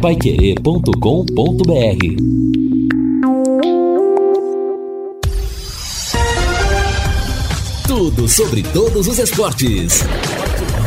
paiquerê.com.br 0.00 0.90
Tudo 7.86 8.26
sobre 8.26 8.62
todos 8.62 9.06
os 9.06 9.18
esportes. 9.18 10.02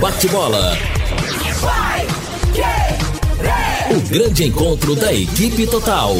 Bate-bola. 0.01 0.75
O 3.91 4.01
grande 4.09 4.45
encontro 4.45 4.95
da 4.95 5.13
equipe 5.13 5.67
total. 5.67 6.15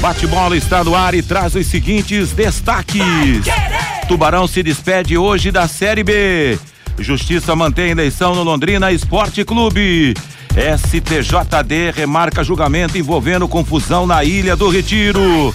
Bate-bola 0.00 0.56
está 0.56 0.84
no 0.84 0.94
ar 0.94 1.12
e 1.12 1.22
traz 1.22 1.56
os 1.56 1.66
seguintes 1.66 2.30
destaques. 2.30 3.02
Tubarão 4.06 4.46
se 4.46 4.62
despede 4.62 5.18
hoje 5.18 5.50
da 5.50 5.66
Série 5.66 6.04
B. 6.04 6.56
Justiça 7.00 7.56
mantém 7.56 7.90
eleição 7.90 8.32
no 8.32 8.44
Londrina 8.44 8.92
Esporte 8.92 9.44
Clube. 9.44 10.14
STJD 10.56 11.90
remarca 11.94 12.42
julgamento 12.42 12.96
envolvendo 12.96 13.46
confusão 13.46 14.06
na 14.06 14.24
Ilha 14.24 14.56
do 14.56 14.70
Retiro. 14.70 15.54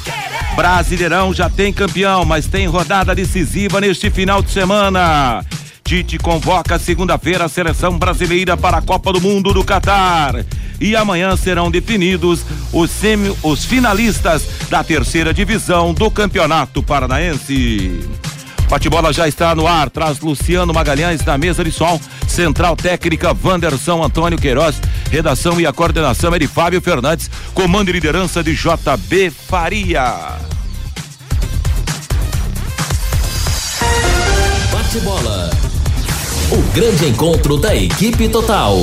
Brasileirão 0.56 1.34
já 1.34 1.50
tem 1.50 1.74
campeão, 1.74 2.24
mas 2.24 2.46
tem 2.46 2.68
rodada 2.68 3.16
decisiva 3.16 3.82
neste 3.82 4.12
final 4.12 4.44
de 4.44 4.52
semana. 4.52 5.44
Tite 5.84 6.20
convoca 6.20 6.78
segunda-feira 6.78 7.46
a 7.46 7.50
seleção 7.50 7.98
brasileira 7.98 8.56
para 8.56 8.78
a 8.78 8.82
Copa 8.82 9.12
do 9.12 9.20
Mundo 9.20 9.52
do 9.54 9.64
Catar. 9.64 10.46
E 10.80 10.96
amanhã 10.96 11.36
serão 11.36 11.72
definidos 11.72 12.46
os, 12.72 12.92
semi, 12.92 13.36
os 13.42 13.66
finalistas 13.66 14.48
da 14.70 14.84
terceira 14.84 15.34
divisão 15.34 15.96
do 15.96 16.12
Campeonato 16.12 16.84
Paranaense. 16.84 18.00
Bate-bola 18.72 19.12
já 19.12 19.28
está 19.28 19.54
no 19.54 19.68
ar, 19.68 19.90
traz 19.90 20.22
Luciano 20.22 20.74
Magalhães 20.74 21.26
na 21.26 21.38
mesa 21.38 21.62
de 21.62 21.74
som, 21.74 22.00
central 22.26 22.74
técnica 22.78 23.36
Wanderson 23.44 24.02
Antônio 24.02 24.38
Queiroz, 24.38 24.80
redação 25.12 25.60
e 25.60 25.68
a 25.68 25.74
coordenação 25.74 26.34
é 26.34 26.40
de 26.40 26.48
Fábio 26.48 26.80
Fernandes, 26.80 27.30
comando 27.54 27.90
e 27.90 27.92
liderança 27.92 28.42
de 28.42 28.56
JB 28.56 29.30
Faria. 29.30 30.38
Bate-bola. 34.72 35.50
O 36.50 36.62
grande 36.74 37.08
encontro 37.10 37.58
da 37.58 37.76
equipe 37.76 38.30
total. 38.30 38.78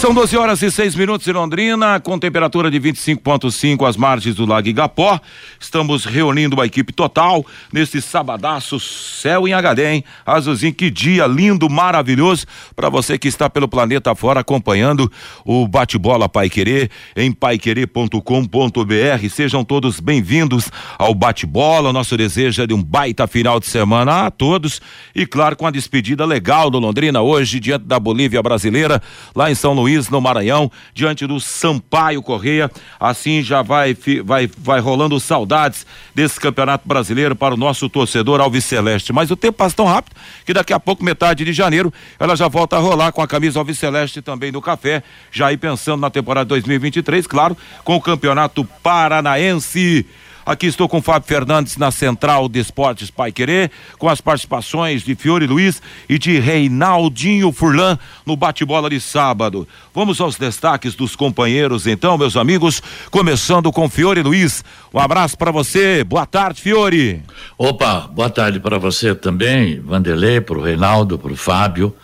São 0.00 0.14
12 0.14 0.34
horas 0.34 0.62
e 0.62 0.70
6 0.70 0.94
minutos 0.94 1.28
em 1.28 1.32
Londrina, 1.32 2.00
com 2.00 2.18
temperatura 2.18 2.70
de 2.70 2.80
25,5 2.80 3.86
às 3.86 3.98
margens 3.98 4.34
do 4.34 4.46
Lago 4.46 4.66
Igapó. 4.66 5.20
Estamos 5.60 6.06
reunindo 6.06 6.56
uma 6.56 6.64
equipe 6.64 6.90
total 6.90 7.44
neste 7.70 8.00
sabadaço, 8.00 8.80
céu 8.80 9.46
em 9.46 9.52
HD, 9.52 9.92
hein? 9.92 10.04
Azulzinho, 10.24 10.72
que 10.72 10.90
dia 10.90 11.26
lindo, 11.26 11.68
maravilhoso, 11.68 12.46
para 12.74 12.88
você 12.88 13.18
que 13.18 13.28
está 13.28 13.50
pelo 13.50 13.68
planeta 13.68 14.14
fora 14.14 14.40
acompanhando 14.40 15.12
o 15.44 15.68
bate-bola 15.68 16.30
Pai 16.30 16.48
Querer 16.48 16.90
em 17.14 17.30
paiquerer.com.br. 17.30 19.28
Sejam 19.30 19.62
todos 19.62 20.00
bem-vindos 20.00 20.70
ao 20.98 21.14
bate-bola. 21.14 21.92
Nosso 21.92 22.16
desejo 22.16 22.62
é 22.62 22.66
de 22.66 22.72
um 22.72 22.82
baita 22.82 23.26
final 23.26 23.60
de 23.60 23.66
semana 23.66 24.24
a 24.24 24.30
todos 24.30 24.80
e, 25.14 25.26
claro, 25.26 25.56
com 25.56 25.66
a 25.66 25.70
despedida 25.70 26.24
legal 26.24 26.70
do 26.70 26.78
Londrina 26.78 27.20
hoje, 27.20 27.60
diante 27.60 27.84
da 27.84 28.00
Bolívia 28.00 28.42
brasileira, 28.42 29.02
lá 29.36 29.50
em 29.50 29.54
São 29.54 29.74
Luís 29.74 29.89
Luís, 29.90 30.08
no 30.08 30.20
Maranhão, 30.20 30.70
diante 30.94 31.26
do 31.26 31.40
Sampaio 31.40 32.22
Correia. 32.22 32.70
Assim 32.98 33.42
já 33.42 33.60
vai, 33.60 33.96
vai, 34.24 34.48
vai 34.56 34.80
rolando 34.80 35.18
saudades 35.18 35.84
desse 36.14 36.38
campeonato 36.38 36.86
brasileiro 36.86 37.34
para 37.34 37.54
o 37.54 37.56
nosso 37.56 37.88
torcedor 37.88 38.40
Alves 38.40 38.64
Celeste. 38.64 39.12
Mas 39.12 39.30
o 39.30 39.36
tempo 39.36 39.58
passa 39.58 39.76
tão 39.76 39.86
rápido 39.86 40.14
que 40.46 40.54
daqui 40.54 40.72
a 40.72 40.78
pouco, 40.78 41.04
metade 41.04 41.44
de 41.44 41.52
janeiro, 41.52 41.92
ela 42.18 42.36
já 42.36 42.46
volta 42.46 42.76
a 42.76 42.78
rolar 42.78 43.10
com 43.12 43.20
a 43.20 43.26
camisa 43.26 43.58
Alves 43.58 43.78
Celeste 43.78 44.22
também 44.22 44.52
do 44.52 44.62
café, 44.62 45.02
já 45.32 45.48
aí 45.48 45.56
pensando 45.56 46.00
na 46.00 46.10
temporada 46.10 46.46
2023, 46.46 47.26
claro, 47.26 47.56
com 47.82 47.96
o 47.96 48.00
campeonato 48.00 48.64
paranaense. 48.82 50.06
Aqui 50.44 50.66
estou 50.66 50.88
com 50.88 51.02
Fábio 51.02 51.28
Fernandes 51.28 51.76
na 51.76 51.90
Central 51.90 52.48
de 52.48 52.58
Esportes 52.58 53.10
Pai 53.10 53.30
Querer, 53.30 53.70
com 53.98 54.08
as 54.08 54.20
participações 54.20 55.02
de 55.02 55.14
Fiore 55.14 55.46
Luiz 55.46 55.82
e 56.08 56.18
de 56.18 56.38
Reinaldinho 56.38 57.52
Furlan 57.52 57.98
no 58.24 58.36
bate-bola 58.36 58.88
de 58.88 59.00
sábado. 59.00 59.68
Vamos 59.94 60.20
aos 60.20 60.36
destaques 60.36 60.94
dos 60.94 61.14
companheiros, 61.14 61.86
então, 61.86 62.16
meus 62.16 62.36
amigos, 62.36 62.82
começando 63.10 63.70
com 63.70 63.88
Fiore 63.88 64.22
Luiz. 64.22 64.64
Um 64.92 64.98
abraço 64.98 65.36
para 65.36 65.50
você. 65.50 66.02
Boa 66.04 66.26
tarde, 66.26 66.60
Fiore. 66.60 67.22
Opa, 67.58 68.08
boa 68.10 68.30
tarde 68.30 68.58
para 68.58 68.78
você 68.78 69.14
também, 69.14 69.78
Vanderlei, 69.80 70.40
para 70.40 70.58
o 70.58 70.62
Reinaldo, 70.62 71.18
para 71.18 71.32
o 71.32 71.36
Fábio. 71.36 71.94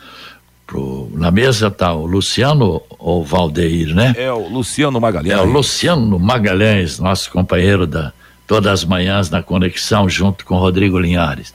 Pro, 0.66 1.08
na 1.14 1.30
mesa 1.30 1.70
tá 1.70 1.92
o 1.92 2.04
Luciano 2.06 2.82
ou 2.98 3.24
Valdeir, 3.24 3.94
né? 3.94 4.14
É 4.18 4.32
o 4.32 4.48
Luciano 4.48 5.00
Magalhães. 5.00 5.32
É 5.32 5.40
o 5.40 5.44
Luciano 5.44 6.18
Magalhães, 6.18 6.98
nosso 6.98 7.30
companheiro 7.30 7.86
da 7.86 8.12
todas 8.46 8.72
as 8.72 8.84
manhãs 8.84 9.30
na 9.30 9.42
conexão 9.42 10.08
junto 10.08 10.44
com 10.44 10.56
Rodrigo 10.56 10.98
Linhares. 10.98 11.54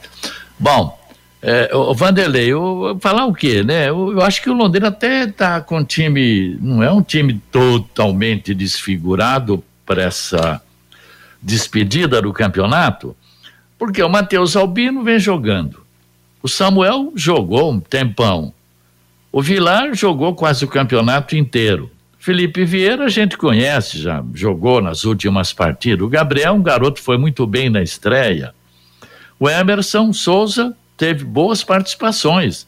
Bom, 0.59 1.00
é, 1.41 1.75
o 1.75 1.94
Vanderlei, 1.96 2.50
eu, 2.50 2.97
falar 3.02 3.25
o 3.25 3.34
quê, 3.34 3.63
né? 3.63 3.90
Eu, 3.90 4.12
eu, 4.12 4.22
acho 4.22 4.41
que 4.41 4.50
o 4.50 4.53
Londrina 4.53 4.90
até 4.90 5.24
está 5.24 5.59
com 5.59 5.79
um 5.79 5.84
time, 5.84 6.56
não 6.62 6.84
é 6.84 6.91
um 6.91 7.02
time 7.02 7.41
totalmente 7.52 8.53
desfigurado 8.53 9.63
para 9.85 10.03
essa 10.03 10.62
despedida 11.41 12.22
do 12.22 12.31
campeonato, 12.31 13.16
porque 13.79 14.03
o 14.03 14.09
Matheus 14.09 14.56
Albino 14.56 15.03
vem 15.03 15.18
jogando. 15.18 15.84
O 16.44 16.47
Samuel 16.47 17.12
jogou 17.16 17.72
um 17.72 17.79
tempão. 17.79 18.53
O 19.31 19.41
Vilar 19.41 19.96
jogou 19.96 20.35
quase 20.35 20.63
o 20.66 20.68
campeonato 20.68 21.35
inteiro. 21.35 21.90
Felipe 22.22 22.64
Vieira 22.64 23.06
a 23.06 23.09
gente 23.09 23.36
conhece, 23.36 24.00
já 24.00 24.24
jogou 24.36 24.80
nas 24.80 25.06
últimas 25.06 25.52
partidas. 25.54 26.06
O 26.06 26.08
Gabriel, 26.08 26.54
um 26.54 26.62
garoto, 26.62 27.02
foi 27.02 27.18
muito 27.18 27.48
bem 27.48 27.68
na 27.68 27.82
estreia. 27.82 28.54
O 29.40 29.50
Emerson 29.50 30.14
Souza 30.14 30.78
teve 30.96 31.26
boas 31.26 31.64
participações. 31.64 32.68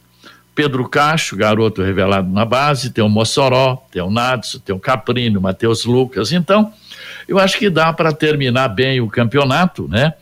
Pedro 0.56 0.90
Cacho, 0.90 1.36
garoto 1.36 1.84
revelado 1.84 2.28
na 2.32 2.46
base, 2.46 2.90
tem 2.90 3.04
o 3.04 3.08
Mossoró, 3.08 3.86
tem 3.92 4.02
o 4.02 4.10
Nadson, 4.10 4.58
tem 4.58 4.76
o 4.76 4.80
Caprino, 4.80 5.40
Matheus 5.40 5.86
Lucas. 5.86 6.32
Então, 6.32 6.74
eu 7.28 7.38
acho 7.38 7.60
que 7.60 7.70
dá 7.70 7.94
para 7.94 8.12
terminar 8.12 8.70
bem 8.70 9.02
o 9.02 9.08
campeonato, 9.08 9.88
né? 9.88 10.16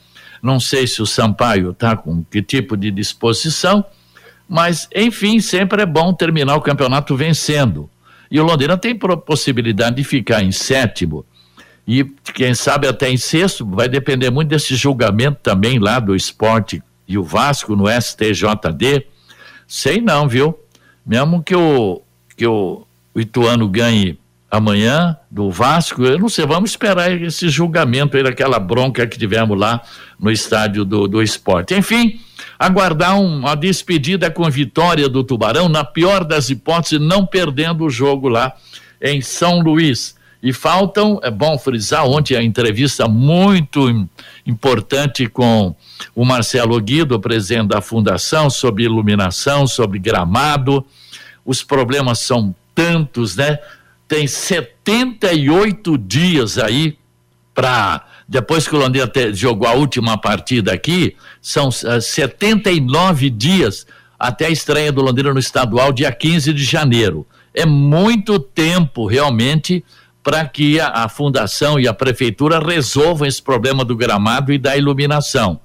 Não 0.43 0.59
sei 0.59 0.85
se 0.85 1.01
o 1.01 1.05
Sampaio 1.05 1.71
está 1.71 1.95
com 1.95 2.21
que 2.29 2.41
tipo 2.41 2.75
de 2.75 2.91
disposição, 2.91 3.85
mas, 4.49 4.89
enfim, 4.93 5.39
sempre 5.39 5.83
é 5.83 5.85
bom 5.85 6.13
terminar 6.13 6.57
o 6.57 6.61
campeonato 6.61 7.15
vencendo. 7.15 7.89
E 8.31 8.39
o 8.39 8.43
Londrina 8.43 8.77
tem 8.77 8.97
possibilidade 8.97 9.97
de 9.97 10.03
ficar 10.03 10.41
em 10.41 10.51
sétimo 10.51 11.25
e 11.87 12.03
quem 12.33 12.53
sabe 12.53 12.87
até 12.87 13.09
em 13.09 13.17
sexto, 13.17 13.65
vai 13.65 13.89
depender 13.89 14.29
muito 14.29 14.49
desse 14.49 14.75
julgamento 14.75 15.39
também 15.41 15.79
lá 15.79 15.99
do 15.99 16.15
esporte 16.15 16.81
e 17.07 17.17
o 17.17 17.23
Vasco 17.23 17.75
no 17.75 17.85
STJD. 17.89 19.07
Sei 19.67 19.99
não, 19.99 20.27
viu? 20.27 20.57
Mesmo 21.05 21.41
que 21.43 21.55
o, 21.55 22.01
que 22.37 22.45
o, 22.45 22.85
Ituano 23.15 23.67
ganhe 23.67 24.17
amanhã 24.49 25.17
do 25.29 25.49
Vasco, 25.49 26.03
eu 26.03 26.19
não 26.19 26.29
sei, 26.29 26.45
vamos 26.45 26.71
esperar 26.71 27.11
esse 27.21 27.49
julgamento 27.49 28.15
aí 28.15 28.23
daquela 28.23 28.59
bronca 28.59 29.07
que 29.07 29.17
tivemos 29.17 29.57
lá 29.57 29.81
no 30.19 30.31
estádio 30.31 30.85
do, 30.85 31.07
do 31.07 31.21
esporte. 31.21 31.73
Enfim, 31.73 32.21
aguardar 32.61 33.19
uma 33.19 33.55
despedida 33.55 34.29
com 34.29 34.47
vitória 34.47 35.09
do 35.09 35.23
Tubarão, 35.23 35.67
na 35.67 35.83
pior 35.83 36.23
das 36.23 36.51
hipóteses, 36.51 36.99
não 36.99 37.25
perdendo 37.25 37.83
o 37.83 37.89
jogo 37.89 38.29
lá 38.29 38.55
em 39.01 39.19
São 39.19 39.61
Luís. 39.61 40.15
E 40.43 40.53
faltam, 40.53 41.19
é 41.23 41.31
bom 41.31 41.57
frisar, 41.57 42.05
ontem 42.05 42.35
a 42.35 42.43
entrevista 42.43 43.07
muito 43.07 44.07
importante 44.45 45.25
com 45.25 45.75
o 46.15 46.23
Marcelo 46.23 46.79
Guido, 46.79 47.19
presidente 47.19 47.69
da 47.69 47.81
fundação, 47.81 48.47
sobre 48.47 48.83
iluminação, 48.83 49.65
sobre 49.65 49.97
gramado. 49.97 50.85
Os 51.43 51.63
problemas 51.63 52.19
são 52.19 52.53
tantos, 52.75 53.35
né? 53.35 53.57
Tem 54.07 54.27
78 54.27 55.97
dias 55.97 56.59
aí 56.59 56.95
para 57.55 58.05
depois 58.31 58.65
que 58.65 58.73
o 58.73 58.79
Londrina 58.79 59.11
jogou 59.33 59.67
a 59.67 59.73
última 59.73 60.17
partida 60.17 60.71
aqui, 60.71 61.17
são 61.41 61.67
uh, 61.67 61.97
eh, 61.97 61.99
79 61.99 63.29
dias 63.29 63.85
até 64.17 64.45
a 64.45 64.49
estreia 64.49 64.89
do 64.89 65.01
Londrina 65.01 65.33
no 65.33 65.39
estadual, 65.39 65.91
dia 65.91 66.09
15 66.13 66.53
de 66.53 66.63
janeiro. 66.63 67.27
É 67.53 67.65
muito 67.65 68.39
tempo, 68.39 69.05
realmente, 69.05 69.83
para 70.23 70.45
que 70.45 70.79
a, 70.79 71.03
a, 71.03 71.09
fundação 71.09 71.77
e 71.77 71.89
a 71.89 71.93
prefeitura 71.93 72.57
resolvam 72.57 73.27
esse 73.27 73.43
problema 73.43 73.83
do 73.83 73.97
gramado 73.97 74.53
e 74.53 74.57
da 74.57 74.77
iluminação. 74.77 75.59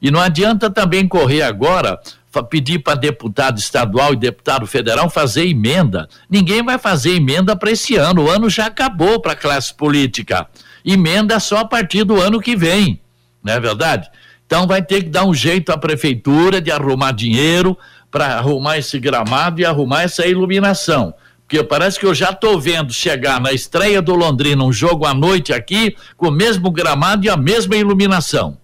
E 0.00 0.08
não 0.08 0.20
adianta 0.20 0.70
também 0.70 1.08
correr 1.08 1.42
agora 1.42 1.98
pedir 2.40 2.78
para 2.78 2.94
deputado 2.94 3.58
estadual 3.58 4.12
e 4.12 4.16
deputado 4.16 4.64
federal 4.64 5.10
fazer 5.10 5.48
emenda. 5.48 6.08
Ninguém 6.30 6.62
vai 6.62 6.78
fazer 6.78 7.16
emenda 7.16 7.56
para 7.56 7.72
esse 7.72 7.96
ano. 7.96 8.26
O 8.26 8.30
ano 8.30 8.48
já 8.48 8.66
acabou 8.66 9.20
para 9.20 9.32
a 9.32 9.36
classe 9.36 9.74
política 9.74 10.46
emenda 10.84 11.38
só 11.38 11.58
a 11.58 11.64
partir 11.64 12.04
do 12.04 12.20
ano 12.20 12.40
que 12.40 12.56
vem, 12.56 13.00
não 13.42 13.52
é 13.52 13.60
verdade? 13.60 14.10
Então 14.46 14.66
vai 14.66 14.82
ter 14.82 15.04
que 15.04 15.10
dar 15.10 15.24
um 15.24 15.34
jeito 15.34 15.72
à 15.72 15.78
prefeitura 15.78 16.60
de 16.60 16.70
arrumar 16.70 17.12
dinheiro 17.12 17.78
para 18.10 18.36
arrumar 18.36 18.78
esse 18.78 18.98
gramado 18.98 19.60
e 19.60 19.64
arrumar 19.64 20.02
essa 20.02 20.26
iluminação. 20.26 21.14
Porque 21.46 21.62
parece 21.64 21.98
que 21.98 22.06
eu 22.06 22.14
já 22.14 22.30
estou 22.30 22.60
vendo 22.60 22.92
chegar 22.92 23.40
na 23.40 23.52
estreia 23.52 24.02
do 24.02 24.14
Londrina 24.14 24.62
um 24.62 24.72
jogo 24.72 25.06
à 25.06 25.14
noite 25.14 25.52
aqui, 25.52 25.96
com 26.16 26.28
o 26.28 26.30
mesmo 26.30 26.70
gramado 26.70 27.24
e 27.24 27.30
a 27.30 27.36
mesma 27.36 27.76
iluminação. 27.76 28.58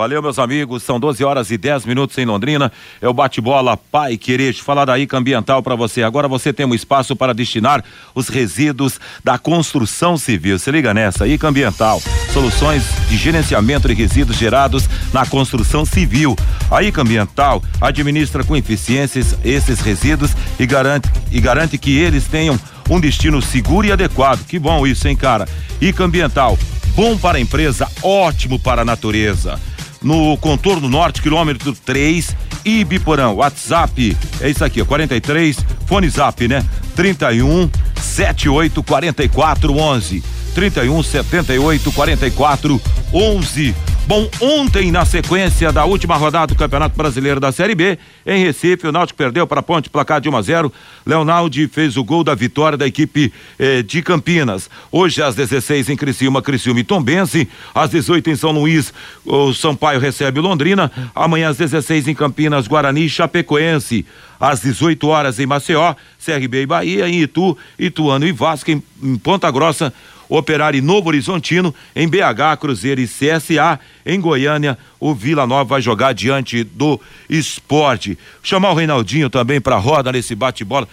Valeu, 0.00 0.22
meus 0.22 0.38
amigos. 0.38 0.82
São 0.82 0.98
12 0.98 1.22
horas 1.22 1.50
e 1.50 1.58
10 1.58 1.84
minutos 1.84 2.16
em 2.16 2.24
Londrina. 2.24 2.72
É 3.02 3.06
o 3.06 3.12
bate-bola 3.12 3.76
Pai 3.76 4.16
Querer. 4.16 4.54
Falar 4.54 4.86
da 4.86 4.98
ICA 4.98 5.18
Ambiental 5.18 5.62
para 5.62 5.74
você. 5.74 6.02
Agora 6.02 6.26
você 6.26 6.54
tem 6.54 6.64
um 6.64 6.74
espaço 6.74 7.14
para 7.14 7.34
destinar 7.34 7.84
os 8.14 8.30
resíduos 8.30 8.98
da 9.22 9.36
construção 9.36 10.16
civil. 10.16 10.58
Se 10.58 10.70
liga 10.70 10.94
nessa, 10.94 11.28
ICA 11.28 11.48
Ambiental. 11.48 12.02
Soluções 12.32 12.82
de 13.10 13.18
gerenciamento 13.18 13.88
de 13.88 13.92
resíduos 13.92 14.38
gerados 14.38 14.88
na 15.12 15.26
construção 15.26 15.84
civil. 15.84 16.34
A 16.70 16.82
ICA 16.82 17.02
Ambiental 17.02 17.62
administra 17.78 18.42
com 18.42 18.56
eficiência 18.56 19.20
esses 19.44 19.80
resíduos 19.80 20.30
e 20.58 20.64
garante, 20.64 21.10
e 21.30 21.38
garante 21.42 21.76
que 21.76 21.98
eles 21.98 22.26
tenham 22.26 22.58
um 22.88 22.98
destino 22.98 23.42
seguro 23.42 23.86
e 23.86 23.92
adequado. 23.92 24.46
Que 24.46 24.58
bom 24.58 24.86
isso, 24.86 25.06
hein, 25.06 25.14
cara? 25.14 25.46
ICA 25.78 26.04
Ambiental. 26.04 26.58
Bom 26.96 27.18
para 27.18 27.36
a 27.36 27.40
empresa, 27.40 27.86
ótimo 28.02 28.58
para 28.58 28.80
a 28.80 28.84
natureza 28.84 29.60
no 30.02 30.36
contorno 30.38 30.88
norte, 30.88 31.22
quilômetro 31.22 31.72
3, 31.72 32.36
Ibiporã. 32.64 33.28
WhatsApp 33.30 34.16
é 34.40 34.48
isso 34.48 34.64
aqui, 34.64 34.84
43, 34.84 35.58
fone 35.86 36.08
zap, 36.08 36.46
né? 36.48 36.64
31 36.94 37.70
78 38.00 38.82
44 38.82 39.76
11. 39.76 40.22
31 40.54 41.02
78 41.02 41.92
44 41.92 42.80
11. 43.12 43.74
Bom, 44.10 44.28
ontem, 44.40 44.90
na 44.90 45.04
sequência 45.04 45.70
da 45.70 45.84
última 45.84 46.16
rodada 46.16 46.48
do 46.48 46.58
Campeonato 46.58 46.96
Brasileiro 46.96 47.38
da 47.38 47.52
Série 47.52 47.76
B, 47.76 47.96
em 48.26 48.42
Recife, 48.42 48.88
o 48.88 48.90
Náutico 48.90 49.16
perdeu 49.16 49.46
para 49.46 49.60
a 49.60 49.62
Ponte, 49.62 49.88
placar 49.88 50.20
de 50.20 50.28
1 50.28 50.36
a 50.36 50.42
0. 50.42 50.72
Leonaldi 51.06 51.68
fez 51.68 51.96
o 51.96 52.02
gol 52.02 52.24
da 52.24 52.34
vitória 52.34 52.76
da 52.76 52.88
equipe 52.88 53.32
eh, 53.56 53.82
de 53.82 54.02
Campinas. 54.02 54.68
Hoje, 54.90 55.22
às 55.22 55.36
16 55.36 55.90
em 55.90 55.96
Criciúma, 55.96 56.42
Criciúma 56.42 56.80
e 56.80 56.84
Tombense. 56.84 57.48
Às 57.72 57.90
18 57.90 58.30
em 58.30 58.34
São 58.34 58.50
Luís, 58.50 58.92
o 59.24 59.54
Sampaio 59.54 60.00
recebe 60.00 60.40
Londrina. 60.40 60.90
Amanhã, 61.14 61.50
às 61.50 61.58
16 61.58 62.08
em 62.08 62.14
Campinas, 62.14 62.66
Guarani 62.66 63.04
e 63.04 63.08
Chapecoense. 63.08 64.04
Às 64.40 64.60
18 64.60 65.06
horas 65.06 65.38
em 65.38 65.46
Maceió, 65.46 65.94
CRB 66.24 66.62
e 66.62 66.66
Bahia, 66.66 67.08
em 67.08 67.20
Itu, 67.20 67.56
Ituano 67.78 68.26
e 68.26 68.32
Vasco, 68.32 68.72
em, 68.72 68.82
em 69.00 69.16
Ponta 69.16 69.48
Grossa. 69.52 69.92
Operário 70.30 70.80
Novo 70.80 71.08
Horizontino, 71.08 71.74
em 71.94 72.08
BH, 72.08 72.56
Cruzeiro 72.60 73.00
e 73.00 73.08
CSA, 73.08 73.80
em 74.06 74.20
Goiânia, 74.20 74.78
o 75.00 75.12
Vila 75.12 75.44
Nova 75.44 75.64
vai 75.64 75.82
jogar 75.82 76.12
diante 76.12 76.62
do 76.62 77.00
esporte. 77.28 78.16
Chamar 78.40 78.70
o 78.70 78.74
Reinaldinho 78.74 79.28
também 79.28 79.60
para 79.60 79.76
roda 79.76 80.12
nesse 80.12 80.36
bate-bola. 80.36 80.86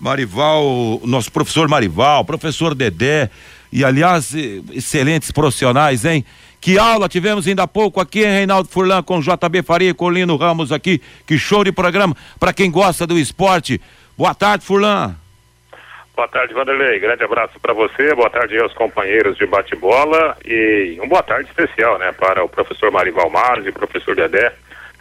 Marival, 0.00 1.02
nosso 1.04 1.30
professor 1.30 1.68
Marival, 1.68 2.24
professor 2.24 2.74
Dedé, 2.74 3.28
e 3.70 3.84
aliás, 3.84 4.32
excelentes 4.72 5.30
profissionais, 5.30 6.06
hein? 6.06 6.24
Que 6.60 6.78
aula 6.78 7.08
tivemos 7.08 7.46
ainda 7.46 7.64
há 7.64 7.68
pouco 7.68 8.00
aqui, 8.00 8.20
em 8.20 8.30
Reinaldo 8.30 8.68
Furlan, 8.68 9.02
com 9.02 9.20
JB 9.20 9.62
Faria 9.62 9.90
e 9.90 9.94
Colino 9.94 10.36
Ramos 10.36 10.72
aqui. 10.72 11.00
Que 11.26 11.38
show 11.38 11.62
de 11.62 11.72
programa 11.72 12.16
para 12.40 12.52
quem 12.54 12.70
gosta 12.70 13.06
do 13.06 13.18
esporte. 13.18 13.80
Boa 14.16 14.34
tarde, 14.34 14.64
Furlan. 14.64 15.14
Boa 16.18 16.26
tarde, 16.26 16.52
Vanderlei. 16.52 16.98
Grande 16.98 17.22
abraço 17.22 17.60
para 17.60 17.72
você, 17.72 18.12
boa 18.12 18.28
tarde 18.28 18.58
aos 18.58 18.74
companheiros 18.74 19.36
de 19.36 19.46
bate-bola 19.46 20.36
e 20.44 20.98
um 21.00 21.06
boa 21.06 21.22
tarde 21.22 21.48
especial, 21.48 21.96
né, 21.96 22.10
para 22.10 22.42
o 22.42 22.48
professor 22.48 22.90
Marival 22.90 23.30
e 23.64 23.70
professor 23.70 24.16
Dedé, 24.16 24.52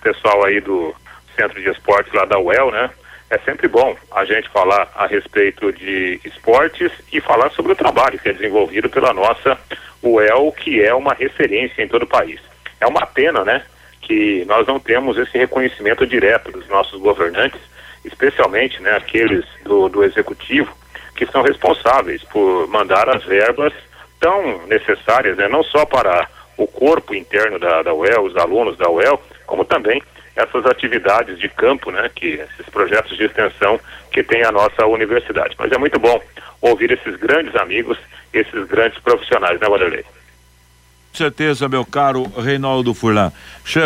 pessoal 0.04 0.46
aí 0.46 0.62
do 0.62 0.94
Centro 1.36 1.60
de 1.60 1.70
Esportes 1.70 2.14
lá 2.14 2.24
da 2.24 2.38
UEL, 2.38 2.70
né? 2.70 2.92
É 3.32 3.40
sempre 3.40 3.68
bom 3.68 3.98
a 4.12 4.26
gente 4.26 4.48
falar 4.50 4.92
a 4.94 5.08
respeito 5.08 5.74
de 5.74 6.22
esportes 6.24 6.92
e 7.12 7.20
falar 7.20 7.50
sobre 7.50 7.72
o 7.72 7.76
trabalho 7.76 8.20
que 8.20 8.30
é 8.30 8.34
desenvolvido 8.34 8.88
pela 8.88 9.12
nossa 9.12 9.58
UEL, 10.04 10.52
que 10.52 10.84
é 10.84 10.94
uma 10.94 11.16
referência 11.16 11.82
em 11.82 11.88
todo 11.88 12.04
o 12.04 12.08
país. 12.08 12.40
É 12.80 12.86
uma 12.86 13.08
pena, 13.08 13.44
né, 13.44 13.64
que 14.02 14.46
nós 14.46 14.68
não 14.68 14.80
temos 14.80 15.18
esse 15.18 15.36
reconhecimento 15.36 16.06
direto 16.06 16.52
dos 16.52 16.68
nossos 16.68 17.02
governantes, 17.02 17.60
especialmente, 18.06 18.80
né, 18.84 18.92
aqueles 18.96 19.44
do, 19.64 19.90
do 19.90 20.04
executivo, 20.04 20.77
que 21.18 21.26
são 21.26 21.42
responsáveis 21.42 22.24
por 22.26 22.68
mandar 22.68 23.10
as 23.10 23.24
verbas 23.26 23.74
tão 24.20 24.66
necessárias, 24.68 25.36
né, 25.36 25.48
não 25.48 25.64
só 25.64 25.86
para 25.86 26.28
o 26.56 26.66
corpo 26.68 27.14
interno 27.14 27.60
da, 27.60 27.82
da 27.82 27.94
UEL, 27.94 28.24
os 28.24 28.36
alunos 28.38 28.78
da 28.78 28.90
UEL, 28.90 29.22
como 29.46 29.66
também 29.66 30.02
essas 30.36 30.66
atividades 30.68 31.40
de 31.40 31.50
campo, 31.50 31.92
né, 31.92 32.10
que 32.16 32.28
esses 32.28 32.70
projetos 32.72 33.18
de 33.18 33.26
extensão 33.26 33.80
que 34.12 34.24
tem 34.24 34.44
a 34.44 34.52
nossa 34.52 34.86
universidade. 34.86 35.56
Mas 35.58 35.72
é 35.72 35.78
muito 35.78 36.00
bom 36.00 36.22
ouvir 36.62 36.92
esses 36.92 37.16
grandes 37.16 37.56
amigos, 37.56 37.98
esses 38.32 38.68
grandes 38.68 39.00
profissionais, 39.00 39.60
né, 39.60 39.68
Vanderlei? 39.68 40.04
Com 40.04 41.18
certeza, 41.18 41.68
meu 41.68 41.84
caro 41.84 42.24
Reinaldo 42.38 42.94
Furlan. 42.94 43.32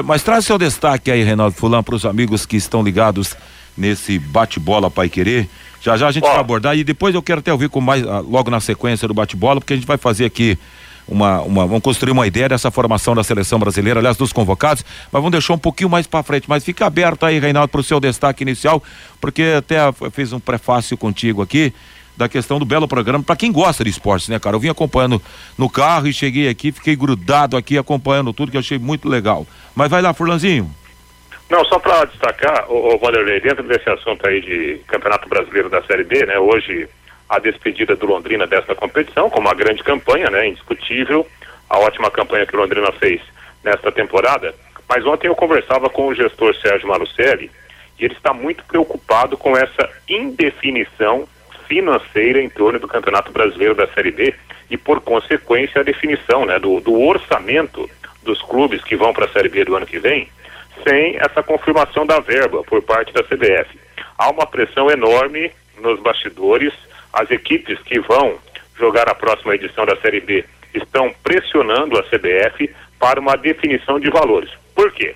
Mas 0.03 0.21
traz 0.21 0.45
seu 0.45 0.57
destaque 0.57 1.09
aí, 1.09 1.23
Reinaldo 1.23 1.55
Furlan, 1.55 1.81
para 1.81 1.95
os 1.95 2.05
amigos 2.05 2.45
que 2.45 2.57
estão 2.57 2.83
ligados 2.83 3.37
nesse 3.77 4.19
bate-bola 4.19 4.91
Pai 4.91 5.09
Querer 5.09 5.49
já 5.81 5.97
já 5.97 6.07
a 6.07 6.11
gente 6.11 6.23
vai 6.23 6.37
abordar 6.37 6.77
e 6.77 6.83
depois 6.83 7.15
eu 7.15 7.23
quero 7.23 7.39
até 7.39 7.51
ouvir 7.51 7.67
com 7.67 7.81
mais, 7.81 8.05
ah, 8.05 8.19
logo 8.19 8.51
na 8.51 8.59
sequência 8.59 9.07
do 9.07 9.13
bate-bola, 9.15 9.59
porque 9.59 9.73
a 9.73 9.75
gente 9.75 9.87
vai 9.87 9.97
fazer 9.97 10.25
aqui 10.25 10.57
uma, 11.07 11.41
uma, 11.41 11.65
vamos 11.65 11.81
construir 11.81 12.11
uma 12.11 12.27
ideia 12.27 12.47
dessa 12.47 12.69
formação 12.69 13.15
da 13.15 13.23
seleção 13.23 13.57
brasileira, 13.57 13.99
aliás, 13.99 14.15
dos 14.15 14.31
convocados, 14.31 14.85
mas 15.11 15.19
vamos 15.19 15.31
deixar 15.31 15.53
um 15.53 15.57
pouquinho 15.57 15.89
mais 15.89 16.05
para 16.05 16.21
frente. 16.21 16.45
Mas 16.47 16.63
fica 16.63 16.85
aberto 16.85 17.25
aí, 17.25 17.39
Reinaldo, 17.39 17.67
para 17.67 17.81
o 17.81 17.83
seu 17.83 17.99
destaque 17.99 18.43
inicial, 18.43 18.81
porque 19.19 19.55
até 19.57 19.77
fez 20.11 20.31
um 20.31 20.39
prefácio 20.39 20.95
contigo 20.95 21.41
aqui 21.41 21.73
da 22.15 22.29
questão 22.29 22.59
do 22.59 22.65
belo 22.65 22.87
programa 22.87 23.23
para 23.23 23.35
quem 23.35 23.51
gosta 23.51 23.83
de 23.83 23.89
esportes, 23.89 24.29
né, 24.29 24.37
cara? 24.37 24.55
Eu 24.55 24.59
vim 24.59 24.69
acompanhando 24.69 25.19
no 25.57 25.67
carro 25.67 26.07
e 26.07 26.13
cheguei 26.13 26.47
aqui, 26.47 26.71
fiquei 26.71 26.95
grudado 26.95 27.57
aqui 27.57 27.77
acompanhando 27.77 28.31
tudo 28.31 28.51
que 28.51 28.57
eu 28.57 28.61
achei 28.61 28.77
muito 28.77 29.09
legal. 29.09 29.47
Mas 29.75 29.89
vai 29.89 30.01
lá, 30.01 30.13
Furlanzinho. 30.13 30.69
Não, 31.51 31.65
só 31.65 31.77
para 31.79 32.05
destacar, 32.05 32.71
o, 32.71 32.95
o 32.95 32.97
Vanderlei, 32.97 33.41
dentro 33.41 33.61
desse 33.63 33.89
assunto 33.89 34.25
aí 34.25 34.39
de 34.39 34.79
Campeonato 34.87 35.27
Brasileiro 35.27 35.69
da 35.69 35.83
Série 35.83 36.05
B, 36.05 36.25
né? 36.25 36.39
Hoje 36.39 36.87
a 37.27 37.39
despedida 37.39 37.93
do 37.93 38.05
Londrina 38.05 38.47
dessa 38.47 38.73
competição, 38.73 39.29
com 39.29 39.41
uma 39.41 39.53
grande 39.53 39.83
campanha, 39.83 40.29
né? 40.29 40.47
Indiscutível, 40.47 41.27
a 41.69 41.77
ótima 41.77 42.09
campanha 42.09 42.45
que 42.45 42.55
o 42.55 42.59
Londrina 42.59 42.89
fez 42.93 43.21
nesta 43.65 43.91
temporada. 43.91 44.55
Mas 44.87 45.05
ontem 45.05 45.27
eu 45.27 45.35
conversava 45.35 45.89
com 45.89 46.07
o 46.07 46.15
gestor 46.15 46.55
Sérgio 46.55 46.87
Malucelli 46.87 47.51
e 47.99 48.05
ele 48.05 48.13
está 48.13 48.31
muito 48.31 48.63
preocupado 48.63 49.37
com 49.37 49.57
essa 49.57 49.89
indefinição 50.07 51.27
financeira 51.67 52.41
em 52.41 52.49
torno 52.49 52.79
do 52.79 52.87
Campeonato 52.87 53.29
Brasileiro 53.29 53.75
da 53.75 53.87
Série 53.87 54.11
B 54.11 54.33
e, 54.69 54.77
por 54.77 55.01
consequência, 55.01 55.81
a 55.81 55.83
definição 55.83 56.45
né, 56.45 56.57
do, 56.59 56.79
do 56.79 56.97
orçamento 56.97 57.89
dos 58.23 58.41
clubes 58.41 58.81
que 58.81 58.95
vão 58.95 59.11
para 59.11 59.25
a 59.25 59.29
Série 59.29 59.49
B 59.49 59.65
do 59.65 59.75
ano 59.75 59.85
que 59.85 59.99
vem 59.99 60.29
sem 60.83 61.17
essa 61.17 61.43
confirmação 61.43 62.05
da 62.05 62.19
verba 62.19 62.63
por 62.63 62.81
parte 62.81 63.13
da 63.13 63.23
CBF. 63.23 63.79
Há 64.17 64.29
uma 64.29 64.45
pressão 64.45 64.89
enorme 64.89 65.51
nos 65.79 65.99
bastidores, 65.99 66.73
as 67.13 67.29
equipes 67.31 67.79
que 67.79 67.99
vão 67.99 68.37
jogar 68.77 69.09
a 69.09 69.15
próxima 69.15 69.55
edição 69.55 69.85
da 69.85 69.95
Série 69.97 70.21
B 70.21 70.45
estão 70.73 71.13
pressionando 71.23 71.97
a 71.97 72.03
CBF 72.03 72.73
para 72.99 73.19
uma 73.19 73.35
definição 73.35 73.99
de 73.99 74.09
valores. 74.09 74.49
Por 74.75 74.91
quê? 74.91 75.15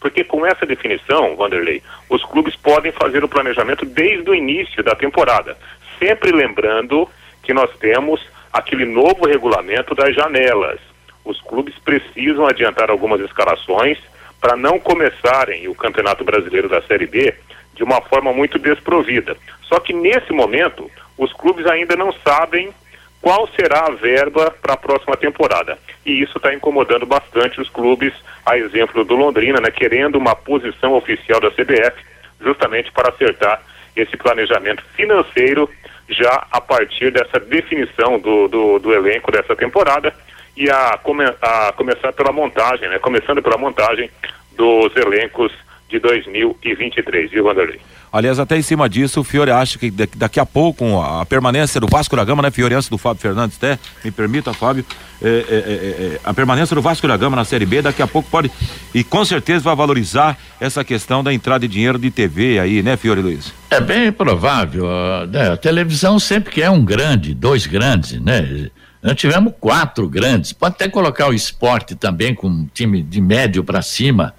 Porque 0.00 0.24
com 0.24 0.44
essa 0.44 0.66
definição, 0.66 1.36
Vanderlei, 1.36 1.82
os 2.08 2.24
clubes 2.24 2.54
podem 2.56 2.92
fazer 2.92 3.24
o 3.24 3.28
planejamento 3.28 3.84
desde 3.84 4.28
o 4.28 4.34
início 4.34 4.82
da 4.82 4.94
temporada, 4.94 5.56
sempre 5.98 6.32
lembrando 6.32 7.08
que 7.42 7.54
nós 7.54 7.70
temos 7.78 8.20
aquele 8.52 8.84
novo 8.84 9.26
regulamento 9.26 9.94
das 9.94 10.14
janelas. 10.14 10.80
Os 11.24 11.40
clubes 11.40 11.74
precisam 11.78 12.46
adiantar 12.46 12.90
algumas 12.90 13.20
escalações, 13.20 13.98
para 14.46 14.56
não 14.56 14.78
começarem 14.78 15.66
o 15.66 15.74
Campeonato 15.74 16.22
Brasileiro 16.22 16.68
da 16.68 16.80
Série 16.82 17.08
B 17.08 17.34
de 17.74 17.82
uma 17.82 18.00
forma 18.00 18.32
muito 18.32 18.60
desprovida. 18.60 19.36
Só 19.62 19.80
que 19.80 19.92
nesse 19.92 20.32
momento, 20.32 20.88
os 21.18 21.32
clubes 21.32 21.66
ainda 21.66 21.96
não 21.96 22.12
sabem 22.24 22.72
qual 23.20 23.48
será 23.48 23.88
a 23.88 23.90
verba 23.90 24.54
para 24.62 24.74
a 24.74 24.76
próxima 24.76 25.16
temporada. 25.16 25.76
E 26.04 26.22
isso 26.22 26.38
está 26.38 26.54
incomodando 26.54 27.04
bastante 27.04 27.60
os 27.60 27.68
clubes, 27.68 28.14
a 28.46 28.56
exemplo 28.56 29.04
do 29.04 29.16
Londrina, 29.16 29.60
né, 29.60 29.72
querendo 29.72 30.14
uma 30.14 30.36
posição 30.36 30.92
oficial 30.92 31.40
da 31.40 31.50
CBF, 31.50 31.96
justamente 32.40 32.92
para 32.92 33.08
acertar 33.08 33.60
esse 33.96 34.16
planejamento 34.16 34.84
financeiro 34.94 35.68
já 36.08 36.46
a 36.52 36.60
partir 36.60 37.10
dessa 37.10 37.40
definição 37.40 38.20
do, 38.20 38.46
do, 38.46 38.78
do 38.78 38.94
elenco 38.94 39.32
dessa 39.32 39.56
temporada 39.56 40.14
e 40.56 40.70
a, 40.70 40.98
come, 41.02 41.24
a 41.24 41.72
começar 41.76 42.12
pela 42.12 42.32
montagem, 42.32 42.88
né? 42.88 42.98
Começando 42.98 43.42
pela 43.42 43.58
montagem 43.58 44.10
dos 44.56 44.94
elencos 44.96 45.52
de 45.88 45.98
2023, 45.98 47.30
viu, 47.30 47.44
Vanderlei? 47.44 47.80
Aliás, 48.12 48.38
até 48.38 48.56
em 48.56 48.62
cima 48.62 48.88
disso, 48.88 49.20
o 49.20 49.24
Fiore 49.24 49.50
acha 49.50 49.78
que 49.78 49.90
daqui 49.90 50.40
a 50.40 50.46
pouco 50.46 51.00
a 51.02 51.26
permanência 51.26 51.80
do 51.80 51.86
Vasco 51.86 52.16
da 52.16 52.24
Gama, 52.24 52.42
né, 52.42 52.50
Fiore, 52.50 52.74
antes 52.74 52.88
do 52.88 52.96
Fábio 52.96 53.20
Fernandes, 53.20 53.58
até, 53.58 53.78
me 54.02 54.10
permita, 54.10 54.54
Fábio, 54.54 54.84
é, 55.20 55.28
é, 55.28 55.30
é, 55.30 56.14
é, 56.14 56.20
a 56.24 56.32
permanência 56.32 56.74
do 56.74 56.80
Vasco 56.80 57.06
da 57.06 57.16
Gama 57.16 57.36
na 57.36 57.44
Série 57.44 57.66
B 57.66 57.82
daqui 57.82 58.00
a 58.00 58.06
pouco 58.06 58.30
pode, 58.30 58.50
e 58.94 59.04
com 59.04 59.24
certeza 59.24 59.64
vai 59.64 59.76
valorizar 59.76 60.38
essa 60.58 60.82
questão 60.82 61.22
da 61.22 61.32
entrada 61.32 61.68
de 61.68 61.68
dinheiro 61.68 61.98
de 61.98 62.10
TV 62.10 62.58
aí, 62.58 62.82
né, 62.82 62.96
Fiore 62.96 63.20
Luiz? 63.20 63.52
É 63.70 63.80
bem 63.80 64.10
provável, 64.10 64.86
né? 65.28 65.50
a 65.50 65.56
televisão 65.56 66.18
sempre 66.18 66.52
que 66.52 66.62
é 66.62 66.70
um 66.70 66.84
grande, 66.84 67.34
dois 67.34 67.66
grandes, 67.66 68.18
né? 68.20 68.70
Nós 69.02 69.14
tivemos 69.14 69.52
quatro 69.60 70.08
grandes, 70.08 70.52
pode 70.52 70.74
até 70.74 70.88
colocar 70.88 71.28
o 71.28 71.34
esporte 71.34 71.94
também 71.94 72.34
com 72.34 72.48
um 72.48 72.68
time 72.72 73.02
de 73.02 73.20
médio 73.20 73.62
para 73.62 73.82
cima. 73.82 74.34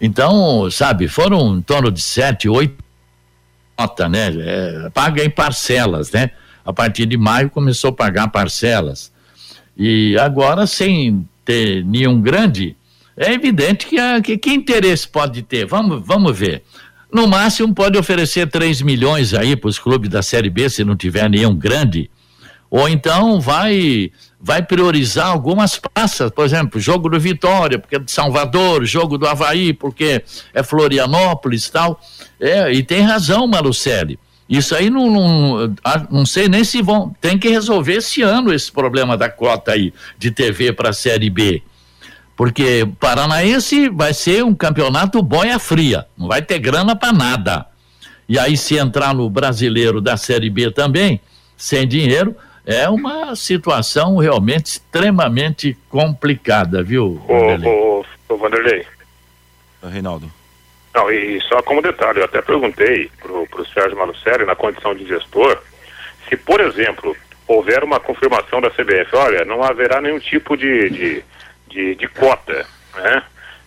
Então, 0.00 0.70
sabe, 0.70 1.08
foram 1.08 1.58
em 1.58 1.62
torno 1.62 1.90
de 1.90 2.00
sete, 2.00 2.48
oito 2.48 2.82
nota, 3.80 4.08
né? 4.08 4.28
É, 4.38 4.90
paga 4.90 5.24
em 5.24 5.30
parcelas, 5.30 6.10
né? 6.12 6.30
A 6.64 6.72
partir 6.72 7.06
de 7.06 7.16
maio 7.16 7.48
começou 7.50 7.90
a 7.90 7.92
pagar 7.92 8.28
parcelas. 8.28 9.10
E 9.76 10.16
agora, 10.18 10.66
sem 10.66 11.26
ter 11.44 11.84
nenhum 11.84 12.20
grande, 12.20 12.76
é 13.16 13.32
evidente 13.32 13.86
que, 13.86 13.98
a, 13.98 14.20
que, 14.20 14.36
que 14.36 14.52
interesse 14.52 15.08
pode 15.08 15.42
ter? 15.42 15.66
Vamos, 15.66 16.02
vamos 16.04 16.38
ver. 16.38 16.62
No 17.12 17.26
máximo 17.26 17.74
pode 17.74 17.98
oferecer 17.98 18.48
3 18.48 18.82
milhões 18.82 19.34
aí 19.34 19.56
para 19.56 19.68
os 19.68 19.78
clubes 19.78 20.10
da 20.10 20.22
Série 20.22 20.50
B, 20.50 20.68
se 20.68 20.84
não 20.84 20.94
tiver 20.94 21.28
nenhum 21.28 21.56
grande. 21.56 22.10
Ou 22.70 22.88
então 22.88 23.40
vai 23.40 24.12
vai 24.42 24.62
priorizar 24.62 25.26
algumas 25.26 25.76
praças, 25.76 26.30
por 26.30 26.46
exemplo, 26.46 26.80
jogo 26.80 27.10
do 27.10 27.20
Vitória, 27.20 27.78
porque 27.78 27.96
é 27.96 27.98
de 27.98 28.10
Salvador, 28.10 28.86
jogo 28.86 29.18
do 29.18 29.26
Havaí, 29.26 29.74
porque 29.74 30.24
é 30.54 30.62
Florianópolis 30.62 31.66
e 31.66 31.72
tal. 31.72 32.00
É, 32.40 32.72
e 32.72 32.82
tem 32.82 33.02
razão, 33.02 33.46
Malucelli. 33.46 34.18
Isso 34.48 34.74
aí 34.74 34.88
não, 34.88 35.10
não, 35.10 35.76
ah, 35.84 36.06
não 36.10 36.24
sei 36.24 36.48
nem 36.48 36.64
se 36.64 36.80
vão. 36.80 37.14
Tem 37.20 37.38
que 37.38 37.48
resolver 37.48 37.96
esse 37.96 38.22
ano 38.22 38.52
esse 38.52 38.72
problema 38.72 39.16
da 39.16 39.28
cota 39.28 39.72
aí 39.72 39.92
de 40.18 40.30
TV 40.30 40.72
para 40.72 40.88
a 40.88 40.92
Série 40.92 41.30
B. 41.30 41.62
Porque 42.34 42.88
Paranaense 42.98 43.90
vai 43.90 44.14
ser 44.14 44.42
um 44.42 44.54
campeonato 44.54 45.22
boia 45.22 45.58
fria, 45.58 46.06
não 46.16 46.26
vai 46.26 46.40
ter 46.40 46.58
grana 46.58 46.96
para 46.96 47.12
nada. 47.12 47.66
E 48.26 48.38
aí, 48.38 48.56
se 48.56 48.76
entrar 48.76 49.14
no 49.14 49.28
brasileiro 49.28 50.00
da 50.00 50.16
Série 50.16 50.48
B 50.48 50.70
também, 50.70 51.20
sem 51.56 51.86
dinheiro, 51.86 52.34
é 52.70 52.88
uma 52.88 53.34
situação 53.34 54.16
realmente 54.16 54.66
extremamente 54.66 55.76
complicada, 55.88 56.82
viu, 56.82 57.20
Vanderlei? 57.26 57.68
Ô, 57.68 58.00
ô, 58.00 58.34
ô 58.34 58.36
Vanderlei. 58.36 58.86
Reinaldo. 59.82 60.30
Não, 60.94 61.10
e 61.10 61.40
só 61.42 61.62
como 61.62 61.82
detalhe, 61.82 62.18
eu 62.18 62.24
até 62.24 62.42
perguntei 62.42 63.10
pro, 63.20 63.46
pro 63.46 63.66
Sérgio 63.68 63.96
Malucelli, 63.96 64.44
na 64.44 64.56
condição 64.56 64.94
de 64.94 65.06
gestor, 65.06 65.60
se, 66.28 66.36
por 66.36 66.60
exemplo, 66.60 67.16
houver 67.46 67.82
uma 67.82 68.00
confirmação 68.00 68.60
da 68.60 68.70
CBF, 68.70 69.14
olha, 69.14 69.44
não 69.44 69.62
haverá 69.62 70.00
nenhum 70.00 70.18
tipo 70.18 70.56
de, 70.56 70.90
de, 70.90 71.24
de, 71.68 71.94
de 71.94 72.08
cota, 72.08 72.66
né? 72.94 73.22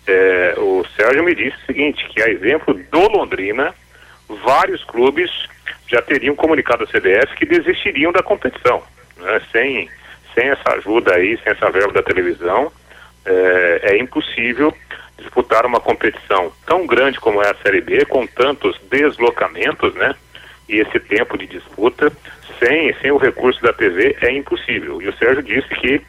É, 0.05 0.55
o 0.57 0.85
Sérgio 0.97 1.23
me 1.23 1.33
disse 1.33 1.55
o 1.63 1.65
seguinte, 1.65 2.05
que 2.09 2.21
a 2.21 2.29
exemplo 2.29 2.73
do 2.73 3.07
Londrina, 3.09 3.73
vários 4.43 4.83
clubes 4.83 5.31
já 5.87 6.01
teriam 6.01 6.35
comunicado 6.35 6.83
à 6.83 6.87
CBF 6.87 7.35
que 7.37 7.45
desistiriam 7.45 8.11
da 8.11 8.21
competição. 8.21 8.83
Né? 9.23 9.41
Sem, 9.51 9.89
sem 10.33 10.49
essa 10.49 10.73
ajuda 10.75 11.15
aí, 11.15 11.37
sem 11.43 11.51
essa 11.51 11.69
verba 11.69 11.93
da 11.93 12.03
televisão, 12.03 12.71
é, 13.25 13.79
é, 13.83 13.97
impossível 13.97 14.73
disputar 15.17 15.65
uma 15.65 15.79
competição 15.79 16.51
tão 16.65 16.85
grande 16.85 17.19
como 17.19 17.41
é 17.41 17.49
a 17.49 17.55
Série 17.55 17.81
B, 17.81 18.05
com 18.05 18.27
tantos 18.27 18.77
deslocamentos, 18.89 19.93
né? 19.95 20.15
E 20.67 20.79
esse 20.79 20.99
tempo 20.99 21.37
de 21.37 21.47
disputa, 21.47 22.11
sem, 22.59 22.93
sem 22.95 23.11
o 23.11 23.17
recurso 23.17 23.61
da 23.61 23.71
TV, 23.71 24.17
é 24.21 24.31
impossível. 24.31 25.01
E 25.01 25.07
o 25.07 25.17
Sérgio 25.17 25.43
disse 25.43 25.67
que, 25.69 26.01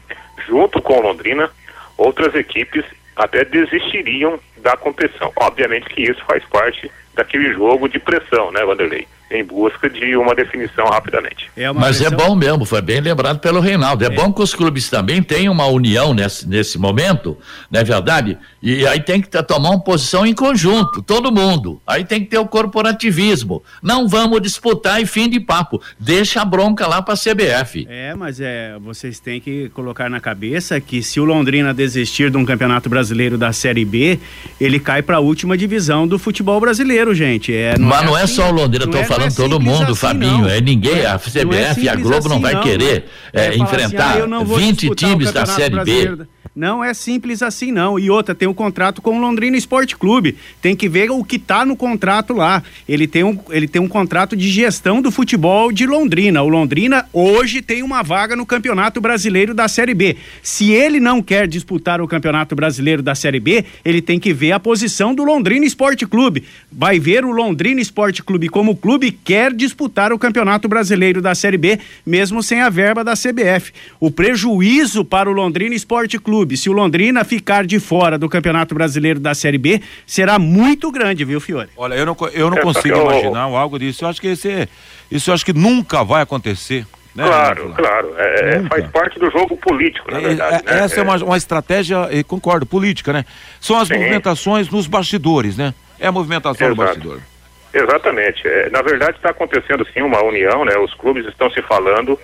junto 0.47 0.81
com 0.81 1.01
Londrina, 1.01 1.49
outras 1.97 2.33
equipes 2.35 2.83
até 3.15 3.45
desistiriam 3.45 4.39
da 4.57 4.75
competição. 4.75 5.31
Obviamente 5.35 5.87
que 5.87 6.03
isso 6.03 6.23
faz 6.25 6.43
parte 6.45 6.91
daquele 7.13 7.53
jogo 7.53 7.87
de 7.87 7.99
pressão, 7.99 8.51
né, 8.51 8.63
Vanderlei? 8.65 9.07
Em 9.35 9.43
busca 9.43 9.89
de 9.89 10.15
uma 10.15 10.33
definição 10.33 10.85
rapidamente. 10.85 11.49
É 11.55 11.69
uma 11.69 11.81
Mas 11.81 12.01
é 12.01 12.09
pressão... 12.09 12.25
é 12.25 12.29
bom 12.29 12.35
mesmo, 12.35 12.65
foi 12.65 12.81
bem 12.81 13.01
lembrado 13.01 13.39
pelo 13.39 13.59
Reinaldo. 13.59 14.03
É, 14.03 14.07
é, 14.07 14.09
bom 14.09 14.31
que 14.31 14.41
os 14.41 14.53
clubes 14.53 14.89
também 14.89 15.21
tenham 15.21 15.53
uma 15.53 15.65
união 15.65 16.13
nesse, 16.13 16.47
nesse 16.47 16.77
momento, 16.77 17.37
não 17.69 17.79
é 17.79 17.83
verdade? 17.83 18.37
E 18.61 18.85
aí 18.87 18.99
tem 18.99 19.21
que 19.21 19.29
tomar 19.43 19.69
uma 19.69 19.79
posição 19.79 20.25
em 20.25 20.33
conjunto, 20.33 21.01
todo 21.01 21.31
mundo. 21.31 21.79
Aí 21.85 22.03
tem 22.03 22.21
que 22.21 22.27
ter 22.27 22.39
o 22.39 22.47
corporativismo. 22.47 23.61
Não 23.81 24.07
vamos 24.07 24.41
disputar 24.41 25.01
e 25.01 25.05
fim 25.05 25.29
de 25.29 25.39
papo. 25.39 25.79
Deixa 25.99 26.41
a 26.41 26.45
bronca 26.45 26.87
lá 26.87 26.99
para 27.01 27.13
a 27.13 27.17
CBF. 27.17 27.85
É, 27.87 28.15
mas 28.15 28.39
é, 28.39 28.75
vocês 28.79 29.19
têm 29.19 29.39
que 29.39 29.69
colocar 29.69 30.09
na 30.09 30.19
cabeça 30.19 30.81
que 30.81 31.03
se 31.03 31.19
o 31.19 31.25
Londrina 31.25 31.73
desistir 31.73 32.31
de 32.31 32.37
um 32.37 32.45
campeonato 32.45 32.89
brasileiro 32.89 33.37
da 33.37 33.53
Série 33.53 33.85
B, 33.85 34.19
ele 34.59 34.79
cai 34.79 35.01
para 35.01 35.17
a 35.17 35.19
última 35.19 35.55
divisão 35.55 36.07
do 36.07 36.17
futebol 36.17 36.59
brasileiro, 36.59 37.13
gente. 37.13 37.53
É, 37.53 37.77
não 37.77 37.87
mas 37.87 38.01
é 38.01 38.05
não 38.05 38.17
é 38.17 38.23
assim, 38.23 38.33
só 38.35 38.49
o 38.49 38.51
Londrina, 38.51 38.85
estou 38.85 39.03
falando 39.03 39.24
falando 39.29 39.51
todo 39.51 39.59
mundo, 39.59 39.91
assim, 39.91 39.95
Fabinho. 39.95 40.39
Não. 40.39 40.49
É 40.49 40.61
ninguém, 40.61 41.05
a 41.05 41.17
CBF 41.17 41.81
e 41.81 41.89
a 41.89 41.95
Globo 41.95 42.29
não 42.29 42.39
vai 42.39 42.53
assim, 42.53 42.63
querer 42.63 43.05
é, 43.33 43.47
é, 43.47 43.57
enfrentar 43.57 44.17
assim, 44.17 44.33
ah, 44.33 44.43
20 44.43 44.89
times 44.95 45.31
da 45.31 45.45
Série 45.45 45.83
B. 45.83 46.25
Não 46.55 46.81
é 46.81 46.93
simples 46.93 47.43
assim, 47.43 47.69
não. 47.69 47.99
E 47.99 48.09
outra, 48.09 48.33
tem 48.33 48.47
um 48.47 48.53
contrato 48.53 49.01
com 49.01 49.17
o 49.17 49.19
Londrina 49.19 49.57
Esporte 49.57 49.97
Clube. 49.97 50.37
Tem 50.61 50.73
que 50.73 50.87
ver 50.87 51.11
o 51.11 51.21
que 51.21 51.35
está 51.35 51.65
no 51.65 51.75
contrato 51.75 52.33
lá. 52.33 52.63
Ele 52.87 53.07
tem, 53.07 53.25
um, 53.25 53.37
ele 53.49 53.67
tem 53.67 53.81
um 53.81 53.89
contrato 53.89 54.37
de 54.37 54.47
gestão 54.47 55.01
do 55.01 55.11
futebol 55.11 55.69
de 55.69 55.85
Londrina. 55.85 56.41
O 56.43 56.47
Londrina 56.47 57.09
hoje 57.11 57.61
tem 57.61 57.83
uma 57.83 58.01
vaga 58.01 58.37
no 58.37 58.45
Campeonato 58.45 59.01
Brasileiro 59.01 59.53
da 59.53 59.67
Série 59.67 59.93
B. 59.93 60.15
Se 60.41 60.71
ele 60.71 61.01
não 61.01 61.21
quer 61.21 61.45
disputar 61.45 61.99
o 61.99 62.07
Campeonato 62.07 62.55
Brasileiro 62.55 63.03
da 63.03 63.15
Série 63.15 63.41
B, 63.41 63.65
ele 63.83 64.01
tem 64.01 64.17
que 64.17 64.31
ver 64.31 64.53
a 64.53 64.59
posição 64.59 65.13
do 65.13 65.25
Londrina 65.25 65.65
Esporte 65.65 66.07
Clube. 66.07 66.45
Vai 66.71 66.99
ver 66.99 67.25
o 67.25 67.31
Londrina 67.31 67.81
Esporte 67.81 68.23
Clube 68.23 68.47
como 68.47 68.71
o 68.71 68.77
clube 68.77 69.11
quer 69.11 69.53
disputar 69.53 70.13
o 70.13 70.17
Campeonato 70.17 70.69
Brasileiro 70.69 71.21
da 71.21 71.35
Série 71.35 71.57
B, 71.57 71.79
mesmo 72.05 72.41
sem 72.41 72.61
a 72.61 72.69
verba 72.69 73.03
da 73.03 73.11
CBF. 73.11 73.73
O 73.99 74.09
prejuízo 74.09 75.03
para 75.03 75.29
o 75.29 75.33
Londrina 75.33 75.75
Esporte 75.75 76.17
Clube 76.17 76.44
clube, 76.45 76.55
se 76.55 76.69
o 76.69 76.73
Londrina 76.73 77.25
ficar 77.25 77.65
de 77.65 77.79
fora 77.79 78.17
do 78.17 78.29
Campeonato 78.29 78.75
Brasileiro 78.75 79.19
da 79.19 79.33
Série 79.33 79.57
B, 79.57 79.81
será 80.05 80.37
muito 80.37 80.91
grande, 80.91 81.25
viu, 81.25 81.41
Fiore? 81.41 81.69
Olha, 81.75 81.95
eu 81.95 82.05
não, 82.05 82.15
eu 82.31 82.49
não 82.49 82.57
é, 82.57 82.61
consigo 82.61 82.97
imaginar 82.97 83.41
algo 83.41 83.79
disso. 83.79 84.05
Eu 84.05 84.09
acho 84.09 84.21
que 84.21 84.27
esse, 84.27 84.69
isso 85.11 85.29
eu 85.29 85.33
acho 85.33 85.43
que 85.43 85.53
nunca 85.53 86.03
vai 86.03 86.21
acontecer. 86.21 86.85
Né, 87.15 87.25
claro, 87.25 87.73
claro. 87.75 88.13
É, 88.17 88.55
é 88.55 88.63
faz 88.63 88.87
parte 88.91 89.17
do 89.17 89.31
jogo 89.31 89.57
político, 89.57 90.11
na 90.11 90.19
é, 90.19 90.21
verdade. 90.21 90.63
É, 90.67 90.73
né? 90.73 90.83
Essa 90.83 90.99
é, 90.99 91.03
uma, 91.03 91.15
uma 91.17 91.37
estratégia, 91.37 91.97
concordo, 92.27 92.65
política, 92.65 93.11
né? 93.11 93.25
São 93.59 93.77
as 93.79 93.87
Sim. 93.87 93.95
movimentações 93.95 94.69
nos 94.69 94.85
bastidores, 94.85 95.57
né? 95.57 95.73
É 95.99 96.07
a 96.07 96.11
movimentação 96.11 96.67
Exato. 96.67 96.75
do 96.75 96.85
bastidor. 96.85 97.21
Exatamente. 97.73 98.47
É, 98.47 98.69
na 98.69 98.81
verdade, 98.81 99.17
está 99.17 99.29
acontecendo 99.29 99.85
sim 99.93 100.01
uma 100.01 100.23
união, 100.23 100.65
né? 100.65 100.77
Os 100.77 100.93
clubes 100.93 101.25
estão 101.25 101.49
se 101.49 101.61
falando 101.61 102.19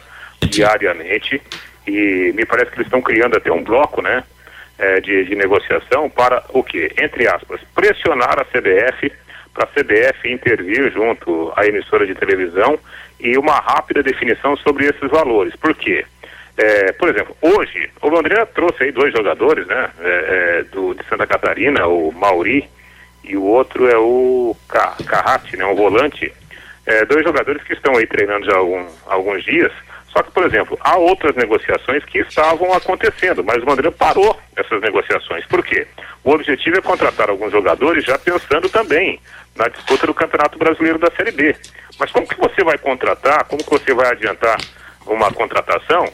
diariamente 0.50 1.42
e 1.88 2.32
me 2.36 2.46
parece 2.46 2.72
que 2.72 2.78
eles 2.78 2.88
estão 2.88 3.02
criando 3.02 3.38
até 3.38 3.52
um 3.52 3.64
bloco, 3.64 4.02
né, 4.02 4.24
é, 4.78 5.00
de, 5.00 5.26
de 5.26 5.36
negociação 5.36 6.10
para 6.10 6.44
o 6.50 6.64
quê? 6.64 6.92
Entre 7.00 7.28
aspas, 7.28 7.62
pressionar 7.74 8.40
a 8.40 8.46
CBF 8.46 9.12
para 9.54 9.66
a 9.66 9.68
CBF 9.68 10.32
intervir 10.32 10.92
junto 10.92 11.52
à 11.56 11.66
emissora 11.66 12.08
de 12.08 12.16
televisão 12.16 12.80
e 13.20 13.38
uma 13.38 13.60
rápida 13.60 14.02
definição 14.02 14.56
sobre 14.58 14.86
esses 14.86 15.10
valores. 15.10 15.56
Por 15.56 15.76
quê? 15.76 16.06
É, 16.58 16.92
por 16.94 17.10
exemplo, 17.10 17.36
hoje 17.42 17.90
o 18.02 18.10
Londrina 18.10 18.46
trouxe 18.46 18.84
aí 18.84 18.92
dois 18.92 19.14
jogadores, 19.14 19.66
né, 19.68 19.90
é, 20.00 20.10
é 20.60 20.64
do, 20.64 20.94
de 20.94 21.04
Santa 21.06 21.28
Catarina, 21.28 21.88
o 21.88 22.12
Mauri 22.12 22.70
e 23.24 23.36
o 23.38 23.44
outro 23.44 23.88
é 23.88 23.98
o 23.98 24.56
Carrati, 25.06 25.58
né, 25.58 25.66
um 25.66 25.76
volante. 25.76 26.34
É, 26.86 27.06
dois 27.06 27.24
jogadores 27.24 27.62
que 27.64 27.74
estão 27.74 27.96
aí 27.96 28.08
treinando 28.08 28.46
já 28.46 28.54
há 28.54 28.58
algum, 28.58 28.86
alguns 29.06 29.44
dias 29.44 29.72
só 30.14 30.22
que, 30.22 30.32
por 30.32 30.46
exemplo, 30.46 30.78
há 30.82 30.98
outras 30.98 31.36
negociações 31.36 32.04
que 32.04 32.20
estavam 32.20 32.74
acontecendo, 32.74 33.44
mas 33.44 33.64
o 33.64 33.66
Londrina 33.66 33.92
parou 33.92 34.38
essas 34.56 34.82
negociações. 34.82 35.46
Por 35.46 35.64
quê? 35.64 35.88
O 36.24 36.32
objetivo 36.32 36.78
é 36.78 36.82
contratar 36.82 37.30
alguns 37.30 37.52
jogadores 37.52 38.04
já 38.04 38.18
pensando 38.18 38.70
também 38.70 39.20
na 39.56 39.70
disputa 39.70 40.06
do 40.06 40.14
Campeonato 40.14 40.60
Brasileiro 40.60 41.00
da 41.00 41.10
Série 41.12 41.32
B. 41.32 41.56
Mas 41.98 42.12
como 42.12 42.28
que 42.28 42.38
você 42.38 42.62
vai 42.64 42.78
contratar, 42.78 43.46
como 43.46 43.64
que 43.64 43.70
você 43.70 43.94
vai 43.94 44.12
adiantar 44.12 44.58
uma 45.06 45.32
contratação 45.32 46.12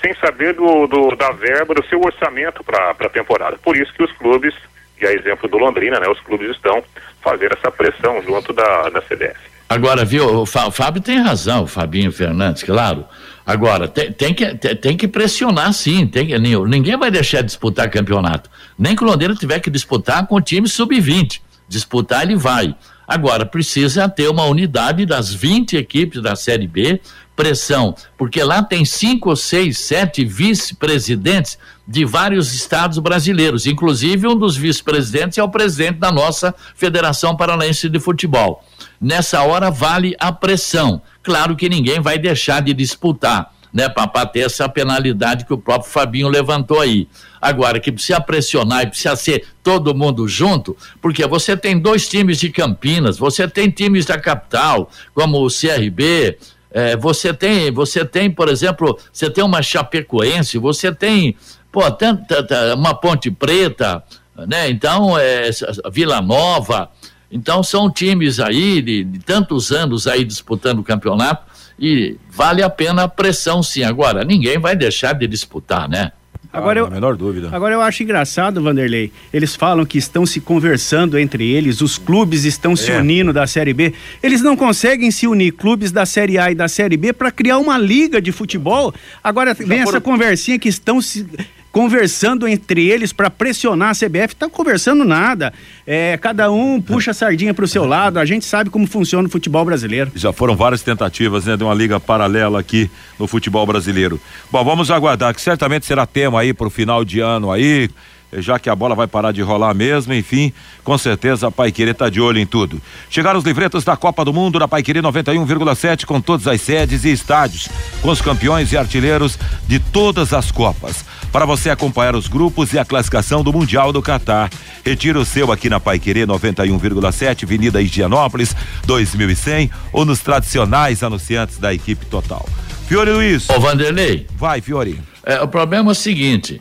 sem 0.00 0.14
saber 0.14 0.54
do, 0.54 0.86
do 0.86 1.16
da 1.16 1.32
verba, 1.32 1.74
do 1.74 1.84
seu 1.86 2.00
orçamento 2.00 2.62
para 2.62 2.90
a 2.90 3.08
temporada? 3.08 3.58
Por 3.58 3.76
isso 3.76 3.92
que 3.94 4.04
os 4.04 4.12
clubes, 4.12 4.54
e 5.00 5.06
a 5.06 5.12
exemplo 5.12 5.48
do 5.48 5.58
Londrina, 5.58 5.98
né, 5.98 6.08
os 6.08 6.20
clubes 6.20 6.50
estão 6.50 6.84
fazendo 7.20 7.54
essa 7.58 7.70
pressão 7.70 8.22
junto 8.22 8.52
da, 8.52 8.90
da 8.90 9.02
CDF. 9.02 9.49
Agora, 9.70 10.04
viu, 10.04 10.42
o 10.42 10.46
Fábio 10.46 11.00
tem 11.00 11.20
razão, 11.20 11.62
o 11.62 11.66
Fabinho 11.68 12.10
Fernandes, 12.10 12.64
claro. 12.64 13.04
Agora, 13.46 13.86
tem, 13.86 14.10
tem, 14.12 14.34
que, 14.34 14.52
tem 14.74 14.96
que 14.96 15.06
pressionar 15.06 15.72
sim, 15.72 16.08
tem 16.08 16.36
ninguém 16.40 16.98
vai 16.98 17.08
deixar 17.08 17.42
de 17.42 17.46
disputar 17.46 17.88
campeonato. 17.88 18.50
Nem 18.76 18.96
que 18.96 19.04
o 19.04 19.06
Londrina 19.06 19.32
tiver 19.36 19.60
que 19.60 19.70
disputar 19.70 20.26
com 20.26 20.34
o 20.34 20.40
time 20.40 20.68
sub-20. 20.68 21.40
Disputar 21.68 22.24
ele 22.24 22.34
vai. 22.34 22.74
Agora, 23.06 23.46
precisa 23.46 24.08
ter 24.08 24.28
uma 24.28 24.44
unidade 24.44 25.06
das 25.06 25.32
20 25.32 25.76
equipes 25.76 26.20
da 26.20 26.34
Série 26.34 26.66
B, 26.66 27.00
pressão, 27.36 27.94
porque 28.18 28.42
lá 28.42 28.64
tem 28.64 28.84
cinco, 28.84 29.36
seis, 29.36 29.78
sete 29.78 30.24
vice-presidentes 30.24 31.56
de 31.86 32.04
vários 32.04 32.52
estados 32.52 32.98
brasileiros, 32.98 33.66
inclusive 33.66 34.26
um 34.26 34.36
dos 34.36 34.56
vice-presidentes 34.56 35.38
é 35.38 35.42
o 35.44 35.48
presidente 35.48 35.98
da 35.98 36.10
nossa 36.10 36.52
Federação 36.74 37.36
Paranaense 37.36 37.88
de 37.88 38.00
Futebol. 38.00 38.64
Nessa 39.00 39.42
hora 39.42 39.70
vale 39.70 40.14
a 40.20 40.30
pressão. 40.30 41.00
Claro 41.22 41.56
que 41.56 41.68
ninguém 41.68 42.00
vai 42.00 42.18
deixar 42.18 42.60
de 42.60 42.74
disputar 42.74 43.52
né, 43.72 43.88
para 43.88 44.26
ter 44.26 44.40
essa 44.40 44.68
penalidade 44.68 45.44
que 45.44 45.52
o 45.52 45.58
próprio 45.58 45.90
Fabinho 45.90 46.28
levantou 46.28 46.80
aí. 46.80 47.08
Agora, 47.40 47.80
que 47.80 47.90
precisa 47.90 48.20
pressionar 48.20 48.82
e 48.82 48.88
precisa 48.88 49.16
ser 49.16 49.46
todo 49.62 49.94
mundo 49.94 50.28
junto, 50.28 50.76
porque 51.00 51.26
você 51.26 51.56
tem 51.56 51.78
dois 51.78 52.08
times 52.08 52.38
de 52.38 52.50
Campinas, 52.50 53.16
você 53.18 53.48
tem 53.48 53.70
times 53.70 54.04
da 54.04 54.18
capital, 54.18 54.90
como 55.14 55.44
o 55.44 55.48
CRB, 55.48 56.36
é, 56.70 56.96
você 56.96 57.32
tem, 57.32 57.70
você 57.70 58.04
tem, 58.04 58.30
por 58.30 58.48
exemplo, 58.48 58.98
você 59.12 59.30
tem 59.30 59.42
uma 59.42 59.62
Chapecoense, 59.62 60.58
você 60.58 60.92
tem, 60.92 61.36
pô, 61.72 61.88
tanta, 61.90 62.74
uma 62.74 62.94
Ponte 62.94 63.30
Preta, 63.30 64.02
né? 64.46 64.70
Então, 64.70 65.18
é, 65.18 65.50
Vila 65.90 66.20
Nova, 66.20 66.90
então 67.30 67.62
são 67.62 67.90
times 67.90 68.40
aí 68.40 68.82
de, 68.82 69.04
de 69.04 69.18
tantos 69.20 69.70
anos 69.70 70.06
aí 70.06 70.24
disputando 70.24 70.80
o 70.80 70.82
campeonato 70.82 71.46
e 71.78 72.16
vale 72.30 72.62
a 72.62 72.68
pena 72.68 73.04
a 73.04 73.08
pressão 73.08 73.62
sim. 73.62 73.82
Agora, 73.82 74.24
ninguém 74.24 74.58
vai 74.58 74.76
deixar 74.76 75.14
de 75.14 75.26
disputar, 75.26 75.88
né? 75.88 76.12
Agora 76.52 76.80
ah, 76.80 76.82
eu, 76.82 76.86
a 76.86 76.90
menor 76.90 77.16
dúvida. 77.16 77.48
Agora 77.52 77.74
eu 77.74 77.80
acho 77.80 78.02
engraçado, 78.02 78.60
Vanderlei. 78.60 79.12
Eles 79.32 79.54
falam 79.54 79.86
que 79.86 79.98
estão 79.98 80.26
se 80.26 80.40
conversando 80.40 81.16
entre 81.16 81.48
eles, 81.48 81.80
os 81.80 81.96
clubes 81.96 82.44
estão 82.44 82.72
é. 82.72 82.76
se 82.76 82.90
unindo 82.90 83.32
da 83.32 83.46
Série 83.46 83.72
B. 83.72 83.94
Eles 84.20 84.42
não 84.42 84.56
conseguem 84.56 85.12
se 85.12 85.28
unir, 85.28 85.52
clubes 85.52 85.92
da 85.92 86.04
Série 86.04 86.38
A 86.38 86.50
e 86.50 86.54
da 86.54 86.66
Série 86.66 86.96
B, 86.96 87.12
para 87.12 87.30
criar 87.30 87.58
uma 87.58 87.78
liga 87.78 88.20
de 88.20 88.32
futebol. 88.32 88.92
Agora 89.22 89.54
Já 89.54 89.64
vem 89.64 89.78
foram... 89.78 89.90
essa 89.90 90.00
conversinha 90.00 90.58
que 90.58 90.68
estão 90.68 91.00
se 91.00 91.24
conversando 91.72 92.48
entre 92.48 92.88
eles 92.88 93.12
para 93.12 93.30
pressionar 93.30 93.90
a 93.90 93.94
CBF. 93.94 94.34
Tá 94.36 94.48
conversando 94.48 95.04
nada. 95.04 95.52
É, 95.86 96.16
cada 96.18 96.50
um 96.50 96.80
puxa 96.80 97.12
a 97.12 97.14
sardinha 97.14 97.54
para 97.54 97.64
o 97.64 97.68
seu 97.68 97.84
lado. 97.84 98.18
A 98.18 98.24
gente 98.24 98.44
sabe 98.44 98.70
como 98.70 98.86
funciona 98.86 99.28
o 99.28 99.30
futebol 99.30 99.64
brasileiro. 99.64 100.10
Já 100.14 100.32
foram 100.32 100.56
várias 100.56 100.82
tentativas 100.82 101.44
né, 101.44 101.56
de 101.56 101.64
uma 101.64 101.74
liga 101.74 102.00
paralela 102.00 102.60
aqui 102.60 102.90
no 103.18 103.26
futebol 103.26 103.66
brasileiro. 103.66 104.20
Bom, 104.50 104.64
vamos 104.64 104.90
aguardar 104.90 105.34
que 105.34 105.40
certamente 105.40 105.86
será 105.86 106.06
tema 106.06 106.40
aí 106.40 106.52
para 106.52 106.66
o 106.66 106.70
final 106.70 107.04
de 107.04 107.20
ano 107.20 107.50
aí 107.50 107.88
já 108.34 108.58
que 108.58 108.70
a 108.70 108.76
bola 108.76 108.94
vai 108.94 109.06
parar 109.06 109.32
de 109.32 109.42
rolar 109.42 109.74
mesmo, 109.74 110.14
enfim, 110.14 110.52
com 110.84 110.96
certeza 110.96 111.48
a 111.48 111.50
Paiquerê 111.50 111.92
tá 111.92 112.08
de 112.08 112.20
olho 112.20 112.38
em 112.38 112.46
tudo. 112.46 112.80
Chegaram 113.08 113.38
os 113.38 113.44
livretos 113.44 113.82
da 113.82 113.96
Copa 113.96 114.24
do 114.24 114.32
Mundo 114.32 114.58
da 114.58 114.68
Paiquerê 114.68 115.00
91,7 115.02 116.04
com 116.04 116.20
todas 116.20 116.46
as 116.46 116.60
sedes 116.60 117.04
e 117.04 117.10
estádios, 117.10 117.68
com 118.00 118.10
os 118.10 118.20
campeões 118.20 118.72
e 118.72 118.76
artilheiros 118.76 119.38
de 119.66 119.78
todas 119.78 120.32
as 120.32 120.50
Copas. 120.50 121.04
Para 121.32 121.44
você 121.44 121.70
acompanhar 121.70 122.16
os 122.16 122.26
grupos 122.26 122.72
e 122.72 122.78
a 122.78 122.84
classificação 122.84 123.42
do 123.42 123.52
Mundial 123.52 123.92
do 123.92 124.02
Catar. 124.02 124.50
Retira 124.84 125.18
o 125.18 125.24
seu 125.24 125.52
aqui 125.52 125.68
na 125.68 125.78
Paiquerê 125.78 126.26
91,7, 126.26 127.44
Avenida 127.44 127.80
Higienópolis, 127.80 128.54
2100, 128.84 129.70
ou 129.92 130.04
nos 130.04 130.20
tradicionais 130.20 131.02
anunciantes 131.02 131.58
da 131.58 131.72
equipe 131.72 132.04
total. 132.06 132.48
Fiore 132.88 133.12
Luiz. 133.12 133.48
Ô 133.48 133.60
Vanderlei. 133.60 134.26
Vai, 134.36 134.60
Fiore. 134.60 134.98
É, 135.24 135.40
o 135.40 135.46
problema 135.46 135.90
é 135.90 135.92
o 135.92 135.94
seguinte: 135.94 136.60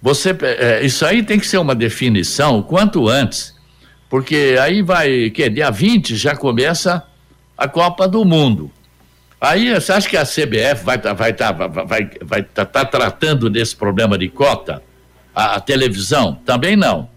você, 0.00 0.34
é, 0.40 0.84
isso 0.84 1.04
aí 1.04 1.22
tem 1.22 1.38
que 1.38 1.46
ser 1.46 1.58
uma 1.58 1.74
definição 1.74 2.62
quanto 2.62 3.08
antes, 3.08 3.54
porque 4.08 4.56
aí 4.60 4.80
vai, 4.80 5.28
que 5.28 5.48
dia 5.50 5.70
20 5.70 6.16
já 6.16 6.34
começa 6.34 7.04
a 7.56 7.68
Copa 7.68 8.08
do 8.08 8.24
Mundo. 8.24 8.70
Aí 9.40 9.72
você 9.72 9.92
acha 9.92 10.08
que 10.08 10.16
a 10.16 10.24
CBF 10.24 10.84
vai 10.84 10.98
tá, 10.98 11.12
vai 11.12 11.32
tá, 11.32 11.52
vai 11.52 12.10
vai 12.20 12.42
tá, 12.42 12.64
tá 12.64 12.84
tratando 12.84 13.48
desse 13.48 13.76
problema 13.76 14.18
de 14.18 14.28
cota? 14.28 14.82
A, 15.34 15.56
a, 15.56 15.60
televisão 15.60 16.34
também 16.44 16.76
não. 16.76 17.08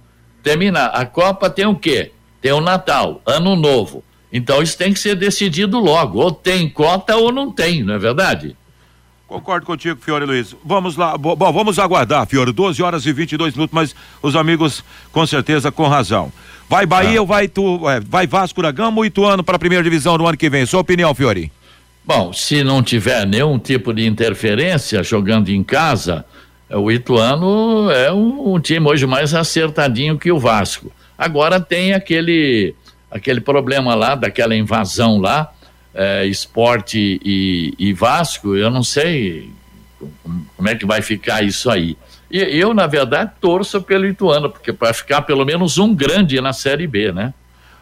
Termina 0.44 0.86
a 0.86 1.06
Copa 1.06 1.50
tem 1.50 1.66
o 1.66 1.76
quê? 1.76 2.12
Tem 2.40 2.52
o 2.52 2.62
Natal, 2.62 3.22
Ano 3.26 3.56
Novo. 3.56 4.04
Então 4.32 4.62
isso 4.62 4.78
tem 4.78 4.94
que 4.94 5.00
ser 5.00 5.16
decidido 5.16 5.80
logo, 5.80 6.20
ou 6.20 6.32
tem 6.32 6.70
cota 6.70 7.16
ou 7.16 7.32
não 7.32 7.52
tem, 7.52 7.84
não 7.84 7.96
é 7.96 8.00
verdade? 8.00 8.56
Concordo 9.28 9.66
contigo, 9.66 10.00
Fiore 10.02 10.26
Luiz. 10.26 10.56
Vamos 10.64 10.96
lá, 10.96 11.18
bom, 11.18 11.36
vamos 11.36 11.80
aguardar, 11.80 12.28
Fiore, 12.28 12.52
12 12.52 12.84
horas 12.84 13.06
e 13.06 13.14
22 13.14 13.56
minutos, 13.56 13.74
mas 13.74 13.96
os 14.22 14.36
amigos 14.36 14.84
com 15.12 15.26
certeza 15.26 15.72
com 15.72 15.88
razão. 15.88 16.32
Vai 16.70 16.86
Bahia 16.86 17.18
ah. 17.18 17.22
ou 17.22 17.28
vai, 17.28 17.48
tu, 17.48 17.90
é, 17.90 18.00
vai 18.00 18.28
Vasco 18.28 18.62
da 18.62 18.72
Gama 18.72 18.98
ou 18.98 19.06
Ituano 19.06 19.44
para 19.44 19.56
a 19.56 19.60
primeira 19.60 19.84
divisão 19.84 20.18
no 20.18 20.28
ano 20.28 20.38
que 20.38 20.50
vem? 20.50 20.66
Sua 20.66 20.82
opinião, 20.82 21.16
Fiore? 21.16 21.52
Bom, 22.04 22.34
se 22.34 22.64
não 22.64 22.82
tiver 22.82 23.26
nenhum 23.28 23.60
tipo 23.60 23.94
de 23.94 24.06
interferência 24.06 25.04
jogando 25.04 25.50
em 25.50 25.64
casa, 25.64 26.26
o 26.70 26.92
Ituano 26.92 27.92
é 27.92 28.12
um, 28.12 28.56
um 28.56 28.60
time 28.60 28.88
hoje 28.88 29.06
mais 29.06 29.34
acertadinho 29.34 30.18
que 30.18 30.32
o 30.32 30.40
Vasco. 30.40 30.92
Agora 31.18 31.60
tem 31.60 31.94
aquele 31.94 32.76
aquele 33.10 33.42
problema 33.42 33.94
lá 33.94 34.16
daquela 34.16 34.56
invasão 34.56 35.20
lá 35.20 35.52
é, 35.94 36.26
esporte 36.26 37.20
e, 37.24 37.74
e, 37.78 37.94
Vasco, 37.94 38.56
eu 38.56 38.70
não 38.70 38.84
sei 38.84 39.52
como 40.56 40.70
é 40.70 40.76
que 40.76 40.86
vai 40.86 41.02
ficar 41.02 41.44
isso 41.44 41.70
aí. 41.70 41.98
E 42.30 42.40
eu, 42.40 42.74
na 42.74 42.88
verdade, 42.88 43.32
torço 43.42 43.82
pelo 43.82 44.08
Ituano, 44.08 44.50
porque 44.50 44.72
para 44.72 44.94
ficar 44.94 45.22
pelo 45.24 45.46
menos 45.46 45.78
um 45.78 45.94
grande 45.94 46.40
na 46.40 46.54
Série 46.54 46.88
B, 46.88 47.12
né? 47.12 47.34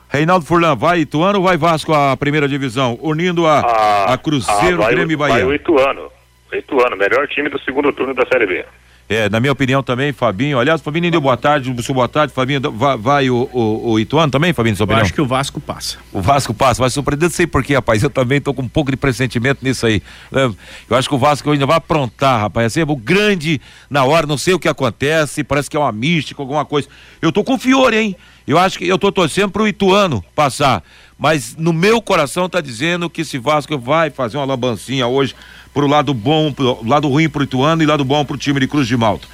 Reinaldo 0.10 0.43
Furlan, 0.43 0.76
vai 0.76 1.02
Ituano 1.02 1.38
ou 1.38 1.45
vai 1.45 1.56
Vasco 1.56 1.93
a 1.93 2.17
primeira 2.17 2.48
divisão, 2.48 2.98
unindo 3.00 3.45
a, 3.45 3.60
a, 3.60 4.13
a 4.13 4.17
Cruzeiro, 4.17 4.84
a, 4.84 4.89
Grêmio 4.89 5.13
e 5.13 5.15
Bahia? 5.15 5.36
Vai 5.36 5.43
o 5.45 5.54
Ituano. 5.54 6.12
Ituano, 6.52 6.98
melhor 6.98 7.28
time 7.28 7.48
do 7.48 7.60
segundo 7.60 7.93
turno 7.93 8.15
da 8.15 8.26
Série 8.26 8.48
B. 8.48 8.65
É, 9.10 9.28
na 9.28 9.39
minha 9.39 9.52
opinião 9.52 9.82
também, 9.82 10.13
Fabinho. 10.13 10.60
Aliás, 10.60 10.82
Fabinho 10.82 11.10
deu 11.10 11.19
boa 11.19 11.36
tarde, 11.36 11.74
seu 11.82 11.95
boa 11.95 12.08
tarde, 12.08 12.32
Fabinho. 12.32 12.62
Vai, 12.72 12.95
vai 12.95 13.30
o, 13.32 13.50
o, 13.52 13.91
o, 13.93 14.00
Ituano 14.00 14.32
também, 14.32 14.54
Fabinho, 14.54 14.76
sua 14.76 14.84
opinião? 14.84 15.00
Eu 15.00 15.04
acho 15.04 15.13
que 15.15 15.22
o 15.22 15.26
Vasco 15.26 15.60
passa. 15.60 15.98
O 16.13 16.22
Vasco 16.22 16.54
passa, 16.54 16.80
vai 16.80 16.91
surpreender, 16.91 17.28
não 17.28 17.36
sei 17.36 17.48
porquê, 17.48 17.74
rapaz. 17.74 18.04
Eu 18.04 18.12
também 18.12 18.39
tô 18.39 18.54
com 18.54 18.62
um 18.62 18.67
pouco 18.67 18.91
de 18.91 18.98
pressentimento 18.98 19.65
nisso 19.65 19.88
aí. 19.88 20.04
É, 20.32 20.48
eu 20.88 20.95
acho 20.95 21.10
que 21.10 21.15
o 21.15 21.17
Vasco 21.17 21.50
ainda 21.50 21.65
vai 21.65 21.78
aprontar, 21.78 22.39
rapaz. 22.39 22.67
Assim, 22.67 22.84
o 22.84 22.95
grande 22.95 23.60
na 23.89 24.04
hora, 24.06 24.28
não 24.28 24.38
sei 24.38 24.54
o 24.54 24.60
que 24.60 24.67
acontece, 24.67 25.43
parece 25.43 25.72
que 25.72 25.76
é 25.76 25.80
uma 25.80 25.91
mística, 25.91 26.39
alguma 26.39 26.63
coisa. 26.63 26.88
Eu 27.19 27.32
tô 27.32 27.43
com 27.43 27.58
Fiore, 27.58 27.98
hein? 27.98 28.15
Eu 28.45 28.60
acho 28.60 28.78
que 28.78 28.88
eu 28.88 29.00
tô 29.00 29.12
torcendo 29.12 29.50
pro 29.50 29.67
Ituano 29.67 30.24
passar. 30.36 30.84
Mas 31.19 31.58
no 31.58 31.73
meu 31.73 32.01
coração 32.01 32.47
tá 32.47 32.62
dizendo 32.62 33.10
que 33.10 33.21
esse 33.21 33.38
Vasco 33.38 33.77
vai 33.77 34.10
fazer 34.10 34.38
uma 34.38 34.45
lambancinha 34.45 35.05
hoje 35.05 35.36
pro 35.73 35.86
lado 35.86 36.13
bom, 36.13 36.53
pro 36.53 36.79
lado 36.88 37.10
ruim 37.10 37.27
pro 37.27 37.43
Ituano 37.43 37.84
e 37.84 37.86
lado 37.86 38.05
bom 38.05 38.23
pro 38.23 38.38
time 38.38 38.62
de 38.62 38.67
Cruz 38.67 38.88
de 38.88 38.95
Malta. 38.95 39.27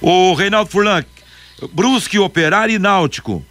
O 0.00 0.32
Reinaldo 0.32 0.70
Furlan, 0.70 1.04
Brusque, 1.72 2.18
Operário 2.18 2.74
e 2.74 2.78
Náutico. 2.78 3.44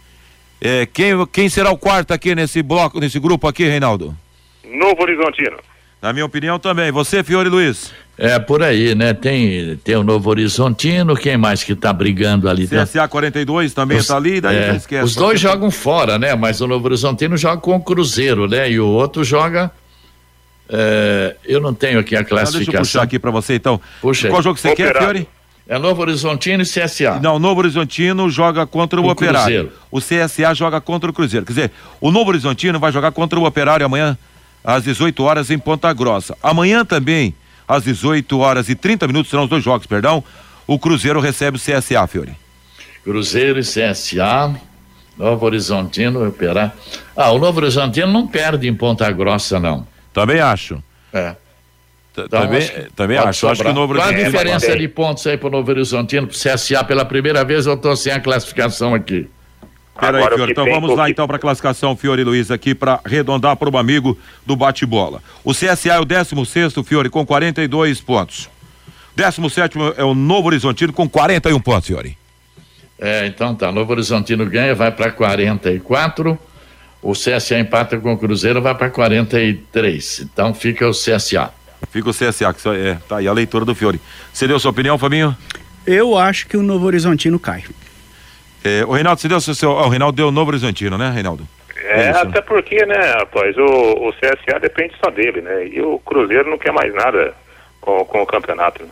É, 0.60 0.84
quem, 0.86 1.24
quem 1.26 1.48
será 1.48 1.70
o 1.70 1.78
quarto 1.78 2.12
aqui 2.12 2.34
nesse 2.34 2.60
bloco, 2.60 2.98
nesse 2.98 3.20
grupo 3.20 3.46
aqui, 3.46 3.64
Reinaldo? 3.64 4.16
Novo 4.64 5.02
Horizontino. 5.02 5.58
Na 6.06 6.12
minha 6.12 6.24
opinião 6.24 6.56
também. 6.56 6.92
Você, 6.92 7.24
Fiore 7.24 7.48
Luiz? 7.48 7.92
É, 8.16 8.38
por 8.38 8.62
aí, 8.62 8.94
né? 8.94 9.12
Tem, 9.12 9.76
tem 9.82 9.96
o 9.96 10.04
Novo 10.04 10.30
Horizontino, 10.30 11.16
quem 11.16 11.36
mais 11.36 11.64
que 11.64 11.74
tá 11.74 11.92
brigando 11.92 12.48
ali? 12.48 12.68
CSA 12.68 13.08
42 13.08 13.74
também 13.74 13.98
os, 13.98 14.06
tá 14.06 14.16
ali, 14.16 14.40
daí 14.40 14.56
é, 14.56 14.76
esquece. 14.76 15.04
Os 15.04 15.16
dois 15.16 15.40
jogam 15.40 15.68
fora, 15.68 16.16
né? 16.16 16.36
Mas 16.36 16.60
o 16.60 16.68
Novo 16.68 16.86
Horizontino 16.86 17.36
joga 17.36 17.60
com 17.60 17.74
o 17.74 17.80
Cruzeiro, 17.80 18.46
né? 18.46 18.70
E 18.70 18.78
o 18.78 18.86
outro 18.86 19.24
joga 19.24 19.72
é, 20.68 21.34
eu 21.44 21.60
não 21.60 21.74
tenho 21.74 21.98
aqui 21.98 22.14
a 22.14 22.22
classificação. 22.22 22.58
deixa 22.58 22.70
eu 22.70 22.80
puxar 22.82 23.02
aqui 23.02 23.18
para 23.18 23.32
você 23.32 23.56
então. 23.56 23.80
Puxa 24.00 24.28
Qual 24.28 24.40
jogo 24.40 24.60
você 24.60 24.70
Operário. 24.70 24.94
quer, 24.94 25.02
Fiore? 25.02 25.28
É 25.66 25.76
Novo 25.76 26.02
Horizontino 26.02 26.62
e 26.62 26.66
CSA. 26.66 27.18
Não, 27.20 27.40
Novo 27.40 27.58
Horizontino 27.62 28.30
joga 28.30 28.64
contra 28.64 29.00
o, 29.00 29.06
o 29.06 29.10
Operário. 29.10 29.68
Cruzeiro. 29.68 29.72
O 29.90 29.98
CSA 29.98 30.54
joga 30.54 30.80
contra 30.80 31.10
o 31.10 31.12
Cruzeiro. 31.12 31.44
Quer 31.44 31.52
dizer, 31.52 31.70
o 32.00 32.12
Novo 32.12 32.30
Horizontino 32.30 32.78
vai 32.78 32.92
jogar 32.92 33.10
contra 33.10 33.36
o 33.40 33.44
Operário 33.44 33.84
amanhã 33.84 34.16
às 34.66 34.82
18 34.82 35.22
horas 35.22 35.50
em 35.50 35.58
Ponta 35.58 35.92
Grossa. 35.92 36.36
Amanhã 36.42 36.84
também, 36.84 37.32
às 37.68 37.84
18 37.84 38.36
horas 38.40 38.68
e 38.68 38.74
30 38.74 39.06
minutos, 39.06 39.30
serão 39.30 39.44
os 39.44 39.48
dois 39.48 39.62
jogos, 39.62 39.86
perdão. 39.86 40.24
O 40.66 40.76
Cruzeiro 40.76 41.20
recebe 41.20 41.56
o 41.56 41.60
CSA, 41.60 42.04
Fiore. 42.08 42.32
Cruzeiro 43.04 43.60
e 43.60 43.62
CSA. 43.62 44.60
Novo 45.16 45.46
Horizontino, 45.46 46.26
Operário. 46.26 46.72
Ah, 47.16 47.30
o 47.30 47.38
Novo 47.38 47.60
Horizontino 47.60 48.08
não 48.08 48.26
perde 48.26 48.68
em 48.68 48.74
Ponta 48.74 49.10
Grossa, 49.12 49.60
não. 49.60 49.86
Também 50.12 50.40
acho. 50.40 50.82
É. 51.12 51.36
Então, 52.12 52.28
também 52.28 52.58
acho, 52.58 52.72
também 52.96 53.18
acho. 53.18 53.48
acho 53.48 53.62
que 53.62 53.68
o 53.68 53.72
Novo 53.72 53.94
Qual 53.94 54.08
a 54.08 54.12
diferença 54.12 54.76
de 54.76 54.88
pontos 54.88 55.26
aí 55.26 55.36
para 55.36 55.48
o 55.48 55.50
Novo 55.50 55.70
Horizontino, 55.70 56.26
para 56.26 56.34
o 56.34 56.54
CSA? 56.54 56.82
Pela 56.82 57.04
primeira 57.04 57.44
vez 57.44 57.66
eu 57.66 57.74
estou 57.74 57.94
sem 57.94 58.12
a 58.12 58.20
classificação 58.20 58.94
aqui. 58.94 59.28
Peraí, 59.98 60.22
Fiore. 60.34 60.52
Então 60.52 60.66
vamos 60.66 60.96
lá 60.96 61.08
então 61.08 61.26
para 61.26 61.36
a 61.36 61.38
classificação, 61.38 61.96
Fiore 61.96 62.22
Luiz, 62.22 62.50
aqui 62.50 62.74
para 62.74 63.00
arredondar 63.04 63.56
para 63.56 63.70
o 63.70 63.78
amigo 63.78 64.18
do 64.44 64.54
bate-bola. 64.54 65.22
O 65.42 65.52
CSA 65.52 65.94
é 65.94 66.00
o 66.00 66.04
16 66.04 66.74
Fiore, 66.84 67.08
com 67.08 67.24
42 67.24 68.00
pontos. 68.00 68.50
17 69.16 69.78
é 69.96 70.04
o 70.04 70.14
Novo 70.14 70.48
Horizontino 70.48 70.92
com 70.92 71.08
41 71.08 71.58
pontos, 71.60 71.86
Fiore. 71.86 72.18
É, 72.98 73.26
então 73.26 73.54
tá. 73.54 73.72
Novo 73.72 73.92
Horizontino 73.92 74.44
ganha, 74.46 74.74
vai 74.74 74.90
para 74.90 75.10
44. 75.10 76.38
o 77.02 77.12
CSA 77.12 77.58
empata 77.58 77.98
com 77.98 78.12
o 78.12 78.18
Cruzeiro, 78.18 78.60
vai 78.60 78.74
para 78.74 78.90
43. 78.90 80.20
Então 80.20 80.52
fica 80.52 80.86
o 80.86 80.92
CSA. 80.92 81.50
Fica 81.90 82.10
o 82.10 82.12
CSA, 82.12 82.52
que 82.52 82.68
é, 82.68 82.98
tá 83.08 83.18
aí 83.18 83.28
a 83.28 83.32
leitura 83.32 83.64
do 83.64 83.74
Fiore. 83.74 84.00
Você 84.32 84.46
deu 84.46 84.58
sua 84.58 84.70
opinião, 84.70 84.98
Fabinho? 84.98 85.36
Eu 85.86 86.18
acho 86.18 86.46
que 86.46 86.56
o 86.56 86.62
Novo 86.62 86.86
Horizontino 86.86 87.38
cai. 87.38 87.64
É, 88.66 88.84
o 88.84 88.92
Reinaldo, 88.92 89.20
você 89.20 89.28
deu 89.28 89.40
seu, 89.40 89.54
seu. 89.54 89.70
o 89.70 89.88
Reinaldo 89.88 90.16
deu 90.16 90.28
o 90.28 90.32
Novo 90.32 90.50
Horizontino, 90.50 90.98
né, 90.98 91.10
Reinaldo? 91.10 91.46
É, 91.76 92.10
Isso. 92.10 92.18
até 92.18 92.40
porque, 92.40 92.84
né, 92.84 93.12
rapaz, 93.18 93.56
o, 93.56 94.08
o 94.08 94.12
CSA 94.14 94.58
depende 94.60 94.94
só 95.02 95.08
dele, 95.10 95.40
né? 95.40 95.68
E 95.68 95.80
o 95.80 96.00
Cruzeiro 96.00 96.50
não 96.50 96.58
quer 96.58 96.72
mais 96.72 96.92
nada 96.92 97.32
com, 97.80 98.04
com 98.04 98.22
o 98.22 98.26
campeonato. 98.26 98.82
Né? 98.82 98.88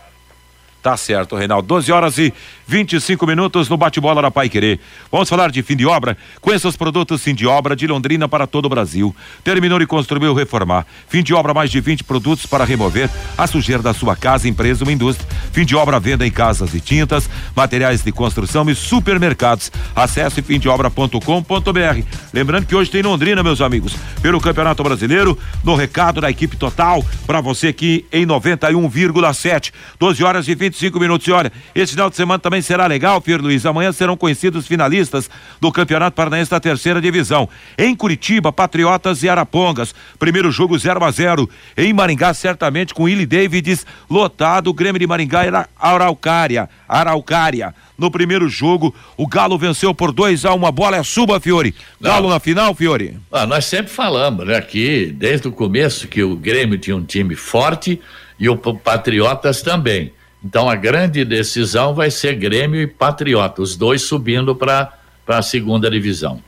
Tá 0.80 0.96
certo, 0.96 1.34
Reinaldo. 1.34 1.66
12 1.66 1.90
horas 1.90 2.18
e 2.18 2.32
25 2.66 3.26
minutos 3.26 3.68
no 3.68 3.76
bate-bola 3.76 4.20
da 4.20 4.30
Pai 4.30 4.48
Querer. 4.48 4.78
Vamos 5.10 5.28
falar 5.28 5.50
de 5.50 5.62
fim 5.62 5.76
de 5.76 5.86
obra? 5.86 6.16
Conheça 6.40 6.68
os 6.68 6.76
produtos 6.76 7.22
fim 7.22 7.34
de 7.34 7.46
obra 7.46 7.74
de 7.74 7.86
Londrina 7.86 8.28
para 8.28 8.46
todo 8.46 8.66
o 8.66 8.68
Brasil. 8.68 9.14
Terminou 9.42 9.80
e 9.80 9.86
construiu 9.86 10.34
reformar. 10.34 10.86
Fim 11.08 11.22
de 11.22 11.32
obra, 11.32 11.54
mais 11.54 11.70
de 11.70 11.80
20 11.80 12.04
produtos 12.04 12.46
para 12.46 12.64
remover 12.64 13.08
a 13.38 13.46
sujeira 13.46 13.82
da 13.82 13.94
sua 13.94 14.14
casa, 14.14 14.48
empresa 14.48 14.84
ou 14.84 14.90
indústria. 14.90 15.28
Fim 15.52 15.64
de 15.64 15.74
obra, 15.74 15.98
venda 15.98 16.26
em 16.26 16.30
casas 16.30 16.74
e 16.74 16.80
tintas, 16.80 17.28
materiais 17.56 18.02
de 18.02 18.12
construção 18.12 18.68
e 18.68 18.74
supermercados. 18.74 19.72
Acesse 19.96 20.42
fimdeobra.com.br. 20.42 22.02
Lembrando 22.32 22.66
que 22.66 22.74
hoje 22.74 22.90
tem 22.90 23.02
Londrina, 23.02 23.42
meus 23.42 23.60
amigos, 23.60 23.96
pelo 24.20 24.40
Campeonato 24.40 24.82
Brasileiro, 24.82 25.38
no 25.62 25.74
recado 25.74 26.20
da 26.20 26.30
equipe 26.30 26.56
total, 26.56 27.04
para 27.26 27.40
você 27.40 27.68
aqui 27.68 28.04
em 28.12 28.26
91,7. 28.26 29.72
12 29.98 30.24
horas 30.24 30.48
e 30.48 30.54
20 30.54 30.74
25 30.74 31.00
minutos. 31.00 31.26
E 31.26 31.32
olha, 31.32 31.52
esse 31.74 31.92
final 31.92 32.10
de 32.10 32.16
semana 32.16 32.38
também 32.38 32.53
será 32.62 32.86
legal, 32.86 33.20
Fior 33.20 33.40
Luiz. 33.40 33.64
Amanhã 33.66 33.92
serão 33.92 34.16
conhecidos 34.16 34.62
os 34.62 34.68
finalistas 34.68 35.30
do 35.60 35.70
Campeonato 35.72 36.16
Paranaense 36.16 36.50
da 36.50 36.60
terceira 36.60 37.00
divisão. 37.00 37.48
Em 37.78 37.94
Curitiba, 37.94 38.52
Patriotas 38.52 39.22
e 39.22 39.28
Arapongas. 39.28 39.94
Primeiro 40.18 40.50
jogo 40.50 40.78
0 40.78 41.04
a 41.04 41.10
0 41.10 41.48
Em 41.76 41.92
Maringá, 41.92 42.34
certamente 42.34 42.94
com 42.94 43.04
Willie 43.04 43.26
Davids 43.26 43.86
lotado. 44.08 44.68
O 44.68 44.74
Grêmio 44.74 44.98
de 44.98 45.06
Maringá 45.06 45.44
era 45.44 45.68
Araucária. 45.78 46.68
Araucária. 46.88 47.74
No 47.96 48.10
primeiro 48.10 48.48
jogo, 48.48 48.94
o 49.16 49.26
Galo 49.26 49.56
venceu 49.56 49.94
por 49.94 50.12
2 50.12 50.44
a 50.44 50.52
uma 50.52 50.72
bola 50.72 50.96
é 50.96 51.02
suba, 51.02 51.38
Fiore. 51.38 51.74
Galo 52.00 52.24
Não. 52.24 52.34
na 52.34 52.40
final, 52.40 52.74
Fiore. 52.74 53.16
Ah, 53.30 53.46
nós 53.46 53.64
sempre 53.66 53.92
falamos, 53.92 54.46
né, 54.46 54.56
aqui, 54.56 55.14
desde 55.16 55.46
o 55.46 55.52
começo, 55.52 56.08
que 56.08 56.22
o 56.22 56.34
Grêmio 56.36 56.78
tinha 56.78 56.96
um 56.96 57.04
time 57.04 57.36
forte 57.36 58.00
e 58.38 58.48
o 58.48 58.56
Patriotas 58.56 59.62
também. 59.62 60.12
Então 60.44 60.68
a 60.68 60.76
grande 60.76 61.24
decisão 61.24 61.94
vai 61.94 62.10
ser 62.10 62.34
Grêmio 62.34 62.80
e 62.80 62.86
Patriota, 62.86 63.62
os 63.62 63.76
dois 63.76 64.02
subindo 64.02 64.54
para 64.54 64.92
a 65.26 65.42
segunda 65.42 65.90
divisão. 65.90 66.42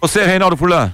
Você, 0.00 0.24
Reinaldo 0.24 0.56
Furlan? 0.56 0.92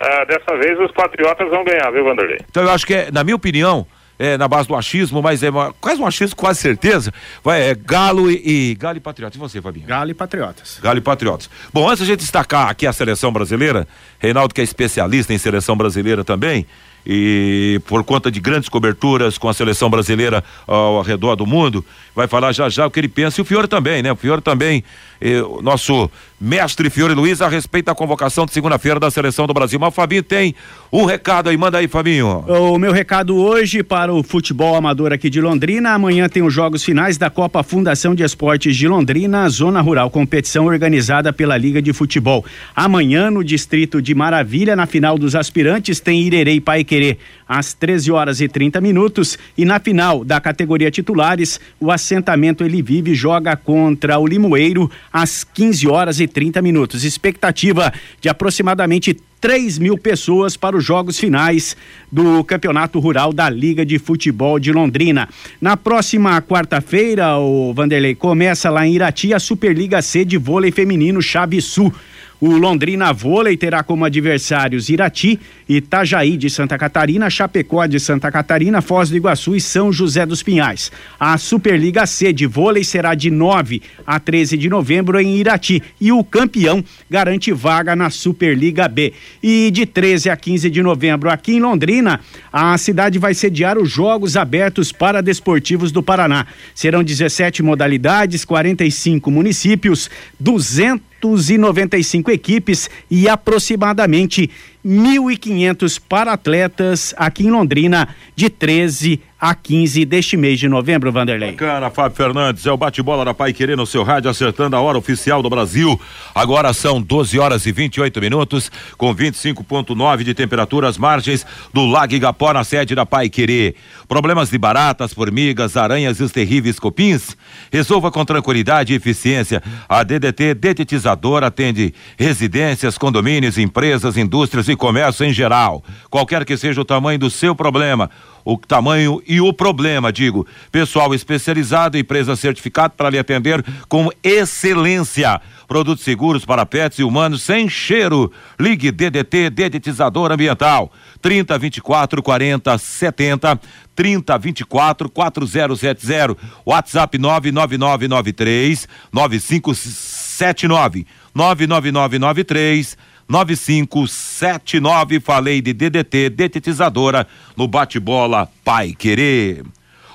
Ah, 0.00 0.24
dessa 0.24 0.56
vez 0.56 0.78
os 0.80 0.90
Patriotas 0.92 1.48
vão 1.50 1.64
ganhar, 1.64 1.90
viu, 1.90 2.04
Vanderlei? 2.04 2.38
Então 2.48 2.62
eu 2.62 2.70
acho 2.70 2.86
que, 2.86 2.94
é, 2.94 3.10
na 3.10 3.24
minha 3.24 3.36
opinião, 3.36 3.86
é, 4.18 4.36
na 4.36 4.48
base 4.48 4.66
do 4.66 4.74
achismo, 4.74 5.22
mas 5.22 5.42
é 5.42 5.50
uma, 5.50 5.72
quase 5.74 6.00
um 6.00 6.06
achismo, 6.06 6.36
quase 6.36 6.60
certeza. 6.60 7.12
Vai, 7.42 7.70
é 7.70 7.74
Galo 7.74 8.30
e, 8.30 8.70
e 8.70 8.74
Galo 8.74 8.96
e 8.96 9.00
Patriotas. 9.00 9.36
E 9.36 9.38
você, 9.38 9.60
Fabinho? 9.60 9.86
Galo 9.86 10.10
e 10.10 10.14
Patriotas. 10.14 10.78
Galo 10.82 10.98
e 10.98 11.02
Patriotas. 11.02 11.50
Bom, 11.72 11.88
antes 11.88 12.02
a 12.02 12.06
gente 12.06 12.20
destacar 12.20 12.68
aqui 12.68 12.86
a 12.86 12.92
seleção 12.92 13.32
brasileira, 13.32 13.86
Reinaldo 14.18 14.54
que 14.54 14.60
é 14.60 14.64
especialista 14.64 15.32
em 15.32 15.38
seleção 15.38 15.76
brasileira 15.76 16.24
também, 16.24 16.66
e 17.06 17.80
por 17.86 18.04
conta 18.04 18.30
de 18.30 18.40
grandes 18.40 18.68
coberturas 18.68 19.38
com 19.38 19.48
a 19.48 19.54
seleção 19.54 19.88
brasileira 19.88 20.44
ao 20.66 21.02
redor 21.02 21.36
do 21.36 21.46
mundo, 21.46 21.84
vai 22.14 22.26
falar 22.26 22.52
já 22.52 22.68
já 22.68 22.86
o 22.86 22.90
que 22.90 23.00
ele 23.00 23.08
pensa 23.08 23.40
e 23.40 23.42
o 23.42 23.44
Fiore 23.44 23.68
também, 23.68 24.02
né? 24.02 24.12
O 24.12 24.16
Fiore 24.16 24.42
também, 24.42 24.84
eh, 25.20 25.40
nosso 25.62 26.10
mestre 26.40 26.88
Fiore 26.88 27.14
Luiz 27.14 27.42
a 27.42 27.48
respeito 27.48 27.86
da 27.86 27.94
convocação 27.94 28.46
de 28.46 28.52
segunda-feira 28.52 29.00
da 29.00 29.10
seleção 29.10 29.46
do 29.46 29.54
Brasil. 29.54 29.78
Mas 29.78 29.88
o 29.88 29.92
Fabinho 29.92 30.22
tem 30.22 30.54
um 30.92 31.04
recado 31.04 31.48
aí, 31.48 31.56
manda 31.56 31.78
aí, 31.78 31.88
Fabinho. 31.88 32.44
O 32.46 32.78
meu 32.78 32.92
recado 32.92 33.36
hoje 33.36 33.82
para 33.82 34.12
o 34.12 34.22
futebol 34.22 34.76
amador 34.76 35.12
aqui 35.12 35.28
de 35.28 35.40
Londrina, 35.40 35.90
amanhã 35.90 36.28
tem 36.28 36.42
os 36.42 36.54
jogos 36.54 36.84
finais 36.84 37.18
da 37.18 37.28
Copa 37.28 37.62
Fundação 37.62 38.14
de 38.14 38.22
Esportes 38.22 38.76
de 38.76 38.86
Londrina, 38.86 39.48
Zona 39.48 39.80
Rural, 39.80 40.10
competição 40.10 40.66
organizada 40.66 41.32
pela 41.32 41.56
Liga 41.56 41.82
de 41.82 41.92
Futebol. 41.92 42.44
Amanhã 42.74 43.30
no 43.30 43.42
distrito 43.42 44.00
de 44.00 44.14
Maravilha, 44.14 44.76
na 44.76 44.86
final 44.86 45.18
dos 45.18 45.34
aspirantes, 45.34 46.00
tem 46.00 46.22
Irerê 46.22 46.52
e 46.52 46.60
Paiquerê 46.60 47.18
às 47.48 47.72
13 47.72 48.12
horas 48.12 48.40
e 48.40 48.48
30 48.48 48.80
minutos. 48.80 49.38
E 49.56 49.64
na 49.64 49.80
final 49.80 50.24
da 50.24 50.40
categoria 50.40 50.90
titulares, 50.90 51.58
o 51.80 51.90
assentamento 51.90 52.62
Ele 52.62 52.82
Vive 52.82 53.14
joga 53.14 53.56
contra 53.56 54.18
o 54.18 54.26
Limoeiro 54.26 54.90
às 55.12 55.42
15 55.44 55.88
horas 55.88 56.20
e 56.20 56.26
30 56.26 56.60
minutos. 56.60 57.04
Expectativa 57.04 57.92
de 58.20 58.28
aproximadamente 58.28 59.16
3 59.40 59.78
mil 59.78 59.96
pessoas 59.96 60.56
para 60.56 60.76
os 60.76 60.84
jogos 60.84 61.18
finais 61.18 61.76
do 62.10 62.42
Campeonato 62.44 62.98
Rural 62.98 63.32
da 63.32 63.48
Liga 63.48 63.84
de 63.84 63.98
Futebol 63.98 64.58
de 64.58 64.72
Londrina. 64.72 65.28
Na 65.60 65.76
próxima 65.76 66.40
quarta-feira, 66.42 67.38
o 67.38 67.72
Vanderlei 67.72 68.14
começa 68.14 68.68
lá 68.70 68.86
em 68.86 68.94
Irati 68.94 69.32
a 69.32 69.38
Superliga 69.38 70.02
C 70.02 70.24
de 70.24 70.36
vôlei 70.36 70.72
feminino 70.72 71.22
Chave 71.22 71.60
Sul. 71.60 71.92
O 72.40 72.56
Londrina 72.56 73.12
Vôlei 73.12 73.56
terá 73.56 73.82
como 73.82 74.04
adversários 74.04 74.88
Irati, 74.88 75.40
Itajaí 75.68 76.36
de 76.36 76.48
Santa 76.48 76.78
Catarina, 76.78 77.28
Chapecó 77.28 77.84
de 77.84 77.98
Santa 77.98 78.30
Catarina, 78.30 78.80
Foz 78.80 79.10
do 79.10 79.16
Iguaçu 79.16 79.56
e 79.56 79.60
São 79.60 79.92
José 79.92 80.24
dos 80.24 80.40
Pinhais. 80.40 80.92
A 81.18 81.36
Superliga 81.36 82.06
C 82.06 82.32
de 82.32 82.46
vôlei 82.46 82.84
será 82.84 83.16
de 83.16 83.28
9 83.28 83.82
a 84.06 84.20
13 84.20 84.56
de 84.56 84.68
novembro 84.68 85.18
em 85.18 85.36
Irati 85.36 85.82
e 86.00 86.12
o 86.12 86.22
campeão 86.22 86.84
garante 87.10 87.52
vaga 87.52 87.96
na 87.96 88.08
Superliga 88.08 88.86
B. 88.86 89.12
E 89.42 89.70
de 89.70 89.86
13 89.86 90.30
a 90.30 90.36
15 90.36 90.70
de 90.70 90.82
novembro 90.82 91.30
aqui 91.30 91.52
em 91.52 91.60
Londrina, 91.60 92.20
a 92.52 92.76
cidade 92.78 93.18
vai 93.18 93.34
sediar 93.34 93.78
os 93.78 93.90
Jogos 93.90 94.36
Abertos 94.36 94.92
para 94.92 95.22
Desportivos 95.22 95.92
do 95.92 96.02
Paraná. 96.02 96.46
Serão 96.74 97.02
17 97.02 97.62
modalidades, 97.62 98.44
45 98.44 99.30
municípios, 99.30 100.10
200 100.38 101.08
295 101.20 102.30
equipes 102.30 102.88
e 103.10 103.28
aproximadamente 103.28 104.50
1.500 104.84 106.00
para 106.08 106.32
atletas 106.32 107.14
aqui 107.16 107.44
em 107.44 107.50
Londrina, 107.50 108.08
de 108.34 108.48
13 108.48 109.20
a 109.40 109.54
15 109.54 110.04
deste 110.04 110.36
mês 110.36 110.58
de 110.58 110.68
novembro, 110.68 111.12
Vanderlei. 111.12 111.52
Bacana, 111.52 111.90
Fábio 111.90 112.16
Fernandes, 112.16 112.66
é 112.66 112.72
o 112.72 112.76
bate-bola 112.76 113.24
da 113.24 113.32
Pai 113.32 113.52
Querer 113.52 113.76
no 113.76 113.86
seu 113.86 114.02
rádio, 114.02 114.28
acertando 114.28 114.74
a 114.74 114.80
hora 114.80 114.98
oficial 114.98 115.40
do 115.42 115.48
Brasil. 115.48 115.98
Agora 116.34 116.72
são 116.72 117.00
12 117.00 117.38
horas 117.38 117.64
e 117.64 117.70
28 117.70 118.20
minutos, 118.20 118.70
com 118.96 119.14
25,9 119.14 120.24
de 120.24 120.34
temperatura, 120.34 120.88
as 120.88 120.98
margens 120.98 121.46
do 121.72 121.86
Lago 121.86 122.14
Igapó, 122.14 122.52
na 122.52 122.64
sede 122.64 122.96
da 122.96 123.06
Pai 123.06 123.28
Querer. 123.28 123.76
Problemas 124.08 124.50
de 124.50 124.58
baratas, 124.58 125.12
formigas, 125.12 125.76
aranhas 125.76 126.18
e 126.18 126.24
os 126.24 126.32
terríveis 126.32 126.80
copins? 126.80 127.36
Resolva 127.70 128.10
com 128.10 128.24
tranquilidade 128.24 128.92
e 128.92 128.96
eficiência. 128.96 129.62
A 129.88 130.02
DDT 130.02 130.54
Detetizador 130.54 131.44
atende 131.44 131.94
residências, 132.18 132.98
condomínios, 132.98 133.56
empresas, 133.56 134.16
indústrias 134.16 134.68
e 134.68 134.74
comércio 134.78 135.26
em 135.26 135.32
geral. 135.32 135.84
Qualquer 136.08 136.44
que 136.46 136.56
seja 136.56 136.80
o 136.80 136.84
tamanho 136.84 137.18
do 137.18 137.28
seu 137.30 137.54
problema, 137.54 138.08
o 138.44 138.56
tamanho 138.56 139.22
e 139.26 139.42
o 139.42 139.52
problema, 139.52 140.10
digo. 140.10 140.46
Pessoal 140.72 141.14
especializado, 141.14 141.98
empresa 141.98 142.34
certificada 142.34 142.94
para 142.96 143.10
lhe 143.10 143.18
atender 143.18 143.62
com 143.88 144.08
excelência. 144.22 145.38
Produtos 145.66 146.02
seguros 146.02 146.46
para 146.46 146.64
pets 146.64 146.98
e 146.98 147.02
humanos 147.02 147.42
sem 147.42 147.68
cheiro. 147.68 148.32
Ligue 148.58 148.90
DDT 148.90 149.50
Dedetizador 149.50 150.32
Ambiental. 150.32 150.90
30 151.20 151.58
24 151.58 152.22
40 152.22 152.78
70 152.78 153.60
30 153.94 154.38
24 154.38 155.10
4070. 155.10 156.36
WhatsApp 156.64 157.18
99993 157.18 158.88
9579 159.12 161.06
99993 161.34 163.07
9579. 163.28 165.20
Falei 165.20 165.60
de 165.60 165.72
DDT, 165.72 166.30
detetizadora, 166.30 167.26
no 167.56 167.68
bate-bola 167.68 168.48
Pai 168.64 168.94
Querer. 168.98 169.62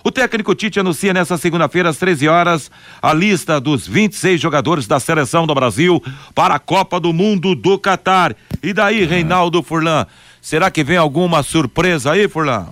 O 0.03 0.11
técnico 0.11 0.53
Tite 0.53 0.81
anuncia 0.81 1.13
nesta 1.13 1.37
segunda-feira, 1.37 1.87
às 1.87 1.97
13 1.97 2.27
horas, 2.27 2.69
a 3.01 3.13
lista 3.13 3.57
dos 3.61 3.87
26 3.87 4.41
jogadores 4.41 4.85
da 4.85 4.99
seleção 4.99 5.47
do 5.47 5.55
Brasil 5.55 6.03
para 6.35 6.55
a 6.55 6.59
Copa 6.59 6.99
do 6.99 7.13
Mundo 7.13 7.55
do 7.55 7.79
Catar. 7.79 8.35
E 8.61 8.73
daí, 8.73 9.05
Reinaldo 9.05 9.63
Furlan? 9.63 10.05
Será 10.41 10.69
que 10.69 10.83
vem 10.83 10.97
alguma 10.97 11.41
surpresa 11.41 12.11
aí, 12.11 12.27
Furlan? 12.27 12.67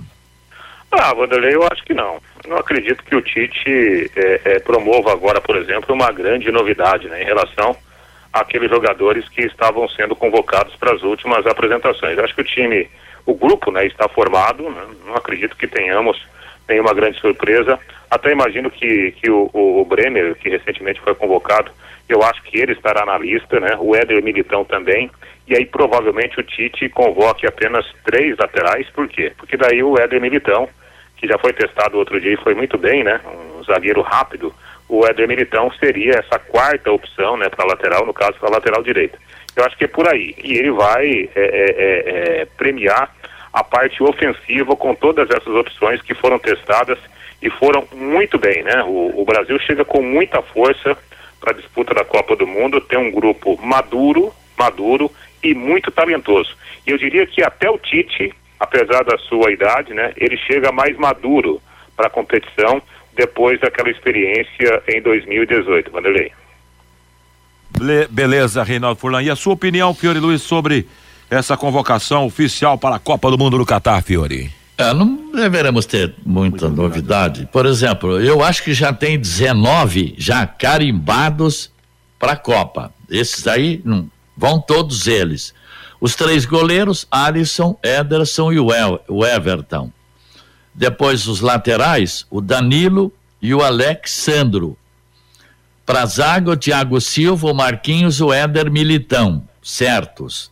Ah, 0.91 1.13
Vanderlei, 1.13 1.55
eu 1.55 1.65
acho 1.71 1.85
que 1.85 1.93
não. 1.93 2.19
Não 2.45 2.57
acredito 2.57 3.01
que 3.05 3.15
o 3.15 3.21
Tite 3.21 4.11
é, 4.13 4.41
é, 4.43 4.59
promova 4.59 5.13
agora, 5.13 5.39
por 5.39 5.55
exemplo, 5.55 5.95
uma 5.95 6.11
grande 6.11 6.51
novidade 6.51 7.07
né, 7.07 7.21
em 7.21 7.25
relação 7.25 7.77
aqueles 8.31 8.69
jogadores 8.69 9.27
que 9.29 9.41
estavam 9.41 9.87
sendo 9.89 10.15
convocados 10.15 10.75
para 10.75 10.93
as 10.93 11.03
últimas 11.03 11.45
apresentações. 11.45 12.17
Acho 12.17 12.35
que 12.35 12.41
o 12.41 12.45
time, 12.45 12.89
o 13.25 13.33
grupo, 13.33 13.71
né, 13.71 13.85
está 13.85 14.07
formado. 14.07 14.69
Né, 14.69 14.87
não 15.05 15.15
acredito 15.15 15.55
que 15.55 15.67
tenhamos 15.67 16.21
nenhuma 16.67 16.93
grande 16.93 17.19
surpresa. 17.19 17.77
Até 18.09 18.31
imagino 18.31 18.69
que, 18.69 19.11
que 19.11 19.29
o, 19.29 19.49
o, 19.53 19.85
Bremer, 19.85 20.35
que 20.35 20.49
recentemente 20.49 21.01
foi 21.01 21.15
convocado, 21.15 21.71
eu 22.07 22.21
acho 22.23 22.41
que 22.43 22.59
ele 22.59 22.73
estará 22.73 23.05
na 23.05 23.17
lista, 23.17 23.59
né? 23.59 23.77
O 23.79 23.95
Éder 23.95 24.21
Militão 24.23 24.65
também. 24.65 25.09
E 25.47 25.55
aí 25.55 25.65
provavelmente 25.65 26.39
o 26.39 26.43
Tite 26.43 26.87
convoque 26.89 27.47
apenas 27.47 27.85
três 28.03 28.37
laterais, 28.37 28.89
por 28.89 29.07
quê? 29.07 29.31
Porque 29.37 29.57
daí 29.57 29.83
o 29.83 29.97
Éder 29.97 30.21
Militão, 30.21 30.67
que 31.17 31.27
já 31.27 31.37
foi 31.37 31.53
testado 31.53 31.97
outro 31.97 32.19
dia 32.19 32.33
e 32.33 32.43
foi 32.43 32.53
muito 32.53 32.77
bem, 32.77 33.03
né? 33.03 33.19
Um 33.57 33.63
zagueiro 33.63 34.01
rápido, 34.01 34.53
o 34.91 35.07
Éder 35.07 35.25
Militão 35.25 35.71
seria 35.79 36.15
essa 36.19 36.37
quarta 36.37 36.91
opção, 36.91 37.37
né, 37.37 37.47
para 37.47 37.65
lateral, 37.65 38.05
no 38.05 38.13
caso 38.13 38.37
para 38.37 38.49
lateral 38.49 38.83
direita. 38.83 39.17
Eu 39.55 39.63
acho 39.63 39.77
que 39.77 39.85
é 39.85 39.87
por 39.87 40.05
aí. 40.05 40.35
E 40.43 40.57
ele 40.57 40.69
vai 40.71 41.29
é, 41.33 41.41
é, 41.41 41.45
é, 41.45 42.41
é, 42.41 42.45
premiar 42.57 43.09
a 43.53 43.63
parte 43.63 44.03
ofensiva 44.03 44.75
com 44.75 44.93
todas 44.93 45.29
essas 45.29 45.47
opções 45.55 46.01
que 46.01 46.13
foram 46.13 46.37
testadas 46.37 46.99
e 47.41 47.49
foram 47.49 47.87
muito 47.93 48.37
bem, 48.37 48.63
né? 48.63 48.83
O, 48.83 49.21
o 49.21 49.23
Brasil 49.23 49.57
chega 49.59 49.85
com 49.85 50.01
muita 50.01 50.41
força 50.41 50.97
para 51.39 51.51
a 51.51 51.55
disputa 51.55 51.93
da 51.93 52.03
Copa 52.03 52.35
do 52.35 52.45
Mundo, 52.45 52.81
tem 52.81 52.99
um 52.99 53.11
grupo 53.11 53.57
maduro, 53.63 54.33
maduro 54.59 55.09
e 55.41 55.55
muito 55.55 55.89
talentoso. 55.89 56.53
E 56.85 56.91
eu 56.91 56.97
diria 56.97 57.25
que 57.25 57.41
até 57.41 57.69
o 57.69 57.77
Tite, 57.77 58.33
apesar 58.59 59.05
da 59.05 59.17
sua 59.17 59.53
idade, 59.53 59.93
né, 59.93 60.11
ele 60.17 60.35
chega 60.35 60.69
mais 60.69 60.97
maduro 60.97 61.61
para 61.95 62.07
a 62.07 62.11
competição 62.11 62.81
depois 63.15 63.59
daquela 63.59 63.89
experiência 63.89 64.83
em 64.87 65.01
2018, 65.01 65.91
Vanderlei. 65.91 66.31
Beleza, 68.09 68.63
Reinaldo 68.63 68.99
Furlan. 68.99 69.23
E 69.23 69.29
a 69.29 69.35
sua 69.35 69.53
opinião, 69.53 69.93
Fiore 69.93 70.19
Luiz, 70.19 70.41
sobre 70.41 70.87
essa 71.29 71.55
convocação 71.55 72.25
oficial 72.25 72.77
para 72.77 72.95
a 72.95 72.99
Copa 72.99 73.31
do 73.31 73.37
Mundo 73.37 73.57
no 73.57 73.65
Catar, 73.65 74.03
Fiore? 74.03 74.51
É, 74.77 74.93
não 74.93 75.31
deveremos 75.31 75.85
ter 75.85 76.13
muita 76.25 76.67
Muito 76.67 76.81
novidade. 76.81 77.47
Por 77.51 77.65
exemplo, 77.65 78.19
eu 78.19 78.43
acho 78.43 78.63
que 78.63 78.73
já 78.73 78.91
tem 78.91 79.17
19 79.17 80.15
já 80.17 80.45
carimbados 80.45 81.71
para 82.19 82.33
a 82.33 82.37
Copa. 82.37 82.91
Esses 83.09 83.47
aí 83.47 83.81
não, 83.85 84.09
vão 84.35 84.59
todos 84.59 85.07
eles. 85.07 85.53
Os 85.99 86.15
três 86.15 86.45
goleiros, 86.45 87.07
Alisson, 87.11 87.77
Ederson 87.83 88.51
e 88.51 88.59
o 88.59 89.25
Everton. 89.25 89.91
Depois 90.73 91.27
os 91.27 91.41
laterais, 91.41 92.25
o 92.29 92.41
Danilo 92.41 93.13
e 93.41 93.53
o 93.53 93.61
Alexandro. 93.61 94.77
Para 95.85 96.05
zaga, 96.05 96.51
o 96.51 96.57
Thiago 96.57 97.01
Silva, 97.01 97.51
o 97.51 97.53
Marquinhos, 97.53 98.21
o 98.21 98.31
Éder 98.31 98.71
Militão, 98.71 99.43
certos. 99.61 100.51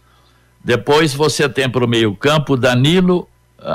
Depois 0.63 1.13
você 1.13 1.47
tem 1.47 1.69
para 1.69 1.85
o 1.85 1.87
meio-campo 1.87 2.53
o 2.53 2.57
Danilo, 2.57 3.29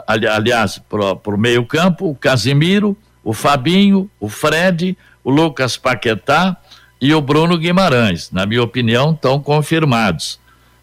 ali, 0.06 0.26
aliás, 0.26 0.78
para 0.88 1.34
o 1.34 1.38
meio-campo, 1.38 2.10
o 2.10 2.14
Casimiro, 2.14 2.96
o 3.22 3.32
Fabinho, 3.32 4.10
o 4.20 4.28
Fred, 4.28 4.96
o 5.22 5.30
Lucas 5.30 5.76
Paquetá 5.76 6.56
e 7.00 7.14
o 7.14 7.20
Bruno 7.20 7.56
Guimarães. 7.56 8.30
Na 8.30 8.44
minha 8.44 8.62
opinião, 8.62 9.12
estão 9.12 9.40
confirmados. 9.40 10.38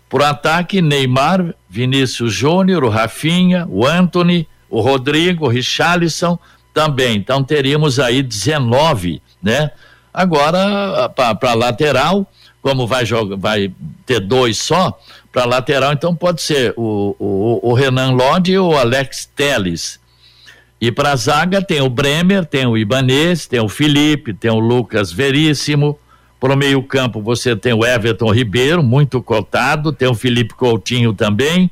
Por 0.10 0.24
ataque, 0.24 0.82
Neymar, 0.82 1.54
Vinícius 1.70 2.34
Júnior, 2.34 2.84
o 2.84 2.90
Rafinha, 2.90 3.66
o 3.70 3.86
Anthony, 3.86 4.48
o 4.72 4.82
Rodrigo, 4.82 5.46
o 5.46 5.50
Richarlison 5.50 6.40
também. 6.74 7.18
Então 7.18 7.44
teríamos 7.44 8.00
aí 8.00 8.24
19, 8.24 9.22
né? 9.44 9.70
Agora, 10.14 11.10
para 11.10 11.54
lateral, 11.54 12.26
como 12.62 12.88
vai, 12.88 13.06
jogar, 13.06 13.38
vai 13.38 13.72
ter 14.06 14.20
dois 14.20 14.58
só, 14.58 14.98
para 15.32 15.46
lateral, 15.46 15.94
então 15.94 16.16
pode 16.16 16.42
ser 16.42 16.74
o, 16.76 17.16
o, 17.18 17.70
o 17.70 17.74
Renan 17.74 18.12
Lodi 18.12 18.58
ou 18.58 18.74
o 18.74 18.78
Alex 18.78 19.30
Teles. 19.36 20.00
E 20.80 20.92
para 20.92 21.16
zaga 21.16 21.62
tem 21.62 21.82
o 21.82 21.90
Bremer, 21.90 22.44
tem 22.44 22.66
o 22.66 22.78
Ibanês, 22.78 23.46
tem 23.46 23.60
o 23.60 23.70
Felipe, 23.70 24.34
tem 24.34 24.52
o 24.52 24.60
Lucas 24.60 25.12
Veríssimo. 25.12 25.98
Para 26.40 26.54
o 26.54 26.58
meio-campo 26.58 27.22
você 27.22 27.56
tem 27.56 27.72
o 27.72 27.86
Everton 27.86 28.32
Ribeiro, 28.32 28.82
muito 28.82 29.22
cotado, 29.22 29.94
tem 29.94 30.08
o 30.08 30.16
Felipe 30.16 30.56
Coutinho 30.56 31.14
também. 31.14 31.70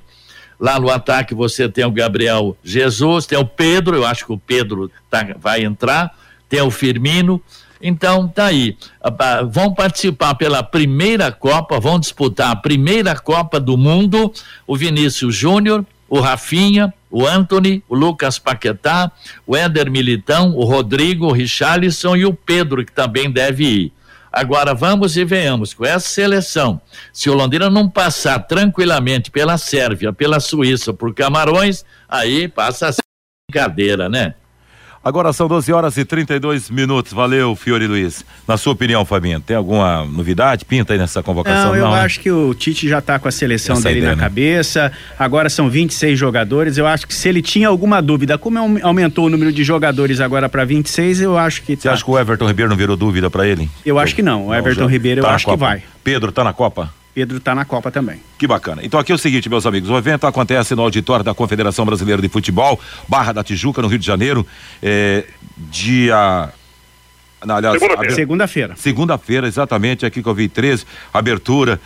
Lá 0.60 0.80
no 0.80 0.90
ataque 0.90 1.34
você 1.34 1.70
tem 1.70 1.86
o 1.86 1.92
Gabriel 1.92 2.58
Jesus, 2.64 3.26
tem 3.26 3.38
o 3.38 3.46
Pedro, 3.46 3.96
eu 3.96 4.06
acho 4.06 4.26
que 4.26 4.34
o 4.34 4.38
Pedro 4.38 4.92
tá, 5.10 5.36
vai 5.40 5.64
entrar, 5.64 6.14
tem 6.50 6.62
o 6.62 6.70
Firmino. 6.70 7.42
Então, 7.82 8.28
tá 8.28 8.48
aí. 8.48 8.76
Vão 9.50 9.74
participar 9.74 10.36
pela 10.36 10.62
primeira 10.62 11.32
Copa, 11.32 11.80
vão 11.80 11.98
disputar 11.98 12.52
a 12.52 12.56
primeira 12.56 13.16
Copa 13.16 13.58
do 13.58 13.78
Mundo 13.78 14.34
o 14.68 14.76
Vinícius 14.76 15.34
Júnior, 15.34 15.86
o 16.10 16.20
Rafinha, 16.20 16.94
o 17.10 17.26
Anthony, 17.26 17.82
o 17.88 17.96
Lucas 17.96 18.38
Paquetá, 18.38 19.12
o 19.48 19.56
Éder 19.56 19.90
Militão, 19.90 20.56
o 20.56 20.66
Rodrigo, 20.66 21.28
o 21.28 21.32
Richarlison 21.32 22.16
e 22.16 22.26
o 22.26 22.34
Pedro, 22.34 22.86
que 22.86 22.92
também 22.92 23.32
deve 23.32 23.64
ir. 23.64 23.94
Agora 24.32 24.74
vamos 24.74 25.18
e 25.18 25.26
venhamos 25.26 25.74
com 25.74 25.86
essa 25.86 26.08
seleção. 26.08 26.80
Se 27.12 27.30
o 27.30 27.34
Londrina 27.34 27.70
não 27.70 27.90
passar 27.90 28.40
tranquilamente 28.40 29.32
pela 29.32 29.58
Sérvia, 29.58 30.14
pela 30.14 30.40
Suíça, 30.40 30.94
por 30.94 31.14
Camarões, 31.14 31.84
aí 32.08 32.48
passa 32.48 32.90
a 32.90 32.94
brincadeira, 33.50 34.08
né? 34.08 34.36
Agora 35.10 35.34
são 35.34 35.48
12 35.48 35.74
horas 35.74 35.98
e 35.98 36.06
32 36.06 36.70
minutos. 36.70 37.14
Valeu, 37.14 37.56
Fiore 37.56 37.88
Luiz. 37.88 38.24
Na 38.48 38.58
sua 38.58 38.74
opinião, 38.74 39.04
Fabinho, 39.04 39.40
tem 39.40 39.58
alguma 39.58 40.06
novidade? 40.06 40.64
Pinta 40.66 40.94
aí 40.94 41.00
nessa 41.00 41.24
convocação? 41.24 41.70
Não, 41.70 41.76
eu 41.76 41.86
Não, 41.86 41.94
né? 41.94 42.02
acho 42.02 42.20
que 42.20 42.30
o 42.30 42.54
Tite 42.54 42.88
já 42.88 43.00
está 43.00 43.18
com 43.18 43.28
a 43.28 43.32
seleção 43.32 43.76
Essa 43.76 43.88
dele 43.90 44.02
ideia, 44.02 44.12
na 44.12 44.18
né? 44.18 44.22
cabeça. 44.22 44.92
Agora 45.18 45.50
são 45.50 45.68
26 45.68 46.18
jogadores. 46.18 46.78
Eu 46.78 46.86
acho 46.86 47.08
que 47.08 47.16
se 47.16 47.28
ele 47.28 47.42
tinha 47.42 47.68
alguma 47.68 48.04
dúvida, 48.04 48.38
como 48.38 48.60
aumentou 48.84 49.26
o 49.26 49.30
número 49.32 49.52
de 49.52 49.64
jogadores 49.64 50.20
agora 50.22 50.48
para 50.48 50.64
26, 50.64 51.22
eu 51.22 51.36
acho 51.36 51.64
que. 51.64 51.76
Tá. 51.76 51.82
Você 51.82 51.90
acha 51.90 52.06
que 52.06 52.12
o 52.12 52.20
Everton 52.20 52.46
Ribeiro 52.46 52.70
não 52.70 52.78
virou 52.78 52.96
dúvida 52.96 53.32
para 53.32 53.48
ele? 53.48 53.68
Eu 53.84 53.98
acho 53.98 54.14
que 54.14 54.22
não. 54.22 54.50
O 54.50 54.54
Everton 54.54 54.82
não, 54.82 54.88
Ribeiro, 54.88 55.24
tá 55.24 55.30
eu 55.30 55.34
acho 55.34 55.48
que 55.48 55.56
vai. 55.58 55.82
Pedro 56.04 56.32
tá 56.32 56.44
na 56.44 56.54
Copa? 56.54 56.94
Pedro 57.20 57.36
está 57.36 57.54
na 57.54 57.66
Copa 57.66 57.92
também. 57.92 58.22
Que 58.38 58.48
bacana. 58.48 58.82
Então 58.82 58.98
aqui 58.98 59.12
é 59.12 59.16
o 59.16 59.18
seguinte, 59.18 59.50
meus 59.50 59.66
amigos, 59.66 59.90
o 59.90 59.98
evento 59.98 60.26
acontece 60.26 60.74
no 60.74 60.82
auditório 60.82 61.26
da 61.26 61.34
Confederação 61.34 61.86
Brasileira 61.86 62.22
de 62.22 62.30
Futebol, 62.30 62.80
Barra 63.10 63.34
da 63.34 63.44
Tijuca, 63.44 63.82
no 63.82 63.90
Rio 63.90 64.00
de 64.00 64.06
Janeiro, 64.06 64.48
é, 64.82 65.26
dia 65.58 66.50
Segunda-feira. 67.42 68.16
Segunda-feira. 68.16 68.76
Segunda-feira, 68.76 69.48
exatamente, 69.48 70.06
aqui 70.06 70.22
que 70.22 70.28
eu 70.28 70.34
vi 70.34 70.50
13, 70.50 70.86
abertura. 71.14 71.80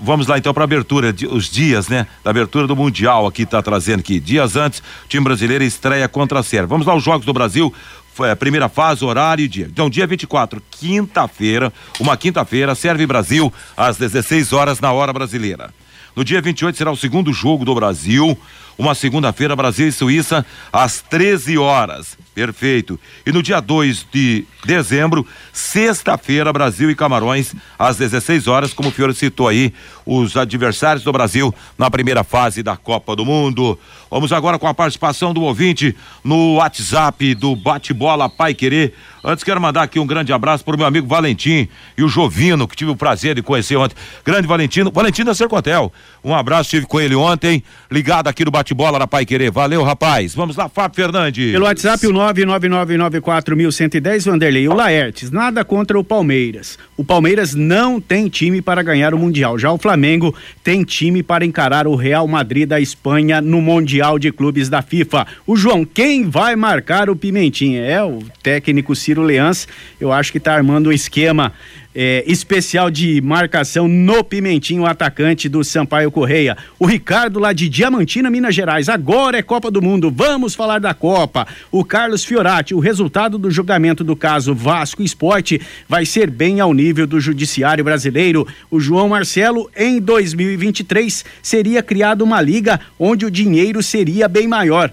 Vamos 0.00 0.26
lá 0.26 0.38
então 0.38 0.54
para 0.54 0.64
abertura, 0.64 1.14
os 1.30 1.50
dias, 1.50 1.88
né? 1.88 2.06
Da 2.24 2.30
abertura 2.30 2.66
do 2.66 2.74
Mundial 2.74 3.26
aqui 3.26 3.44
tá 3.44 3.62
trazendo 3.62 4.00
aqui. 4.00 4.18
Dias 4.18 4.56
antes, 4.56 4.80
o 4.80 5.08
time 5.08 5.24
brasileiro 5.24 5.64
estreia 5.64 6.08
contra 6.08 6.40
a 6.40 6.42
Sérvia. 6.42 6.66
Vamos 6.66 6.86
lá, 6.86 6.94
os 6.94 7.04
jogos 7.04 7.26
do 7.26 7.32
Brasil 7.32 7.72
é, 8.20 8.34
primeira 8.34 8.68
fase, 8.68 9.04
horário 9.04 9.44
e 9.44 9.48
dia. 9.48 9.68
Então, 9.70 9.90
dia 9.90 10.06
24, 10.06 10.62
quinta-feira, 10.70 11.72
uma 12.00 12.16
quinta-feira, 12.16 12.74
serve 12.74 13.06
Brasil 13.06 13.52
às 13.76 13.96
16 13.96 14.52
horas 14.52 14.80
na 14.80 14.92
hora 14.92 15.12
brasileira. 15.12 15.72
No 16.14 16.24
dia 16.24 16.40
28 16.40 16.78
será 16.78 16.90
o 16.90 16.96
segundo 16.96 17.32
jogo 17.32 17.64
do 17.64 17.74
Brasil, 17.74 18.38
uma 18.78 18.94
segunda-feira, 18.94 19.54
Brasil 19.54 19.88
e 19.88 19.92
Suíça, 19.92 20.46
às 20.72 21.00
13 21.00 21.58
horas. 21.58 22.16
Perfeito. 22.36 23.00
E 23.24 23.32
no 23.32 23.42
dia 23.42 23.60
2 23.60 24.08
de 24.12 24.44
dezembro, 24.62 25.26
sexta-feira, 25.54 26.52
Brasil 26.52 26.90
e 26.90 26.94
Camarões, 26.94 27.54
às 27.78 27.96
16 27.96 28.46
horas, 28.46 28.74
como 28.74 28.90
o 28.90 28.92
senhor 28.92 29.14
citou 29.14 29.48
aí, 29.48 29.72
os 30.04 30.36
adversários 30.36 31.02
do 31.02 31.10
Brasil 31.10 31.54
na 31.78 31.90
primeira 31.90 32.22
fase 32.22 32.62
da 32.62 32.76
Copa 32.76 33.16
do 33.16 33.24
Mundo. 33.24 33.78
Vamos 34.10 34.34
agora 34.34 34.58
com 34.58 34.66
a 34.66 34.74
participação 34.74 35.32
do 35.32 35.40
ouvinte 35.40 35.96
no 36.22 36.56
WhatsApp 36.56 37.34
do 37.34 37.56
Bate-Bola 37.56 38.28
Pai 38.28 38.52
Querer. 38.52 38.92
Antes 39.28 39.42
quero 39.42 39.60
mandar 39.60 39.82
aqui 39.82 39.98
um 39.98 40.06
grande 40.06 40.32
abraço 40.32 40.64
para 40.64 40.76
o 40.76 40.78
meu 40.78 40.86
amigo 40.86 41.08
Valentim 41.08 41.68
e 41.98 42.04
o 42.04 42.08
Jovino, 42.08 42.68
que 42.68 42.76
tive 42.76 42.92
o 42.92 42.96
prazer 42.96 43.34
de 43.34 43.42
conhecer 43.42 43.74
ontem. 43.74 43.96
Grande 44.24 44.46
Valentino, 44.46 44.92
Valentim 44.92 45.24
da 45.24 45.34
Sercontel. 45.34 45.92
Um 46.22 46.32
abraço, 46.32 46.70
tive 46.70 46.86
com 46.86 47.00
ele 47.00 47.16
ontem, 47.16 47.60
ligado 47.90 48.28
aqui 48.28 48.44
no 48.44 48.52
Bate-Bola 48.52 49.00
da 49.00 49.06
Pai 49.08 49.26
Querer. 49.26 49.50
Valeu, 49.50 49.82
rapaz. 49.82 50.32
Vamos 50.32 50.54
lá, 50.54 50.68
Fábio 50.68 50.94
Fernandes. 50.94 51.50
Pelo 51.50 51.64
WhatsApp, 51.64 52.06
o 52.06 52.12
999941110, 52.12 54.30
Vanderlei. 54.30 54.68
O 54.68 54.74
Laertes, 54.74 55.32
nada 55.32 55.64
contra 55.64 55.98
o 55.98 56.04
Palmeiras. 56.04 56.78
O 56.96 57.04
Palmeiras 57.04 57.52
não 57.52 58.00
tem 58.00 58.28
time 58.28 58.62
para 58.62 58.80
ganhar 58.80 59.12
o 59.12 59.18
Mundial. 59.18 59.58
Já 59.58 59.72
o 59.72 59.78
Flamengo 59.78 60.32
tem 60.62 60.84
time 60.84 61.24
para 61.24 61.44
encarar 61.44 61.88
o 61.88 61.96
Real 61.96 62.28
Madrid 62.28 62.68
da 62.68 62.80
Espanha 62.80 63.40
no 63.40 63.60
Mundial 63.60 64.20
de 64.20 64.30
Clubes 64.30 64.68
da 64.68 64.82
FIFA. 64.82 65.26
O 65.44 65.56
João, 65.56 65.84
quem 65.84 66.30
vai 66.30 66.54
marcar 66.54 67.10
o 67.10 67.16
Pimentinha? 67.16 67.82
É 67.82 68.04
o 68.04 68.22
técnico 68.40 68.94
Ciro 68.94 69.15
Leãs. 69.22 69.66
Eu 70.00 70.12
acho 70.12 70.32
que 70.32 70.38
está 70.38 70.54
armando 70.54 70.88
um 70.88 70.92
esquema 70.92 71.52
é, 71.98 72.22
especial 72.26 72.90
de 72.90 73.22
marcação 73.22 73.88
no 73.88 74.22
Pimentinho, 74.22 74.84
atacante 74.84 75.48
do 75.48 75.64
Sampaio 75.64 76.10
Correia. 76.10 76.54
O 76.78 76.84
Ricardo 76.84 77.38
lá 77.38 77.54
de 77.54 77.70
Diamantina, 77.70 78.28
Minas 78.28 78.54
Gerais. 78.54 78.90
Agora 78.90 79.38
é 79.38 79.42
Copa 79.42 79.70
do 79.70 79.80
Mundo. 79.80 80.10
Vamos 80.14 80.54
falar 80.54 80.78
da 80.78 80.92
Copa. 80.92 81.46
O 81.72 81.82
Carlos 81.82 82.22
Fiorati, 82.22 82.74
o 82.74 82.80
resultado 82.80 83.38
do 83.38 83.50
julgamento 83.50 84.04
do 84.04 84.14
caso 84.14 84.54
Vasco 84.54 85.02
Esporte 85.02 85.58
vai 85.88 86.04
ser 86.04 86.28
bem 86.28 86.60
ao 86.60 86.74
nível 86.74 87.06
do 87.06 87.18
judiciário 87.18 87.82
brasileiro. 87.82 88.46
O 88.70 88.78
João 88.78 89.08
Marcelo, 89.08 89.70
em 89.74 89.98
2023, 89.98 91.24
seria 91.42 91.82
criada 91.82 92.22
uma 92.22 92.42
liga 92.42 92.78
onde 92.98 93.24
o 93.24 93.30
dinheiro 93.30 93.82
seria 93.82 94.28
bem 94.28 94.46
maior. 94.46 94.92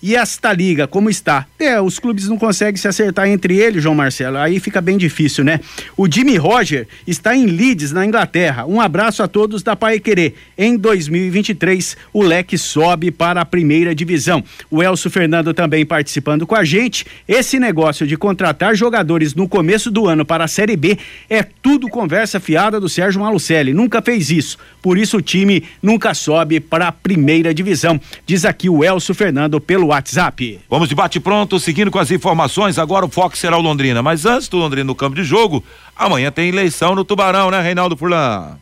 E 0.00 0.14
esta 0.14 0.52
liga, 0.52 0.86
como 0.86 1.10
está? 1.10 1.44
É, 1.58 1.80
os 1.80 1.98
clubes 1.98 2.28
não 2.28 2.38
conseguem 2.38 2.76
se 2.76 2.86
acertar 2.86 3.28
entre 3.28 3.56
eles, 3.56 3.82
João 3.82 3.96
Marcelo. 3.96 4.38
Aí 4.38 4.60
fica 4.60 4.80
bem 4.80 4.96
difícil, 4.96 5.42
né? 5.42 5.58
O 5.96 6.10
Jimmy 6.10 6.36
Roger 6.36 6.86
está 7.04 7.34
em 7.34 7.46
Leeds, 7.46 7.90
na 7.90 8.06
Inglaterra. 8.06 8.64
Um 8.64 8.80
abraço 8.80 9.24
a 9.24 9.28
todos 9.28 9.62
da 9.62 9.74
Pai 9.74 9.98
Querer. 9.98 10.34
Em 10.56 10.76
2023, 10.76 11.96
o 12.12 12.22
leque 12.22 12.56
sobe 12.56 13.10
para 13.10 13.40
a 13.40 13.44
primeira 13.44 13.92
divisão. 13.92 14.44
O 14.70 14.82
Elcio 14.82 15.10
Fernando 15.10 15.52
também 15.52 15.84
participando 15.84 16.46
com 16.46 16.54
a 16.54 16.62
gente. 16.62 17.04
Esse 17.26 17.58
negócio 17.58 18.06
de 18.06 18.16
contratar 18.16 18.76
jogadores 18.76 19.34
no 19.34 19.48
começo 19.48 19.90
do 19.90 20.06
ano 20.06 20.24
para 20.24 20.44
a 20.44 20.48
Série 20.48 20.76
B 20.76 20.96
é 21.28 21.42
tudo 21.42 21.88
conversa 21.88 22.38
fiada 22.38 22.78
do 22.78 22.88
Sérgio 22.88 23.20
Malucelli. 23.20 23.74
Nunca 23.74 24.00
fez 24.00 24.30
isso. 24.30 24.58
Por 24.80 24.96
isso 24.96 25.16
o 25.16 25.22
time 25.22 25.64
nunca 25.82 26.14
sobe 26.14 26.60
para 26.60 26.86
a 26.86 26.92
primeira 26.92 27.52
divisão. 27.52 28.00
Diz 28.24 28.44
aqui 28.44 28.68
o 28.68 28.84
Elcio 28.84 29.14
Fernando 29.14 29.60
pelo 29.60 29.87
WhatsApp. 29.88 30.60
Vamos 30.68 30.88
de 30.88 30.94
bate 30.94 31.20
pronto, 31.20 31.58
seguindo 31.58 31.90
com 31.90 31.98
as 31.98 32.10
informações. 32.10 32.78
Agora 32.78 33.04
o 33.04 33.10
foco 33.10 33.36
será 33.36 33.56
o 33.56 33.62
Londrina. 33.62 34.02
Mas 34.02 34.24
antes 34.24 34.48
do 34.48 34.56
Londrina 34.56 34.84
no 34.84 34.94
campo 34.94 35.16
de 35.16 35.24
jogo, 35.24 35.62
amanhã 35.96 36.30
tem 36.30 36.48
eleição 36.48 36.94
no 36.94 37.04
Tubarão, 37.04 37.50
né, 37.50 37.60
Reinaldo 37.60 37.96
Furlan? 37.96 38.58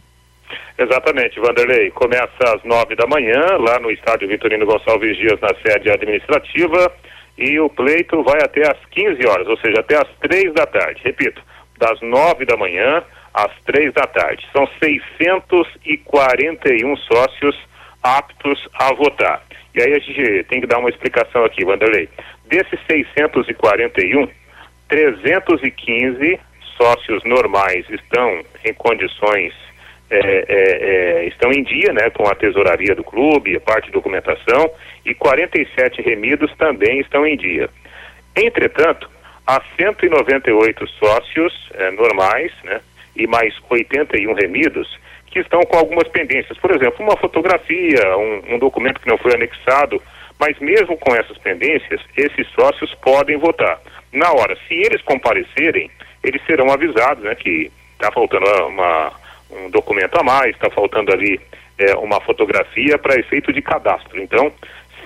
Exatamente, 0.78 1.40
Vanderlei. 1.40 1.90
Começa 1.90 2.54
às 2.54 2.62
nove 2.64 2.94
da 2.96 3.06
manhã, 3.06 3.40
lá 3.58 3.80
no 3.80 3.90
estádio 3.90 4.28
Vitorino 4.28 4.66
Gonçalves 4.66 5.16
Dias, 5.16 5.40
na 5.40 5.48
sede 5.64 5.90
administrativa, 5.90 6.92
e 7.38 7.58
o 7.58 7.70
pleito 7.70 8.22
vai 8.22 8.42
até 8.42 8.70
às 8.70 8.76
15 8.90 9.26
horas, 9.26 9.48
ou 9.48 9.56
seja, 9.58 9.80
até 9.80 9.96
às 9.96 10.08
três 10.20 10.52
da 10.52 10.66
tarde. 10.66 11.00
Repito, 11.02 11.40
das 11.78 11.98
nove 12.02 12.44
da 12.44 12.56
manhã 12.56 13.02
às 13.32 13.52
três 13.64 13.90
da 13.92 14.06
tarde. 14.06 14.46
São 14.52 14.68
641 14.82 16.96
sócios 16.96 17.56
aptos 18.02 18.68
a 18.74 18.92
votar. 18.94 19.42
E 19.76 19.82
aí 19.82 19.92
a 19.92 19.98
gente 19.98 20.44
tem 20.44 20.62
que 20.62 20.66
dar 20.66 20.78
uma 20.78 20.88
explicação 20.88 21.44
aqui, 21.44 21.62
Vanderlei. 21.62 22.08
Desses 22.46 22.80
641, 22.90 24.26
315 24.88 26.40
sócios 26.78 27.22
normais 27.24 27.84
estão 27.90 28.40
em 28.64 28.72
condições, 28.72 29.52
é, 30.08 30.18
é, 30.18 30.44
é, 30.48 31.26
estão 31.26 31.52
em 31.52 31.62
dia 31.62 31.92
né, 31.92 32.08
com 32.08 32.26
a 32.26 32.34
tesouraria 32.34 32.94
do 32.94 33.04
clube, 33.04 33.56
a 33.56 33.60
parte 33.60 33.86
de 33.86 33.92
documentação, 33.92 34.70
e 35.04 35.14
47 35.14 36.00
remidos 36.00 36.50
também 36.56 37.00
estão 37.00 37.26
em 37.26 37.36
dia. 37.36 37.68
Entretanto, 38.34 39.10
há 39.46 39.60
198 39.76 40.86
sócios 40.88 41.70
é, 41.74 41.90
normais 41.90 42.50
né, 42.64 42.80
e 43.14 43.26
mais 43.26 43.54
81 43.68 44.32
remidos 44.32 44.98
que 45.36 45.40
estão 45.40 45.60
com 45.64 45.76
algumas 45.76 46.08
pendências. 46.08 46.56
Por 46.56 46.70
exemplo, 46.70 47.04
uma 47.04 47.16
fotografia, 47.18 48.16
um, 48.16 48.54
um 48.54 48.58
documento 48.58 48.98
que 48.98 49.08
não 49.08 49.18
foi 49.18 49.34
anexado, 49.34 50.00
mas 50.38 50.58
mesmo 50.60 50.96
com 50.96 51.14
essas 51.14 51.36
pendências, 51.36 52.00
esses 52.16 52.48
sócios 52.54 52.94
podem 52.94 53.36
votar. 53.36 53.78
Na 54.14 54.32
hora, 54.32 54.56
se 54.66 54.74
eles 54.74 55.02
comparecerem, 55.02 55.90
eles 56.24 56.40
serão 56.46 56.72
avisados 56.72 57.22
né, 57.22 57.34
que 57.34 57.70
está 57.92 58.10
faltando 58.10 58.46
uma, 58.66 59.12
um 59.50 59.68
documento 59.68 60.18
a 60.18 60.22
mais, 60.22 60.54
está 60.54 60.70
faltando 60.70 61.12
ali 61.12 61.38
é, 61.78 61.94
uma 61.96 62.18
fotografia 62.22 62.96
para 62.96 63.20
efeito 63.20 63.52
de 63.52 63.60
cadastro. 63.60 64.18
Então, 64.22 64.50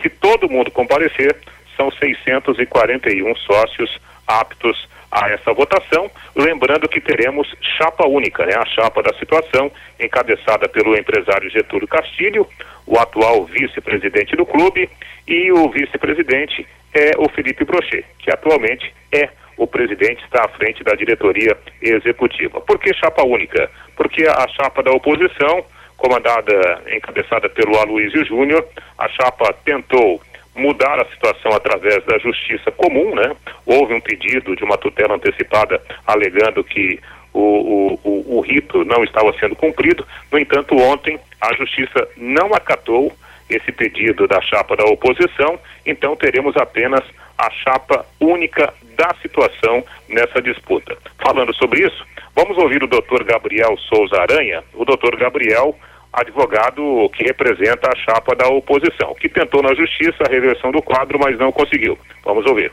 se 0.00 0.08
todo 0.08 0.48
mundo 0.48 0.70
comparecer, 0.70 1.36
são 1.76 1.90
641 1.90 3.34
sócios 3.34 4.00
aptos 4.28 4.88
a 5.10 5.28
essa 5.30 5.52
votação, 5.52 6.10
lembrando 6.36 6.88
que 6.88 7.00
teremos 7.00 7.52
chapa 7.76 8.06
única, 8.06 8.46
né? 8.46 8.54
A 8.54 8.64
chapa 8.66 9.02
da 9.02 9.12
situação, 9.14 9.70
encabeçada 9.98 10.68
pelo 10.68 10.96
empresário 10.96 11.50
Getúlio 11.50 11.88
Castilho, 11.88 12.46
o 12.86 12.98
atual 12.98 13.44
vice-presidente 13.44 14.36
do 14.36 14.46
clube, 14.46 14.88
e 15.26 15.50
o 15.52 15.68
vice-presidente 15.68 16.66
é 16.94 17.10
o 17.18 17.28
Felipe 17.28 17.64
Brochet, 17.64 18.04
que 18.18 18.30
atualmente 18.30 18.92
é 19.12 19.28
o 19.56 19.66
presidente, 19.66 20.24
está 20.24 20.44
à 20.44 20.48
frente 20.48 20.82
da 20.82 20.94
diretoria 20.94 21.56
executiva. 21.82 22.60
Por 22.60 22.78
que 22.78 22.94
chapa 22.94 23.22
única? 23.22 23.70
Porque 23.94 24.24
a 24.26 24.48
chapa 24.48 24.82
da 24.82 24.90
oposição, 24.90 25.64
comandada, 25.96 26.82
encabeçada 26.96 27.48
pelo 27.48 27.78
Aloysio 27.78 28.24
Júnior, 28.24 28.66
a 28.96 29.08
chapa 29.08 29.52
tentou 29.64 30.20
mudar 30.60 31.00
a 31.00 31.06
situação 31.06 31.52
através 31.52 32.04
da 32.04 32.18
justiça 32.18 32.70
comum, 32.70 33.14
né? 33.14 33.34
Houve 33.66 33.94
um 33.94 34.00
pedido 34.00 34.54
de 34.54 34.62
uma 34.62 34.76
tutela 34.76 35.14
antecipada 35.14 35.82
alegando 36.06 36.62
que 36.62 37.00
o, 37.32 37.98
o, 38.04 38.38
o, 38.38 38.40
rito 38.40 38.84
não 38.84 39.02
estava 39.02 39.32
sendo 39.38 39.56
cumprido. 39.56 40.06
No 40.30 40.38
entanto, 40.38 40.76
ontem 40.76 41.18
a 41.40 41.54
justiça 41.54 42.08
não 42.16 42.52
acatou 42.54 43.12
esse 43.48 43.72
pedido 43.72 44.28
da 44.28 44.40
chapa 44.40 44.76
da 44.76 44.84
oposição, 44.84 45.58
então 45.84 46.14
teremos 46.14 46.56
apenas 46.56 47.02
a 47.36 47.50
chapa 47.50 48.04
única 48.20 48.72
da 48.96 49.14
situação 49.22 49.82
nessa 50.08 50.42
disputa. 50.42 50.96
Falando 51.18 51.54
sobre 51.54 51.86
isso, 51.86 52.04
vamos 52.34 52.58
ouvir 52.58 52.82
o 52.82 52.86
doutor 52.86 53.24
Gabriel 53.24 53.76
Souza 53.78 54.20
Aranha. 54.20 54.62
O 54.74 54.84
doutor 54.84 55.16
Gabriel 55.16 55.74
advogado 56.12 57.08
que 57.14 57.24
representa 57.24 57.88
a 57.88 57.96
chapa 57.96 58.34
da 58.34 58.48
oposição, 58.48 59.14
que 59.20 59.28
tentou 59.28 59.62
na 59.62 59.74
justiça 59.74 60.24
a 60.26 60.30
reversão 60.30 60.72
do 60.72 60.82
quadro, 60.82 61.18
mas 61.20 61.38
não 61.38 61.52
conseguiu. 61.52 61.96
Vamos 62.24 62.44
ouvir. 62.46 62.72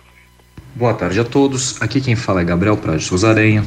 Boa 0.75 0.93
tarde 0.93 1.19
a 1.19 1.23
todos. 1.23 1.81
Aqui 1.81 2.01
quem 2.01 2.15
fala 2.15 2.41
é 2.41 2.43
Gabriel 2.43 2.77
Prado 2.77 2.97
de 2.97 3.03
Souza 3.03 3.29
Aranha. 3.29 3.63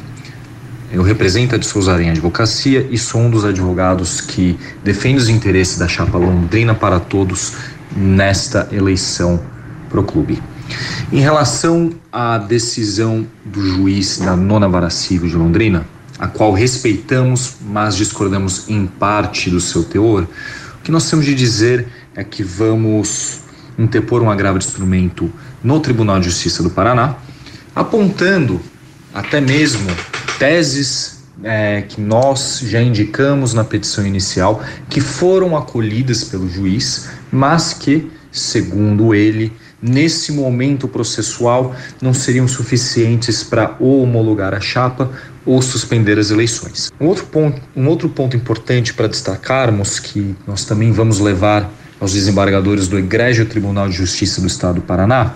Eu 0.93 1.03
represento 1.03 1.55
a 1.55 1.57
de 1.57 1.65
Souza 1.65 1.93
Aranha 1.93 2.11
Advocacia 2.11 2.85
e 2.89 2.97
sou 2.97 3.21
um 3.21 3.29
dos 3.29 3.45
advogados 3.45 4.19
que 4.19 4.59
defende 4.83 5.17
os 5.17 5.29
interesses 5.29 5.77
da 5.77 5.87
chapa 5.87 6.17
Londrina 6.17 6.75
para 6.75 6.99
todos 6.99 7.55
nesta 7.95 8.67
eleição 8.73 9.41
pro 9.89 10.03
clube. 10.03 10.41
Em 11.11 11.19
relação 11.19 11.91
à 12.11 12.37
decisão 12.37 13.25
do 13.43 13.61
juiz 13.61 14.19
da 14.19 14.35
nona 14.35 14.67
vara 14.67 14.89
civil 14.89 15.29
de 15.29 15.35
Londrina, 15.35 15.85
a 16.21 16.27
qual 16.27 16.53
respeitamos, 16.53 17.55
mas 17.59 17.95
discordamos 17.95 18.69
em 18.69 18.85
parte 18.85 19.49
do 19.49 19.59
seu 19.59 19.83
teor, 19.83 20.27
o 20.75 20.83
que 20.83 20.91
nós 20.91 21.09
temos 21.09 21.25
de 21.25 21.33
dizer 21.33 21.87
é 22.15 22.23
que 22.23 22.43
vamos 22.43 23.41
interpor 23.77 24.21
um 24.21 24.29
agravo 24.29 24.59
de 24.59 24.65
instrumento 24.65 25.33
no 25.63 25.79
Tribunal 25.79 26.19
de 26.19 26.25
Justiça 26.25 26.61
do 26.61 26.69
Paraná, 26.69 27.15
apontando 27.75 28.61
até 29.11 29.41
mesmo 29.41 29.89
teses 30.37 31.23
é, 31.43 31.81
que 31.81 31.99
nós 31.99 32.59
já 32.63 32.81
indicamos 32.81 33.55
na 33.55 33.63
petição 33.63 34.05
inicial, 34.05 34.63
que 34.89 35.01
foram 35.01 35.57
acolhidas 35.57 36.23
pelo 36.23 36.47
juiz, 36.47 37.09
mas 37.31 37.73
que, 37.73 38.11
segundo 38.31 39.15
ele, 39.15 39.51
nesse 39.81 40.31
momento 40.31 40.87
processual 40.87 41.75
não 42.01 42.13
seriam 42.13 42.47
suficientes 42.47 43.43
para 43.43 43.75
homologar 43.79 44.53
a 44.53 44.59
chapa 44.59 45.11
ou 45.45 45.61
suspender 45.61 46.19
as 46.19 46.29
eleições. 46.29 46.91
Um 46.99 47.07
outro 47.07 47.25
ponto, 47.25 47.61
um 47.75 47.87
outro 47.87 48.09
ponto 48.09 48.37
importante 48.37 48.93
para 48.93 49.07
destacarmos 49.07 49.99
que 49.99 50.35
nós 50.45 50.65
também 50.65 50.91
vamos 50.91 51.19
levar 51.19 51.71
aos 51.99 52.13
desembargadores 52.13 52.87
do 52.87 52.97
Egrégio 52.97 53.45
Tribunal 53.45 53.89
de 53.89 53.95
Justiça 53.95 54.41
do 54.41 54.47
Estado 54.47 54.75
do 54.75 54.81
Paraná 54.81 55.33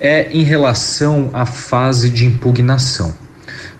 é 0.00 0.30
em 0.32 0.42
relação 0.42 1.30
à 1.32 1.44
fase 1.44 2.08
de 2.08 2.24
impugnação. 2.24 3.14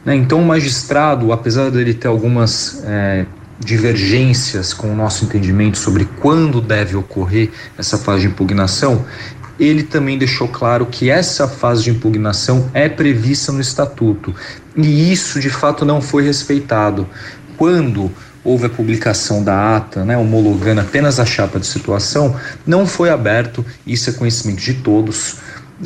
Né? 0.05 0.16
Então, 0.16 0.40
o 0.40 0.44
magistrado, 0.44 1.33
apesar 1.33 1.71
dele 1.71 1.94
ter 1.94 2.09
algumas 2.09 2.83
é, 2.85 3.25
divergências 3.59 4.73
com 4.73 4.92
o 4.92 4.97
nosso 4.97 5.25
entendimento 5.25 5.79
sobre 5.79 6.05
quando 6.21 6.61
deve 6.61 6.97
ocorrer 6.97 7.51
essa 7.77 7.99
fase 7.99 8.23
de 8.23 8.29
impugnação, 8.29 9.05
ele 9.59 9.83
também 9.83 10.16
deixou 10.16 10.49
claro 10.49 10.87
que 10.87 11.11
essa 11.11 11.49
fase 11.49 11.85
de 11.85 11.90
impugnação 11.90 12.71
é 12.73 12.88
prevista 12.88 13.51
no 13.51 13.61
estatuto 13.61 14.35
e 14.77 15.12
isso 15.12 15.40
de 15.40 15.51
fato 15.51 15.85
não 15.85 16.01
foi 16.01 16.25
respeitado. 16.25 17.07
Quando 17.57 18.11
houve 18.44 18.66
a 18.66 18.71
publicação 18.71 19.42
da 19.42 19.77
ata, 19.77 20.05
né, 20.05 20.16
homologando 20.16 20.81
apenas 20.81 21.18
a 21.18 21.27
chapa 21.27 21.59
de 21.59 21.66
situação, 21.66 22.37
não 22.66 22.87
foi 22.87 23.11
aberto, 23.11 23.64
isso 23.87 24.11
é 24.11 24.12
conhecimento 24.12 24.61
de 24.61 24.75
todos, 24.75 25.37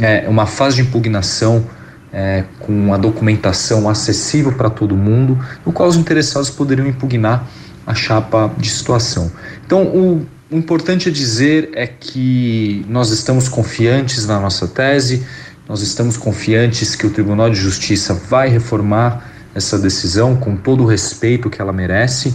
é 0.01 0.29
uma 0.29 0.47
fase 0.47 0.77
de 0.77 0.83
impugnação 0.83 1.65
é, 2.13 2.45
com 2.61 2.93
a 2.93 2.99
documentação 2.99 3.89
acessível 3.89 4.53
para 4.53 4.69
todo 4.69 4.97
mundo, 4.97 5.39
no 5.65 5.73
qual 5.73 5.89
os 5.89 5.97
interessados 5.97 6.51
poderiam 6.51 6.87
impugnar 6.87 7.47
a 7.87 7.95
chapa 7.95 8.53
de 8.59 8.69
situação. 8.69 9.33
Então, 9.65 9.83
o 9.85 10.27
o 10.53 10.59
importante 10.59 11.11
dizer 11.11 11.71
é 11.75 11.87
que 11.87 12.85
nós 12.87 13.11
estamos 13.11 13.49
confiantes 13.49 14.27
na 14.27 14.39
nossa 14.39 14.69
tese, 14.69 15.27
nós 15.67 15.81
estamos 15.81 16.19
confiantes 16.19 16.95
que 16.95 17.07
o 17.07 17.11
Tribunal 17.11 17.49
de 17.49 17.57
Justiça 17.57 18.13
vai 18.13 18.51
reformar 18.51 19.33
essa 19.55 19.79
decisão 19.79 20.37
com 20.37 20.55
todo 20.55 20.83
o 20.83 20.87
respeito 20.87 21.49
que 21.49 21.61
ela 21.61 21.73
merece 21.73 22.35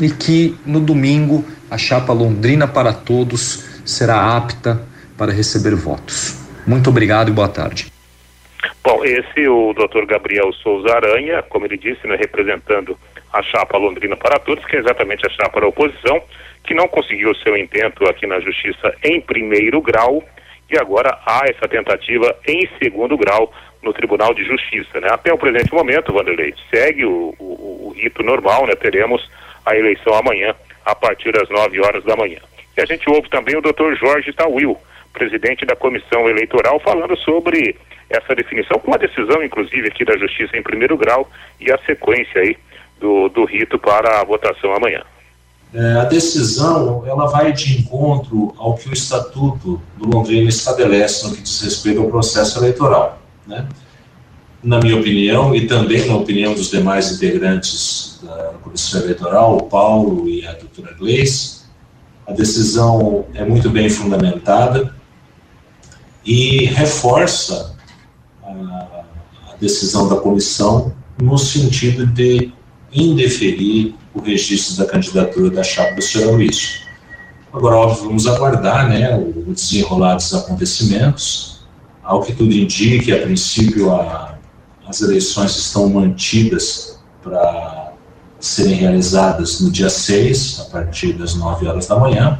e 0.00 0.10
que 0.10 0.54
no 0.66 0.80
domingo 0.80 1.46
a 1.70 1.78
chapa 1.78 2.12
Londrina 2.12 2.68
para 2.68 2.92
Todos 2.92 3.64
será 3.86 4.36
apta 4.36 4.82
para 5.16 5.32
receber 5.32 5.74
votos. 5.74 6.38
Muito 6.66 6.90
obrigado 6.90 7.30
e 7.30 7.32
boa 7.32 7.48
tarde. 7.48 7.86
Bom, 8.84 9.02
esse 9.02 9.48
o 9.48 9.72
doutor 9.72 10.04
Gabriel 10.04 10.52
Souza 10.52 10.94
Aranha, 10.94 11.42
como 11.48 11.64
ele 11.64 11.78
disse, 11.78 12.06
né, 12.06 12.16
representando 12.16 12.98
a 13.38 13.42
chapa 13.42 13.76
Londrina 13.76 14.16
para 14.16 14.38
Todos, 14.38 14.64
que 14.64 14.76
é 14.76 14.78
exatamente 14.78 15.26
a 15.26 15.30
chapa 15.30 15.60
da 15.60 15.66
oposição 15.66 16.22
que 16.64 16.74
não 16.74 16.88
conseguiu 16.88 17.34
seu 17.36 17.56
intento 17.56 18.04
aqui 18.08 18.26
na 18.26 18.40
justiça 18.40 18.94
em 19.04 19.20
primeiro 19.20 19.80
grau 19.80 20.22
e 20.70 20.76
agora 20.76 21.16
há 21.24 21.42
essa 21.44 21.68
tentativa 21.68 22.34
em 22.46 22.68
segundo 22.82 23.16
grau 23.16 23.52
no 23.82 23.92
Tribunal 23.92 24.34
de 24.34 24.42
Justiça. 24.44 25.00
Né? 25.00 25.08
Até 25.10 25.32
o 25.32 25.38
presente 25.38 25.72
momento, 25.72 26.12
Vanderlei, 26.12 26.54
segue 26.74 27.04
o, 27.04 27.34
o, 27.38 27.88
o 27.88 27.94
rito 27.96 28.22
normal, 28.22 28.66
né? 28.66 28.74
teremos 28.74 29.30
a 29.64 29.76
eleição 29.76 30.12
amanhã, 30.14 30.54
a 30.84 30.94
partir 30.94 31.30
das 31.32 31.48
9 31.48 31.80
horas 31.80 32.02
da 32.04 32.16
manhã. 32.16 32.38
E 32.76 32.80
a 32.80 32.84
gente 32.84 33.08
ouve 33.08 33.28
também 33.28 33.56
o 33.56 33.60
doutor 33.60 33.94
Jorge 33.96 34.32
Tawil, 34.32 34.76
presidente 35.12 35.64
da 35.64 35.76
comissão 35.76 36.28
eleitoral, 36.28 36.80
falando 36.80 37.16
sobre 37.18 37.76
essa 38.10 38.34
definição, 38.34 38.78
com 38.78 38.94
a 38.94 38.98
decisão, 38.98 39.42
inclusive, 39.42 39.88
aqui 39.88 40.04
da 40.04 40.16
Justiça 40.16 40.56
em 40.56 40.62
primeiro 40.62 40.96
grau 40.96 41.28
e 41.60 41.72
a 41.72 41.78
sequência 41.78 42.40
aí 42.40 42.56
do, 43.00 43.28
do 43.28 43.44
rito 43.44 43.78
para 43.78 44.20
a 44.20 44.24
votação 44.24 44.74
amanhã. 44.74 45.02
É, 45.74 45.92
a 45.94 46.04
decisão 46.04 47.04
ela 47.06 47.26
vai 47.26 47.52
de 47.52 47.78
encontro 47.78 48.54
ao 48.56 48.74
que 48.74 48.88
o 48.88 48.92
Estatuto 48.92 49.80
do 49.98 50.08
Londrina 50.08 50.48
estabelece 50.48 51.26
no 51.26 51.34
que 51.34 51.42
diz 51.42 51.60
respeito 51.60 52.00
ao 52.00 52.08
processo 52.08 52.58
eleitoral. 52.58 53.18
Né? 53.46 53.66
Na 54.62 54.78
minha 54.78 54.96
opinião, 54.96 55.54
e 55.54 55.66
também 55.66 56.06
na 56.06 56.16
opinião 56.16 56.54
dos 56.54 56.70
demais 56.70 57.12
integrantes 57.12 58.20
da 58.22 58.54
Comissão 58.62 59.02
Eleitoral, 59.02 59.56
o 59.56 59.62
Paulo 59.64 60.28
e 60.28 60.46
a 60.46 60.52
doutora 60.52 60.94
Gleice, 60.94 61.66
a 62.26 62.32
decisão 62.32 63.26
é 63.34 63.44
muito 63.44 63.68
bem 63.68 63.88
fundamentada 63.88 64.94
e 66.24 66.64
reforça 66.64 67.76
a, 68.42 68.50
a 68.50 69.56
decisão 69.60 70.08
da 70.08 70.16
comissão 70.16 70.92
no 71.20 71.38
sentido 71.38 72.06
de 72.06 72.52
indeferir 73.02 73.94
o 74.14 74.20
registro 74.20 74.76
da 74.76 74.90
candidatura 74.90 75.50
da 75.50 75.62
chapa 75.62 75.94
do 75.94 76.02
senhor 76.02 76.30
Aloysio. 76.30 76.86
Agora, 77.52 77.76
óbvio, 77.76 78.04
vamos 78.04 78.26
aguardar 78.26 78.88
né, 78.88 79.16
o 79.16 79.52
desenrolar 79.52 80.16
dos 80.16 80.34
acontecimentos. 80.34 81.60
Ao 82.02 82.22
que 82.22 82.32
tudo 82.32 82.52
indique, 82.52 83.12
a 83.12 83.22
princípio, 83.22 83.92
a, 83.92 84.38
as 84.86 85.00
eleições 85.00 85.56
estão 85.56 85.88
mantidas 85.88 86.98
para 87.22 87.92
serem 88.38 88.74
realizadas 88.74 89.60
no 89.60 89.70
dia 89.70 89.90
6, 89.90 90.60
a 90.60 90.64
partir 90.70 91.14
das 91.14 91.34
9 91.34 91.66
horas 91.66 91.86
da 91.86 91.98
manhã, 91.98 92.38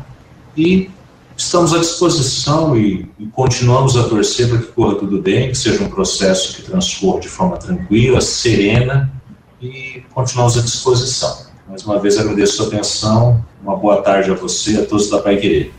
e 0.57 0.90
estamos 1.36 1.74
à 1.74 1.78
disposição 1.78 2.76
e, 2.76 3.11
e 3.18 3.26
continuamos 3.26 3.96
a 3.96 4.04
torcer 4.04 4.48
para 4.48 4.59
que 4.59 4.66
corra 4.72 4.94
tudo 4.96 5.20
bem, 5.20 5.48
que 5.48 5.59
seja 5.59 5.82
um 5.82 5.88
processo 5.88 6.54
que 6.54 6.62
transcorra 6.62 7.20
de 7.20 7.28
forma 7.28 7.57
tranquila, 7.57 8.20
serena, 8.20 9.12
e 9.61 10.02
continuamos 10.12 10.59
à 10.59 10.62
disposição. 10.62 11.46
Mais 11.66 11.84
uma 11.84 11.98
vez 11.98 12.18
agradeço 12.18 12.52
a 12.52 12.57
sua 12.57 12.74
atenção, 12.74 13.44
uma 13.62 13.76
boa 13.76 14.02
tarde 14.02 14.30
a 14.30 14.34
você 14.34 14.72
e 14.72 14.78
a 14.78 14.86
todos 14.86 15.11
da 15.11 15.20
Pai 15.20 15.36
Querer. 15.36 15.72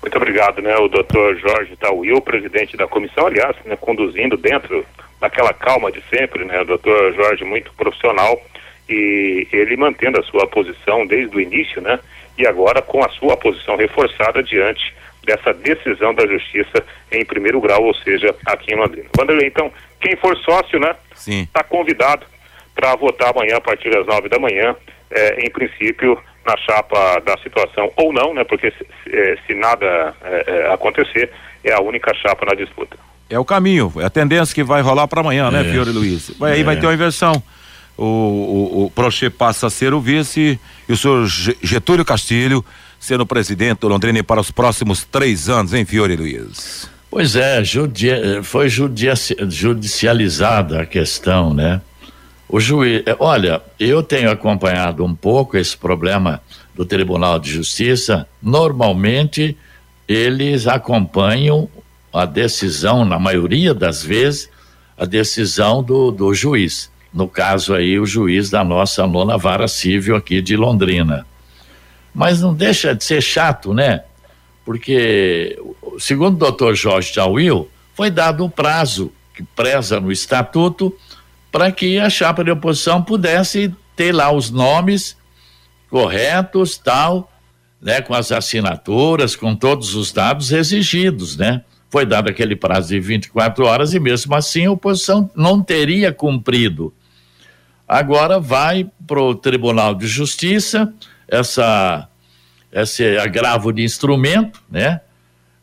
Muito 0.00 0.16
obrigado, 0.16 0.62
né, 0.62 0.76
o 0.76 0.88
doutor 0.88 1.36
Jorge 1.36 1.76
Tauil, 1.76 2.20
presidente 2.20 2.76
da 2.76 2.86
comissão, 2.86 3.26
aliás, 3.26 3.56
né, 3.64 3.76
conduzindo 3.76 4.36
dentro 4.36 4.86
daquela 5.20 5.52
calma 5.52 5.90
de 5.90 6.02
sempre, 6.08 6.44
né, 6.44 6.62
o 6.62 6.64
doutor 6.64 7.14
Jorge 7.14 7.44
muito 7.44 7.72
profissional 7.74 8.40
e 8.88 9.46
ele 9.52 9.76
mantendo 9.76 10.18
a 10.18 10.22
sua 10.22 10.46
posição 10.46 11.06
desde 11.06 11.36
o 11.36 11.40
início, 11.40 11.82
né, 11.82 11.98
e 12.38 12.46
agora 12.46 12.80
com 12.80 13.04
a 13.04 13.08
sua 13.10 13.36
posição 13.36 13.76
reforçada 13.76 14.42
diante 14.42 14.94
dessa 15.24 15.52
decisão 15.52 16.14
da 16.14 16.26
justiça 16.26 16.82
em 17.12 17.24
primeiro 17.24 17.60
grau, 17.60 17.84
ou 17.84 17.94
seja, 17.94 18.34
aqui 18.46 18.72
em 18.72 18.76
Londrina. 18.76 19.08
Vanderlei, 19.14 19.48
então, 19.48 19.70
quem 20.00 20.16
for 20.16 20.34
sócio, 20.38 20.78
né, 20.78 20.94
está 21.26 21.62
convidado 21.64 22.24
para 22.78 22.94
votar 22.94 23.30
amanhã 23.34 23.56
a 23.56 23.60
partir 23.60 23.90
das 23.90 24.06
nove 24.06 24.28
da 24.28 24.38
manhã, 24.38 24.76
é, 25.10 25.44
em 25.44 25.50
princípio 25.50 26.16
na 26.46 26.56
chapa 26.58 27.20
da 27.26 27.36
situação 27.38 27.90
ou 27.96 28.12
não, 28.12 28.32
né? 28.32 28.44
Porque 28.44 28.70
se, 28.70 28.86
é, 29.12 29.36
se 29.44 29.54
nada 29.54 30.14
é, 30.22 30.44
é, 30.46 30.72
acontecer 30.72 31.28
é 31.64 31.72
a 31.72 31.80
única 31.80 32.14
chapa 32.14 32.46
na 32.46 32.54
disputa. 32.54 32.96
É 33.28 33.36
o 33.36 33.44
caminho, 33.44 33.92
é 33.98 34.04
a 34.04 34.10
tendência 34.10 34.54
que 34.54 34.62
vai 34.62 34.80
rolar 34.80 35.08
para 35.08 35.20
amanhã, 35.20 35.50
né, 35.50 35.64
Fiore 35.64 35.90
Luiz? 35.90 36.30
Aí 36.40 36.62
vai 36.62 36.76
ter 36.76 36.86
uma 36.86 36.94
inversão. 36.94 37.42
O, 37.96 38.04
o, 38.04 38.84
o 38.84 38.90
Prochê 38.92 39.28
passa 39.28 39.66
a 39.66 39.70
ser 39.70 39.92
o 39.92 40.00
vice 40.00 40.58
e 40.88 40.92
o 40.92 40.96
senhor 40.96 41.26
Getúlio 41.60 42.04
Castilho 42.04 42.64
sendo 43.00 43.26
presidente 43.26 43.80
do 43.80 43.88
Londrina 43.88 44.22
para 44.22 44.40
os 44.40 44.52
próximos 44.52 45.04
três 45.04 45.48
anos, 45.48 45.74
hein, 45.74 45.84
Fiore 45.84 46.16
Luiz? 46.16 46.88
Pois 47.10 47.34
é, 47.34 47.62
judia, 47.64 48.40
foi 48.42 48.68
judici, 48.68 49.36
judicializada 49.48 50.82
a 50.82 50.86
questão, 50.86 51.52
né? 51.52 51.80
O 52.48 52.58
juiz, 52.58 53.02
é, 53.04 53.14
olha, 53.18 53.60
eu 53.78 54.02
tenho 54.02 54.30
acompanhado 54.30 55.04
um 55.04 55.14
pouco 55.14 55.56
esse 55.56 55.76
problema 55.76 56.40
do 56.74 56.84
Tribunal 56.84 57.38
de 57.38 57.50
Justiça. 57.50 58.26
Normalmente, 58.42 59.56
eles 60.08 60.66
acompanham 60.66 61.68
a 62.12 62.24
decisão, 62.24 63.04
na 63.04 63.18
maioria 63.18 63.74
das 63.74 64.02
vezes, 64.02 64.48
a 64.96 65.04
decisão 65.04 65.82
do, 65.82 66.10
do 66.10 66.32
juiz. 66.32 66.90
No 67.12 67.28
caso 67.28 67.74
aí, 67.74 67.98
o 67.98 68.06
juiz 68.06 68.48
da 68.48 68.64
nossa 68.64 69.06
nona 69.06 69.36
vara 69.36 69.68
civil 69.68 70.16
aqui 70.16 70.40
de 70.40 70.56
Londrina. 70.56 71.26
Mas 72.14 72.40
não 72.40 72.54
deixa 72.54 72.94
de 72.94 73.04
ser 73.04 73.20
chato, 73.20 73.74
né? 73.74 74.02
Porque, 74.64 75.58
segundo 75.98 76.34
o 76.34 76.38
doutor 76.38 76.74
Jorge 76.74 77.12
Tawil, 77.12 77.68
foi 77.94 78.10
dado 78.10 78.44
um 78.44 78.50
prazo 78.50 79.12
que 79.34 79.42
preza 79.42 80.00
no 80.00 80.10
estatuto 80.10 80.94
para 81.50 81.72
que 81.72 81.98
a 81.98 82.10
chapa 82.10 82.44
de 82.44 82.50
oposição 82.50 83.02
pudesse 83.02 83.74
ter 83.96 84.12
lá 84.12 84.30
os 84.30 84.50
nomes 84.50 85.16
corretos, 85.90 86.76
tal, 86.78 87.32
né, 87.80 88.00
com 88.00 88.14
as 88.14 88.30
assinaturas, 88.30 89.34
com 89.34 89.54
todos 89.54 89.94
os 89.94 90.12
dados 90.12 90.52
exigidos, 90.52 91.36
né? 91.36 91.62
Foi 91.90 92.04
dado 92.04 92.28
aquele 92.28 92.54
prazo 92.54 92.88
de 92.88 93.00
24 93.00 93.64
horas 93.64 93.94
e 93.94 94.00
mesmo 94.00 94.34
assim 94.34 94.66
a 94.66 94.72
oposição 94.72 95.30
não 95.34 95.62
teria 95.62 96.12
cumprido. 96.12 96.92
Agora 97.88 98.38
vai 98.38 98.86
para 99.06 99.22
o 99.22 99.34
Tribunal 99.34 99.94
de 99.94 100.06
Justiça 100.06 100.92
essa 101.26 102.08
esse 102.70 103.16
agravo 103.16 103.72
de 103.72 103.82
instrumento, 103.82 104.62
né? 104.70 105.00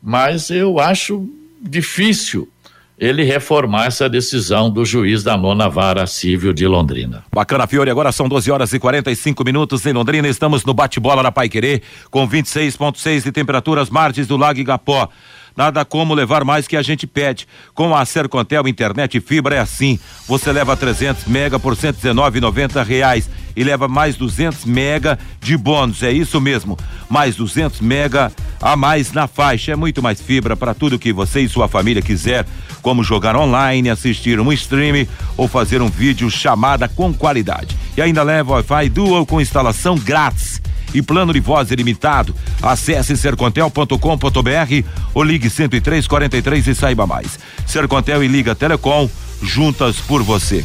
Mas 0.02 0.50
eu 0.50 0.80
acho 0.80 1.28
difícil 1.62 2.50
ele 2.98 3.24
reformar 3.24 3.86
essa 3.86 4.08
decisão 4.08 4.70
do 4.70 4.84
juiz 4.84 5.22
da 5.22 5.36
nona 5.36 5.68
vara 5.68 6.06
civil 6.06 6.52
de 6.52 6.66
Londrina. 6.66 7.24
Bacana, 7.32 7.66
Fiore. 7.66 7.90
Agora 7.90 8.10
são 8.10 8.28
12 8.28 8.50
horas 8.50 8.72
e 8.72 8.78
45 8.78 9.44
minutos 9.44 9.84
em 9.84 9.92
Londrina. 9.92 10.26
Estamos 10.28 10.64
no 10.64 10.72
bate-bola 10.72 11.22
da 11.22 11.30
Pai 11.30 11.48
Querer, 11.48 11.82
com 12.10 12.26
26,6 12.26 13.24
de 13.24 13.32
temperaturas, 13.32 13.90
margens 13.90 14.26
do 14.26 14.36
Lago 14.36 14.58
Igapó. 14.58 15.08
Nada 15.56 15.84
como 15.84 16.12
levar 16.12 16.44
mais 16.44 16.68
que 16.68 16.76
a 16.76 16.82
gente 16.82 17.06
pede. 17.06 17.48
Com 17.74 17.96
a 17.96 18.04
Sercontel 18.04 18.68
Internet 18.68 19.18
Fibra 19.20 19.54
é 19.54 19.58
assim. 19.58 19.98
Você 20.28 20.52
leva 20.52 20.76
300 20.76 21.24
mega 21.24 21.58
por 21.58 21.74
119,90 21.74 22.84
reais 22.84 23.30
e 23.56 23.64
leva 23.64 23.88
mais 23.88 24.16
200 24.16 24.66
mega 24.66 25.18
de 25.40 25.56
bônus. 25.56 26.02
É 26.02 26.12
isso 26.12 26.38
mesmo. 26.40 26.76
Mais 27.08 27.36
200 27.36 27.80
mega 27.80 28.30
a 28.60 28.76
mais 28.76 29.12
na 29.12 29.26
faixa. 29.26 29.72
É 29.72 29.76
muito 29.76 30.02
mais 30.02 30.20
fibra 30.20 30.54
para 30.54 30.74
tudo 30.74 30.98
que 30.98 31.12
você 31.12 31.40
e 31.40 31.48
sua 31.48 31.68
família 31.68 32.02
quiser, 32.02 32.44
como 32.82 33.02
jogar 33.02 33.34
online, 33.34 33.88
assistir 33.88 34.38
um 34.38 34.52
stream 34.52 35.06
ou 35.38 35.48
fazer 35.48 35.80
um 35.80 35.88
vídeo 35.88 36.30
chamada 36.30 36.86
com 36.86 37.14
qualidade. 37.14 37.74
E 37.96 38.02
ainda 38.02 38.22
leva 38.22 38.52
Wi-Fi 38.54 38.90
Dual 38.90 39.24
com 39.24 39.40
instalação 39.40 39.96
grátis 39.96 40.60
e 40.98 41.02
plano 41.02 41.32
de 41.32 41.40
voz 41.40 41.70
ilimitado. 41.70 42.34
Acesse 42.62 43.16
sercontel.com.br 43.16 44.88
ou 45.14 45.22
ligue 45.22 45.48
10343 45.48 46.66
e 46.66 46.74
saiba 46.74 47.06
mais. 47.06 47.38
Sercontel 47.66 48.24
e 48.24 48.28
Liga 48.28 48.54
Telecom, 48.54 49.08
juntas 49.42 49.96
por 49.96 50.22
você. 50.22 50.64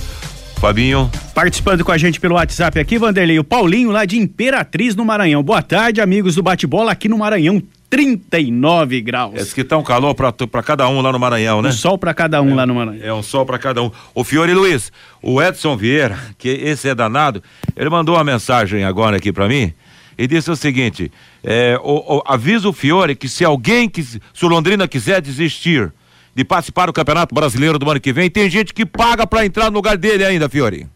Fabinho. 0.62 1.10
Participando 1.34 1.84
com 1.84 1.92
a 1.92 1.98
gente 1.98 2.20
pelo 2.20 2.36
WhatsApp 2.36 2.80
aqui, 2.80 3.00
Vanderlei, 3.00 3.40
o 3.40 3.44
Paulinho 3.44 3.90
lá 3.90 4.06
de 4.06 4.18
Imperatriz 4.18 4.96
no 4.96 5.04
Maranhão. 5.04 5.42
Boa 5.42 5.62
tarde, 5.62 6.00
amigos 6.00 6.36
do 6.36 6.44
bate-bola 6.44 6.92
aqui 6.92 7.10
no 7.10 7.18
Maranhão. 7.18 7.62
39 7.90 9.02
graus. 9.02 9.34
Esse 9.36 9.54
que 9.54 9.66
tá 9.66 9.78
um 9.78 9.84
calor 9.84 10.16
para 10.16 10.64
cada 10.64 10.88
um 10.88 11.02
lá 11.02 11.12
no 11.12 11.20
Maranhão, 11.20 11.62
né? 11.62 11.70
Um 11.70 11.74
sol 11.74 11.98
para 11.98 12.14
cada 12.14 12.42
um 12.42 12.52
é, 12.52 12.56
lá 12.56 12.66
no 12.66 12.76
Maranhão. 12.76 13.06
É 13.06 13.14
um 13.14 13.24
sol 13.24 13.46
para 13.46 13.58
cada 13.58 13.82
um. 13.82 13.92
O 14.14 14.24
Fiore 14.24 14.54
Luiz, 14.54 14.94
o 15.22 15.42
Edson 15.42 15.76
Vieira, 15.76 16.18
que 16.38 16.48
esse 16.48 16.88
é 16.88 16.96
danado, 16.96 17.44
ele 17.76 17.90
mandou 17.90 18.16
uma 18.16 18.24
mensagem 18.24 18.86
agora 18.86 19.18
aqui 19.18 19.34
para 19.34 19.50
mim 19.50 19.74
e 20.18 20.28
disse 20.28 20.50
o 20.52 20.56
seguinte: 20.56 21.12
é, 21.44 21.80
o, 21.84 22.18
o, 22.18 22.24
avisa 22.26 22.68
o 22.68 22.74
Fiore 22.74 23.16
que 23.16 23.30
se 23.30 23.44
alguém, 23.44 23.90
que, 23.90 24.04
se 24.04 24.20
o 24.44 24.48
Londrina 24.48 24.88
quiser 24.88 25.22
desistir 25.22 25.92
de 26.34 26.44
participar 26.46 26.86
do 26.86 26.94
Campeonato 26.94 27.36
Brasileiro 27.36 27.78
do 27.78 27.90
ano 27.90 28.00
que 28.00 28.14
vem, 28.14 28.30
tem 28.30 28.50
gente 28.50 28.74
que 28.74 28.86
paga 28.86 29.28
para 29.28 29.46
entrar 29.46 29.70
no 29.70 29.76
lugar 29.76 29.98
dele 29.98 30.24
ainda, 30.24 30.48
Fiore. 30.48 30.88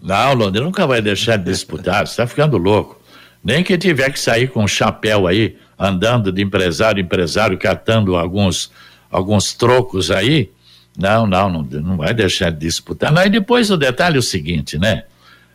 Não, 0.00 0.34
Londrina 0.34 0.66
nunca 0.66 0.86
vai 0.86 1.00
deixar 1.00 1.36
de 1.36 1.44
disputar, 1.44 2.06
você 2.06 2.16
tá 2.16 2.26
ficando 2.26 2.56
louco. 2.56 3.00
Nem 3.44 3.64
que 3.64 3.76
tiver 3.76 4.10
que 4.10 4.20
sair 4.20 4.48
com 4.48 4.62
um 4.62 4.68
chapéu 4.68 5.26
aí, 5.26 5.56
andando 5.78 6.30
de 6.30 6.42
empresário 6.42 7.00
em 7.00 7.04
empresário, 7.04 7.58
catando 7.58 8.16
alguns, 8.16 8.70
alguns 9.10 9.52
trocos 9.52 10.10
aí. 10.10 10.50
Não, 10.96 11.26
não, 11.26 11.48
não, 11.48 11.62
não 11.62 11.96
vai 11.96 12.14
deixar 12.14 12.50
de 12.50 12.60
disputar. 12.60 13.12
E 13.26 13.30
depois 13.30 13.70
o 13.70 13.76
detalhe 13.76 14.16
é 14.16 14.18
o 14.18 14.22
seguinte, 14.22 14.78
né? 14.78 15.04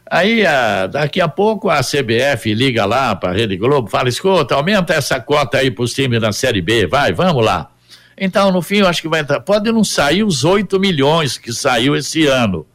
Aí, 0.09 0.45
a, 0.45 0.87
daqui 0.87 1.19
a 1.19 1.27
pouco, 1.27 1.69
a 1.69 1.81
CBF 1.81 2.53
liga 2.53 2.85
lá 2.85 3.15
para 3.15 3.31
a 3.31 3.33
Rede 3.33 3.57
Globo, 3.57 3.89
fala: 3.89 4.09
escuta, 4.09 4.55
aumenta 4.55 4.93
essa 4.93 5.19
cota 5.19 5.57
aí 5.57 5.69
para 5.69 5.83
os 5.83 5.93
times 5.93 6.21
da 6.21 6.31
Série 6.31 6.61
B, 6.61 6.87
vai, 6.87 7.11
vamos 7.11 7.43
lá. 7.43 7.69
Então, 8.17 8.51
no 8.51 8.61
fim, 8.61 8.77
eu 8.77 8.87
acho 8.87 9.01
que 9.01 9.07
vai 9.07 9.19
entrar. 9.19 9.39
Pode 9.41 9.71
não 9.71 9.83
sair 9.83 10.23
os 10.23 10.43
8 10.43 10.79
milhões 10.79 11.37
que 11.37 11.53
saiu 11.53 11.95
esse 11.95 12.25
ano. 12.25 12.65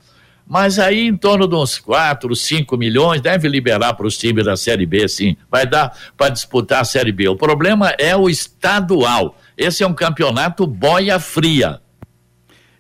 Mas 0.47 0.79
aí, 0.79 1.07
em 1.07 1.17
torno 1.17 1.49
de 1.49 1.57
uns 1.57 1.79
4, 1.79 2.35
5 2.37 2.77
milhões, 2.77 3.21
deve 3.21 3.49
liberar 3.49 3.95
para 3.95 4.07
os 4.07 4.17
times 4.17 4.45
da 4.45 4.57
Série 4.57 4.87
B, 4.87 5.09
sim. 5.09 5.37
Vai 5.51 5.67
dar 5.67 5.97
para 6.17 6.29
disputar 6.29 6.83
a 6.83 6.85
Série 6.85 7.11
B. 7.11 7.29
O 7.29 7.37
problema 7.37 7.91
é 7.99 8.15
o 8.15 8.29
estadual. 8.29 9.37
Esse 9.57 9.83
é 9.83 9.87
um 9.87 9.95
campeonato 9.95 10.67
boia 10.67 11.19
fria. 11.19 11.81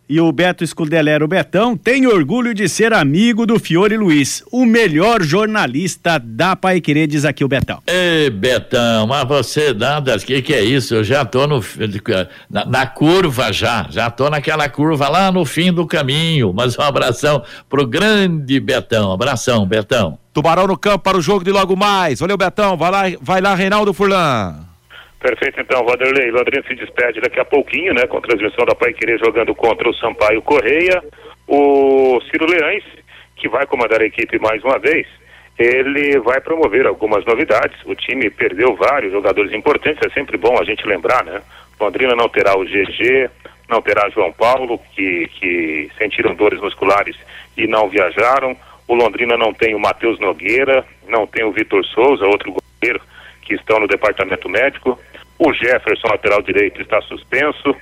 E 0.08 0.20
o 0.20 0.30
Beto 0.32 0.66
Scudelero 0.66 1.28
Betão 1.28 1.76
tem 1.76 2.06
orgulho 2.06 2.52
de 2.52 2.68
ser 2.68 2.92
amigo 2.92 3.46
do 3.46 3.58
Fiore 3.58 3.96
Luiz, 3.96 4.42
o 4.50 4.66
melhor 4.66 5.22
jornalista 5.22 6.18
da 6.18 6.56
Paiquerê, 6.56 7.06
diz 7.06 7.24
aqui 7.24 7.44
o 7.44 7.48
Betão. 7.48 7.78
Ei, 7.86 8.28
Betão, 8.28 9.06
mas 9.06 9.26
você 9.26 9.72
nada, 9.72 10.16
o 10.16 10.18
que, 10.18 10.42
que 10.42 10.52
é 10.52 10.62
isso? 10.62 10.96
Eu 10.96 11.04
já 11.04 11.24
tô 11.24 11.46
no, 11.46 11.64
na, 12.50 12.66
na, 12.66 12.86
curva 12.86 13.52
já, 13.52 13.86
já 13.90 14.10
tô 14.10 14.28
naquela 14.28 14.68
curva 14.68 15.08
lá 15.08 15.30
no 15.30 15.44
fim 15.44 15.72
do 15.72 15.86
caminho, 15.86 16.52
mas 16.52 16.76
um 16.76 16.82
abração 16.82 17.42
pro 17.70 17.86
grande 17.86 18.58
Betão, 18.60 19.12
abração, 19.12 19.64
Betão. 19.64 20.18
Tubarão 20.34 20.66
no 20.66 20.76
campo 20.76 21.04
para 21.04 21.16
o 21.16 21.22
jogo 21.22 21.44
de 21.44 21.52
logo 21.52 21.76
mais, 21.76 22.20
valeu 22.20 22.36
Betão, 22.36 22.76
vai 22.76 22.90
lá, 22.90 23.02
vai 23.20 23.40
lá 23.40 23.54
Reinaldo 23.54 23.94
Furlan. 23.94 24.71
Perfeito, 25.22 25.60
então, 25.60 25.84
Vanderlei. 25.84 26.32
Londrina 26.32 26.64
se 26.66 26.74
despede 26.74 27.20
daqui 27.20 27.38
a 27.38 27.44
pouquinho, 27.44 27.94
né? 27.94 28.08
Com 28.08 28.20
transmissão 28.20 28.64
da 28.66 28.74
Pai 28.74 28.92
Querer 28.92 29.20
jogando 29.20 29.54
contra 29.54 29.88
o 29.88 29.94
Sampaio 29.94 30.42
Correia. 30.42 31.00
O 31.46 32.20
Ciro 32.28 32.44
Leães, 32.50 32.82
que 33.36 33.48
vai 33.48 33.64
comandar 33.64 34.02
a 34.02 34.04
equipe 34.04 34.36
mais 34.40 34.64
uma 34.64 34.80
vez, 34.80 35.06
ele 35.56 36.18
vai 36.18 36.40
promover 36.40 36.88
algumas 36.88 37.24
novidades. 37.24 37.78
O 37.86 37.94
time 37.94 38.30
perdeu 38.30 38.74
vários 38.74 39.12
jogadores 39.12 39.52
importantes, 39.52 40.04
é 40.04 40.12
sempre 40.12 40.36
bom 40.36 40.58
a 40.60 40.64
gente 40.64 40.84
lembrar, 40.84 41.24
né? 41.24 41.40
Londrina 41.78 42.16
não 42.16 42.28
terá 42.28 42.58
o 42.58 42.64
GG, 42.64 43.30
não 43.68 43.80
terá 43.80 44.10
João 44.10 44.32
Paulo, 44.32 44.80
que, 44.92 45.28
que 45.38 45.88
sentiram 45.98 46.34
dores 46.34 46.60
musculares 46.60 47.16
e 47.56 47.68
não 47.68 47.88
viajaram. 47.88 48.56
O 48.88 48.94
Londrina 48.96 49.36
não 49.36 49.54
tem 49.54 49.72
o 49.76 49.78
Matheus 49.78 50.18
Nogueira, 50.18 50.84
não 51.06 51.28
tem 51.28 51.44
o 51.44 51.52
Vitor 51.52 51.84
Souza, 51.86 52.26
outro 52.26 52.52
goleiro 52.52 53.00
que 53.42 53.54
estão 53.54 53.78
no 53.78 53.86
departamento 53.86 54.48
médico. 54.48 54.98
O 55.44 55.52
Jefferson, 55.52 56.06
lateral 56.06 56.40
direito, 56.40 56.80
está 56.80 57.00
suspenso. 57.02 57.74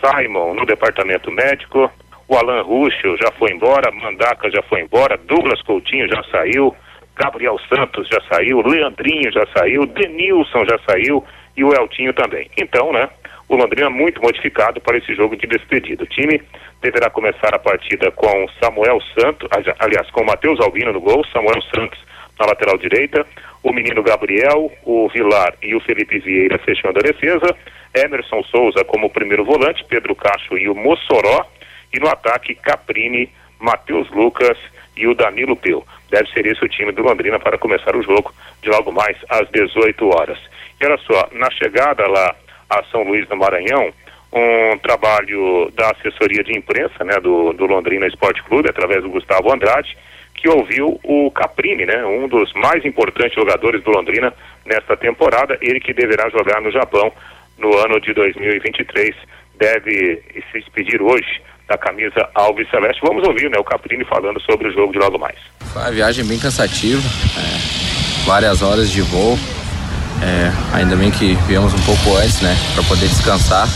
Simon, 0.00 0.54
no 0.54 0.64
departamento 0.64 1.32
médico. 1.32 1.90
O 2.28 2.36
Alan 2.36 2.62
Ruschel 2.62 3.16
já 3.16 3.32
foi 3.32 3.50
embora. 3.50 3.90
Mandaca 3.90 4.48
já 4.48 4.62
foi 4.62 4.82
embora. 4.82 5.18
Douglas 5.26 5.60
Coutinho 5.62 6.06
já 6.08 6.22
saiu. 6.30 6.72
Gabriel 7.16 7.58
Santos 7.68 8.06
já 8.06 8.20
saiu. 8.32 8.60
Leandrinho 8.60 9.32
já 9.32 9.44
saiu. 9.56 9.84
Denilson 9.86 10.64
já 10.64 10.78
saiu. 10.88 11.24
E 11.56 11.64
o 11.64 11.74
Eltinho 11.74 12.12
também. 12.12 12.48
Então, 12.56 12.92
né? 12.92 13.08
O 13.48 13.56
Londrina 13.56 13.90
muito 13.90 14.22
modificado 14.22 14.80
para 14.80 14.98
esse 14.98 15.12
jogo 15.16 15.34
de 15.34 15.48
despedida. 15.48 16.04
O 16.04 16.06
time 16.06 16.40
deverá 16.80 17.10
começar 17.10 17.52
a 17.52 17.58
partida 17.58 18.12
com 18.12 18.46
Samuel 18.62 19.00
Santos, 19.18 19.48
aliás, 19.80 20.08
com 20.10 20.22
Matheus 20.22 20.60
Albino 20.60 20.92
no 20.92 21.00
gol, 21.00 21.24
Samuel 21.32 21.60
Santos 21.74 21.98
na 22.38 22.46
lateral 22.46 22.78
direita, 22.78 23.26
o 23.62 23.72
menino 23.72 24.02
Gabriel, 24.02 24.70
o 24.84 25.08
Vilar 25.08 25.54
e 25.62 25.74
o 25.74 25.80
Felipe 25.80 26.18
Vieira 26.18 26.58
fechando 26.58 26.98
a 26.98 27.02
defesa, 27.02 27.56
Emerson 27.94 28.42
Souza 28.44 28.84
como 28.84 29.10
primeiro 29.10 29.44
volante, 29.44 29.84
Pedro 29.84 30.14
Cacho 30.14 30.56
e 30.56 30.68
o 30.68 30.74
Mossoró, 30.74 31.46
e 31.92 31.98
no 31.98 32.08
ataque 32.08 32.54
Caprini, 32.54 33.30
Matheus 33.58 34.08
Lucas 34.10 34.56
e 34.96 35.06
o 35.06 35.14
Danilo 35.14 35.56
Peu. 35.56 35.84
Deve 36.10 36.28
ser 36.30 36.46
esse 36.46 36.64
o 36.64 36.68
time 36.68 36.92
do 36.92 37.02
Londrina 37.02 37.38
para 37.38 37.58
começar 37.58 37.96
o 37.96 38.02
jogo 38.02 38.32
de 38.62 38.68
logo 38.68 38.92
mais 38.92 39.16
às 39.28 39.48
18 39.50 40.08
horas. 40.08 40.38
E 40.80 40.86
olha 40.86 40.98
só, 40.98 41.28
na 41.32 41.50
chegada 41.50 42.06
lá 42.06 42.34
a 42.70 42.82
São 42.84 43.02
Luís 43.02 43.26
do 43.28 43.36
Maranhão, 43.36 43.92
um 44.32 44.78
trabalho 44.78 45.70
da 45.74 45.90
assessoria 45.90 46.44
de 46.44 46.56
imprensa 46.56 47.02
né, 47.04 47.18
do, 47.20 47.52
do 47.52 47.66
Londrina 47.66 48.06
Esporte 48.06 48.42
Clube, 48.42 48.68
através 48.68 49.02
do 49.02 49.10
Gustavo 49.10 49.52
Andrade, 49.52 49.96
que 50.38 50.48
ouviu 50.48 50.98
o 51.04 51.30
Caprini, 51.30 51.84
né, 51.84 52.04
um 52.04 52.28
dos 52.28 52.52
mais 52.54 52.84
importantes 52.84 53.34
jogadores 53.34 53.82
do 53.82 53.90
Londrina 53.90 54.32
nesta 54.64 54.96
temporada, 54.96 55.58
ele 55.60 55.80
que 55.80 55.92
deverá 55.92 56.28
jogar 56.30 56.60
no 56.60 56.70
Japão 56.70 57.12
no 57.58 57.76
ano 57.78 58.00
de 58.00 58.14
2023, 58.14 59.14
deve 59.58 60.22
se 60.52 60.60
despedir 60.60 61.02
hoje 61.02 61.42
da 61.68 61.76
camisa 61.76 62.28
Alves 62.34 62.70
Celeste. 62.70 63.02
Vamos 63.02 63.26
ouvir 63.26 63.50
né, 63.50 63.58
o 63.58 63.64
Caprini 63.64 64.04
falando 64.04 64.40
sobre 64.40 64.68
o 64.68 64.72
jogo 64.72 64.92
de 64.92 64.98
logo 64.98 65.18
mais. 65.18 65.36
Foi 65.72 65.82
uma 65.82 65.90
viagem 65.90 66.24
bem 66.24 66.38
cansativa, 66.38 67.02
é, 67.02 68.24
várias 68.24 68.62
horas 68.62 68.90
de 68.90 69.02
voo, 69.02 69.36
é, 70.22 70.76
ainda 70.76 70.96
bem 70.96 71.10
que 71.10 71.34
viemos 71.46 71.74
um 71.74 71.84
pouco 71.84 72.16
antes, 72.16 72.40
né, 72.40 72.56
para 72.74 72.84
poder 72.84 73.08
descansar. 73.08 73.66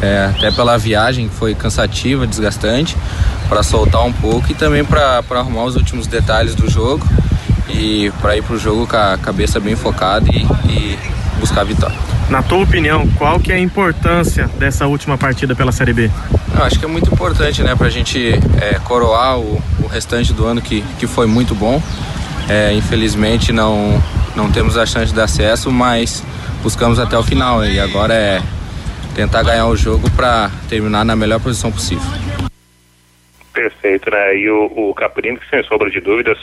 É, 0.00 0.32
até 0.36 0.50
pela 0.50 0.78
viagem 0.78 1.28
foi 1.28 1.54
cansativa, 1.54 2.26
desgastante, 2.26 2.96
para 3.48 3.62
soltar 3.62 4.04
um 4.04 4.12
pouco 4.12 4.50
e 4.50 4.54
também 4.54 4.84
para 4.84 5.22
arrumar 5.30 5.64
os 5.64 5.76
últimos 5.76 6.06
detalhes 6.06 6.54
do 6.54 6.70
jogo 6.70 7.04
e 7.68 8.12
para 8.20 8.36
ir 8.36 8.42
para 8.42 8.54
o 8.54 8.58
jogo 8.58 8.86
com 8.86 8.96
a 8.96 9.18
cabeça 9.18 9.58
bem 9.60 9.76
focada 9.76 10.28
e, 10.30 10.42
e, 10.68 10.98
buscar 11.40 11.60
a 11.60 11.64
vitória. 11.64 11.96
Na 12.28 12.42
tua 12.42 12.58
opinião, 12.58 13.06
qual 13.16 13.38
que 13.38 13.52
é 13.52 13.54
a 13.54 13.60
importância 13.60 14.50
dessa 14.58 14.86
última 14.86 15.16
partida 15.16 15.54
pela 15.54 15.72
Série 15.72 15.92
B? 15.92 16.10
Eu 16.56 16.64
acho 16.64 16.78
que 16.78 16.84
é 16.84 16.88
muito 16.88 17.12
importante, 17.12 17.62
né, 17.62 17.74
para 17.74 17.86
a 17.86 17.90
gente 17.90 18.34
é, 18.60 18.78
coroar 18.84 19.38
o, 19.38 19.62
o, 19.82 19.86
restante 19.86 20.32
do 20.32 20.44
ano 20.44 20.60
que, 20.60 20.82
que 20.98 21.06
foi 21.06 21.26
muito 21.26 21.54
bom. 21.54 21.80
É, 22.48 22.72
infelizmente 22.74 23.52
não 23.52 24.02
não 24.34 24.50
temos 24.50 24.76
a 24.76 24.86
chance 24.86 25.12
de 25.12 25.20
acesso, 25.20 25.70
mas 25.70 26.22
buscamos 26.62 26.98
até 26.98 27.18
o 27.18 27.22
final 27.22 27.64
e 27.64 27.80
agora 27.80 28.14
é 28.14 28.40
tentar 29.18 29.42
ganhar 29.42 29.66
o 29.66 29.74
jogo 29.74 30.08
para 30.14 30.48
terminar 30.68 31.04
na 31.04 31.16
melhor 31.16 31.42
posição 31.42 31.72
possível. 31.72 32.06
Perfeito, 33.52 34.08
né? 34.12 34.36
E 34.36 34.48
o, 34.48 34.66
o 34.66 34.94
que 34.94 35.50
sem 35.50 35.60
sombra 35.64 35.90
de 35.90 36.00
dúvidas, 36.00 36.38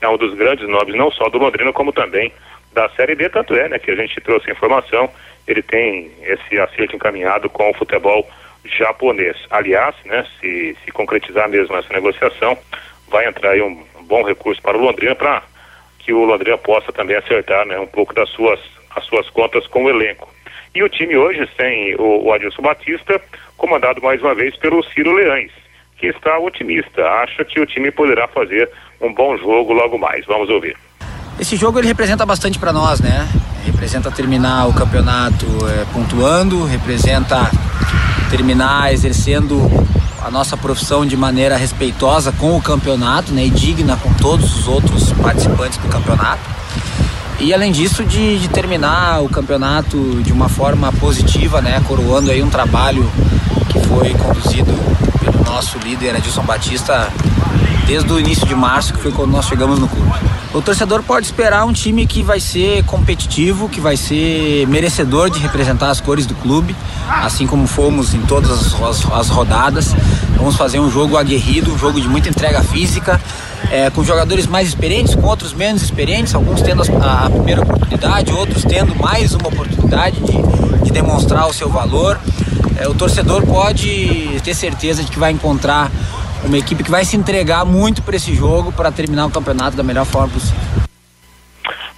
é 0.00 0.08
um 0.08 0.16
dos 0.16 0.34
grandes 0.34 0.68
nomes, 0.68 0.94
não 0.94 1.10
só 1.10 1.28
do 1.28 1.38
Londrina, 1.38 1.72
como 1.72 1.92
também 1.92 2.32
da 2.72 2.88
Série 2.90 3.16
B, 3.16 3.28
tanto 3.28 3.56
é, 3.56 3.68
né, 3.68 3.80
que 3.80 3.90
a 3.90 3.96
gente 3.96 4.20
trouxe 4.20 4.48
informação, 4.48 5.10
ele 5.48 5.60
tem 5.60 6.12
esse 6.22 6.56
acerto 6.60 6.94
encaminhado 6.94 7.50
com 7.50 7.68
o 7.68 7.74
futebol 7.74 8.24
japonês. 8.64 9.36
Aliás, 9.50 9.96
né, 10.04 10.24
se, 10.40 10.76
se 10.84 10.92
concretizar 10.92 11.48
mesmo 11.48 11.76
essa 11.76 11.92
negociação, 11.92 12.56
vai 13.08 13.26
entrar 13.26 13.50
aí 13.50 13.60
um 13.60 13.84
bom 14.02 14.22
recurso 14.22 14.62
para 14.62 14.78
o 14.78 14.80
Londrina 14.80 15.16
para 15.16 15.42
que 15.98 16.12
o 16.12 16.24
Londrina 16.24 16.56
possa 16.56 16.92
também 16.92 17.16
acertar, 17.16 17.66
né, 17.66 17.76
um 17.80 17.88
pouco 17.88 18.14
das 18.14 18.28
suas 18.30 18.60
as 18.94 19.04
suas 19.04 19.28
contas 19.30 19.66
com 19.66 19.84
o 19.84 19.90
elenco. 19.90 20.28
E 20.74 20.82
o 20.82 20.88
time 20.88 21.16
hoje 21.16 21.46
tem 21.56 21.94
o, 21.96 22.26
o 22.26 22.32
Adilson 22.32 22.62
Batista, 22.62 23.20
comandado 23.56 24.00
mais 24.02 24.20
uma 24.20 24.34
vez 24.34 24.56
pelo 24.56 24.82
Ciro 24.84 25.12
Leães 25.12 25.50
que 26.00 26.06
está 26.06 26.38
otimista, 26.38 27.02
acha 27.02 27.44
que 27.44 27.60
o 27.60 27.66
time 27.66 27.90
poderá 27.90 28.26
fazer 28.26 28.68
um 29.00 29.12
bom 29.12 29.36
jogo 29.36 29.74
logo 29.74 29.98
mais. 29.98 30.24
Vamos 30.24 30.48
ouvir. 30.48 30.74
Esse 31.38 31.56
jogo 31.56 31.78
ele 31.78 31.86
representa 31.86 32.24
bastante 32.24 32.58
para 32.58 32.72
nós, 32.72 33.00
né? 33.00 33.28
Representa 33.66 34.10
terminar 34.10 34.66
o 34.66 34.74
campeonato 34.74 35.46
é, 35.68 35.84
pontuando, 35.92 36.64
representa 36.64 37.50
terminar 38.30 38.92
exercendo 38.92 39.60
a 40.24 40.30
nossa 40.30 40.56
profissão 40.56 41.04
de 41.04 41.16
maneira 41.16 41.56
respeitosa 41.56 42.32
com 42.32 42.56
o 42.56 42.62
campeonato, 42.62 43.32
né? 43.32 43.44
E 43.44 43.50
digna 43.50 43.96
com 43.98 44.12
todos 44.14 44.56
os 44.56 44.68
outros 44.68 45.12
participantes 45.12 45.76
do 45.78 45.88
campeonato. 45.88 46.59
E 47.40 47.54
além 47.54 47.72
disso, 47.72 48.04
de, 48.04 48.38
de 48.38 48.48
terminar 48.48 49.22
o 49.22 49.28
campeonato 49.28 50.22
de 50.22 50.30
uma 50.30 50.48
forma 50.48 50.92
positiva, 50.92 51.62
né? 51.62 51.82
Coroando 51.88 52.30
aí 52.30 52.42
um 52.42 52.50
trabalho 52.50 53.10
que 53.70 53.80
foi 53.88 54.12
conduzido 54.14 54.72
pelo 55.24 55.42
nosso 55.44 55.78
líder 55.78 56.16
Edilson 56.16 56.42
Batista 56.42 57.10
desde 57.86 58.12
o 58.12 58.20
início 58.20 58.46
de 58.46 58.54
março, 58.54 58.92
que 58.92 59.00
foi 59.00 59.10
quando 59.10 59.30
nós 59.32 59.46
chegamos 59.46 59.78
no 59.78 59.88
clube. 59.88 60.12
O 60.52 60.60
torcedor 60.60 61.02
pode 61.02 61.26
esperar 61.26 61.64
um 61.64 61.72
time 61.72 62.06
que 62.06 62.22
vai 62.22 62.40
ser 62.40 62.84
competitivo, 62.84 63.68
que 63.68 63.80
vai 63.80 63.96
ser 63.96 64.66
merecedor 64.66 65.30
de 65.30 65.38
representar 65.38 65.90
as 65.90 66.00
cores 66.00 66.26
do 66.26 66.34
clube, 66.34 66.76
assim 67.08 67.46
como 67.46 67.66
fomos 67.66 68.12
em 68.14 68.20
todas 68.20 68.50
as, 68.50 68.82
as, 68.82 69.12
as 69.12 69.28
rodadas. 69.28 69.94
Vamos 70.36 70.56
fazer 70.56 70.78
um 70.78 70.90
jogo 70.90 71.16
aguerrido, 71.16 71.72
um 71.72 71.78
jogo 71.78 72.00
de 72.00 72.08
muita 72.08 72.28
entrega 72.28 72.62
física, 72.62 73.20
é, 73.70 73.90
com 73.90 74.02
jogadores 74.02 74.46
mais 74.46 74.68
experientes, 74.68 75.14
com 75.14 75.26
outros 75.26 75.52
menos 75.52 75.82
experientes, 75.82 76.34
alguns 76.34 76.60
tendo 76.62 76.82
a, 77.02 77.26
a 77.26 77.30
primeira 77.30 77.62
oportunidade, 77.62 78.32
outros 78.32 78.64
tendo 78.64 78.94
mais 78.96 79.34
uma 79.34 79.48
oportunidade 79.48 80.20
de, 80.20 80.84
de 80.84 80.90
demonstrar 80.90 81.46
o 81.46 81.52
seu 81.52 81.68
valor 81.68 82.18
é, 82.80 82.88
o 82.88 82.94
torcedor 82.94 83.46
pode 83.46 84.40
ter 84.42 84.54
certeza 84.54 85.04
de 85.04 85.10
que 85.10 85.18
vai 85.18 85.30
encontrar 85.30 85.90
uma 86.42 86.56
equipe 86.56 86.82
que 86.82 86.90
vai 86.90 87.04
se 87.04 87.14
entregar 87.14 87.62
muito 87.66 88.02
para 88.02 88.16
esse 88.16 88.34
jogo 88.34 88.72
para 88.72 88.90
terminar 88.90 89.26
o 89.26 89.30
campeonato 89.30 89.76
da 89.76 89.82
melhor 89.82 90.06
forma 90.06 90.32
possível. 90.32 90.58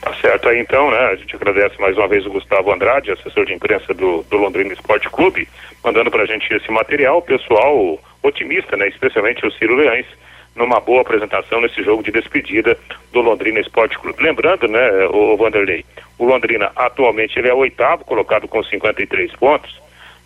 Tá 0.00 0.12
certo 0.20 0.48
aí 0.48 0.58
então, 0.58 0.90
né? 0.90 0.98
A 0.98 1.14
gente 1.14 1.36
agradece 1.36 1.80
mais 1.80 1.96
uma 1.96 2.08
vez 2.08 2.26
o 2.26 2.30
Gustavo 2.30 2.72
Andrade, 2.72 3.12
assessor 3.12 3.46
de 3.46 3.54
imprensa 3.54 3.94
do, 3.94 4.24
do 4.28 4.36
Londrina 4.36 4.72
Esporte 4.72 5.08
Clube, 5.08 5.48
mandando 5.84 6.10
para 6.10 6.24
a 6.24 6.26
gente 6.26 6.52
esse 6.52 6.70
material, 6.72 7.22
pessoal 7.22 8.00
otimista, 8.20 8.76
né? 8.76 8.88
Especialmente 8.88 9.46
o 9.46 9.52
Ciro 9.52 9.76
Leães, 9.76 10.06
numa 10.54 10.80
boa 10.80 11.02
apresentação 11.02 11.60
nesse 11.60 11.82
jogo 11.82 12.02
de 12.02 12.10
despedida 12.10 12.76
do 13.12 13.20
Londrina 13.20 13.60
Esporte 13.60 13.98
Clube. 13.98 14.22
Lembrando, 14.22 14.68
né, 14.68 15.06
o 15.06 15.36
Vanderlei, 15.36 15.84
o 16.18 16.24
Londrina 16.24 16.70
atualmente 16.76 17.38
ele 17.38 17.48
é 17.48 17.54
o 17.54 17.58
oitavo 17.58 18.04
colocado 18.04 18.46
com 18.46 18.62
53 18.62 19.32
pontos, 19.36 19.80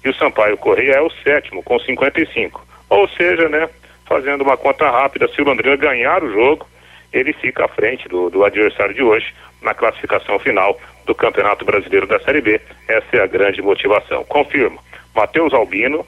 e 0.05 0.09
o 0.09 0.15
Sampaio 0.15 0.57
Correia 0.57 0.95
é 0.95 1.01
o 1.01 1.11
sétimo 1.11 1.63
com 1.63 1.79
55. 1.79 2.65
Ou 2.89 3.09
seja, 3.09 3.49
né, 3.49 3.69
fazendo 4.07 4.43
uma 4.43 4.57
conta 4.57 4.89
rápida, 4.91 5.29
se 5.29 5.41
o 5.41 5.45
Londrina 5.45 5.77
ganhar 5.77 6.23
o 6.23 6.33
jogo, 6.33 6.67
ele 7.13 7.33
fica 7.33 7.65
à 7.65 7.69
frente 7.69 8.09
do, 8.09 8.31
do 8.31 8.45
adversário 8.45 8.95
de 8.95 9.03
hoje 9.03 9.35
na 9.63 9.75
classificação 9.75 10.39
final 10.39 10.79
do 11.05 11.15
Campeonato 11.15 11.65
Brasileiro 11.65 12.07
da 12.07 12.21
Série 12.21 12.41
B. 12.41 12.61
Essa 12.89 13.17
é 13.17 13.21
a 13.21 13.27
grande 13.27 13.63
motivação. 13.63 14.25
Confirmo. 14.25 14.79
Matheus 15.15 15.55
Albino, 15.55 16.07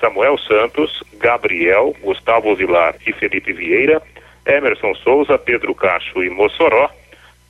Samuel 0.00 0.38
Santos, 0.38 1.02
Gabriel, 1.18 1.94
Gustavo 2.02 2.54
Vilar 2.54 2.94
e 3.06 3.12
Felipe 3.12 3.52
Vieira, 3.52 4.02
Emerson 4.46 4.94
Souza, 4.96 5.38
Pedro 5.38 5.74
Cacho 5.74 6.22
e 6.22 6.30
Mossoró, 6.30 6.90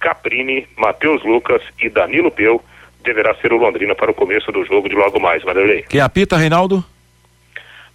Caprini, 0.00 0.66
Matheus 0.76 1.22
Lucas 1.24 1.62
e 1.80 1.88
Danilo 1.88 2.30
Peu 2.30 2.60
deverá 3.02 3.34
ser 3.36 3.52
o 3.52 3.56
Londrina 3.56 3.94
para 3.94 4.10
o 4.10 4.14
começo 4.14 4.50
do 4.52 4.64
jogo 4.64 4.88
de 4.88 4.94
logo 4.94 5.18
mais, 5.20 5.42
Vanderlei. 5.42 5.84
Quem 5.88 6.00
apita, 6.00 6.36
Reinaldo? 6.36 6.84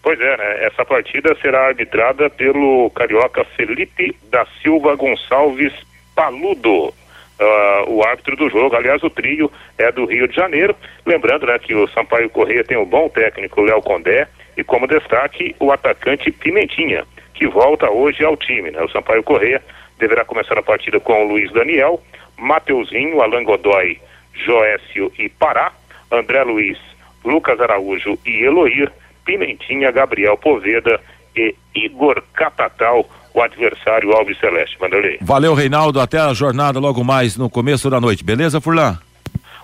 Pois 0.01 0.19
é, 0.19 0.37
né? 0.37 0.65
Essa 0.65 0.83
partida 0.83 1.35
será 1.41 1.67
arbitrada 1.67 2.29
pelo 2.29 2.89
carioca 2.91 3.45
Felipe 3.55 4.15
da 4.29 4.45
Silva 4.61 4.95
Gonçalves 4.95 5.73
Paludo. 6.13 6.93
Uh, 7.39 7.89
o 7.89 8.03
árbitro 8.03 8.35
do 8.35 8.49
jogo, 8.49 8.75
aliás, 8.75 9.01
o 9.01 9.09
trio 9.09 9.51
é 9.77 9.91
do 9.91 10.05
Rio 10.05 10.27
de 10.27 10.35
Janeiro. 10.35 10.75
Lembrando 11.05 11.47
né, 11.47 11.57
que 11.57 11.73
o 11.73 11.87
Sampaio 11.87 12.29
Correia 12.29 12.63
tem 12.63 12.77
um 12.77 12.85
bom 12.85 13.09
técnico, 13.09 13.61
Léo 13.61 13.81
Condé, 13.81 14.27
e 14.57 14.63
como 14.63 14.87
destaque, 14.87 15.55
o 15.59 15.71
atacante 15.71 16.31
Pimentinha, 16.31 17.05
que 17.33 17.47
volta 17.47 17.89
hoje 17.89 18.23
ao 18.23 18.37
time. 18.37 18.71
Né? 18.71 18.81
O 18.81 18.89
Sampaio 18.89 19.23
Correia 19.23 19.61
deverá 19.99 20.25
começar 20.25 20.57
a 20.57 20.63
partida 20.63 20.99
com 20.99 21.25
o 21.25 21.27
Luiz 21.27 21.51
Daniel, 21.51 22.01
Mateuzinho, 22.37 23.21
Alan 23.21 23.43
Godoy, 23.43 23.99
Joécio 24.33 25.11
e 25.17 25.29
Pará, 25.29 25.71
André 26.11 26.43
Luiz, 26.43 26.77
Lucas 27.23 27.59
Araújo 27.59 28.17
e 28.25 28.43
Eloir, 28.43 28.91
Pimentinha, 29.25 29.91
Gabriel 29.91 30.37
Poveda 30.37 30.99
e 31.35 31.55
Igor 31.73 32.21
Catatal, 32.33 33.07
o 33.33 33.41
adversário 33.41 34.11
Alves 34.11 34.37
Celeste. 34.39 34.77
Vanderlei. 34.77 35.17
Valeu, 35.21 35.53
Reinaldo. 35.53 35.99
Até 35.99 36.19
a 36.19 36.33
jornada 36.33 36.79
logo 36.79 37.03
mais 37.03 37.37
no 37.37 37.49
começo 37.49 37.89
da 37.89 37.99
noite. 37.99 38.23
Beleza, 38.23 38.61
Furlan? 38.61 38.99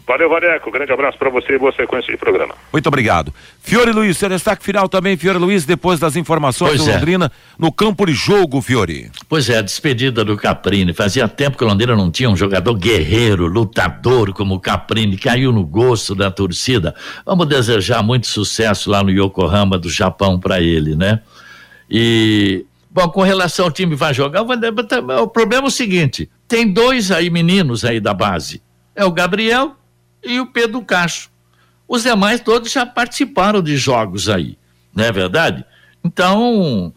Valeu, 0.10 0.28
Vareco. 0.28 0.72
Grande 0.72 0.92
abraço 0.92 1.20
para 1.20 1.30
você 1.30 1.54
e 1.54 1.60
boa 1.60 1.72
sequência 1.72 2.12
de 2.12 2.18
programa. 2.18 2.56
Muito 2.74 2.88
obrigado. 2.88 3.32
Fiore 3.62 3.92
Luiz, 3.92 4.18
seu 4.18 4.28
destaque 4.28 4.64
final 4.64 4.90
também, 4.90 5.16
Fiore 5.16 5.38
Luiz, 5.38 5.66
depois 5.66 6.00
das 6.00 6.16
informações 6.16 6.72
pois 6.72 6.84
do 6.84 6.90
é. 6.90 6.94
Londrina 6.96 7.32
no 7.60 7.72
campo 7.72 8.08
de 8.08 8.14
jogo, 8.14 8.60
Fiore. 8.60 9.12
Pois 9.30 9.52
é, 9.52 9.60
a 9.60 9.62
despedida 9.62 10.26
do 10.26 10.36
Caprini. 10.36 10.94
Fazia 10.94 11.28
tempo 11.28 11.60
que 11.60 11.64
o 11.64 11.68
Londrina 11.68 11.96
não 11.96 12.10
tinha 12.10 12.28
um 12.28 12.36
jogador 12.36 12.74
guerreiro, 12.74 13.46
lutador 13.46 14.34
como 14.34 14.56
o 14.56 14.60
Caprini, 14.60 15.16
caiu 15.16 15.52
no 15.52 15.64
gosto 15.64 16.16
da 16.16 16.32
torcida. 16.32 16.96
Vamos 17.24 17.46
desejar 17.46 18.02
muito 18.02 18.26
sucesso 18.26 18.90
lá 18.90 19.04
no 19.04 19.12
Yokohama 19.12 19.78
do 19.78 19.92
Japão 19.92 20.40
para 20.40 20.60
ele, 20.60 20.96
né? 20.96 21.22
E 21.88 22.66
Bom, 22.90 23.08
com 23.10 23.22
relação 23.22 23.66
ao 23.66 23.72
time 23.72 23.92
que 23.92 24.00
vai 24.00 24.12
jogar, 24.12 24.42
o 24.42 25.28
problema 25.28 25.66
é 25.66 25.68
o 25.68 25.72
seguinte: 25.72 26.28
tem 26.48 26.68
dois 26.68 27.12
aí 27.12 27.30
meninos 27.30 27.86
aí 27.86 28.00
da 28.00 28.16
base. 28.16 28.60
É 28.96 29.06
o 29.06 29.12
Gabriel 29.12 29.76
e 30.24 30.40
o 30.40 30.48
Pedro 30.48 30.82
Cacho. 30.82 31.30
Os 31.88 32.04
demais 32.04 32.40
todos 32.42 32.72
já 32.72 32.86
participaram 32.86 33.62
de 33.62 33.76
jogos 33.76 34.30
aí, 34.30 34.58
não 34.94 35.06
é 35.06 35.12
verdade? 35.12 35.66
Então, 36.04 36.94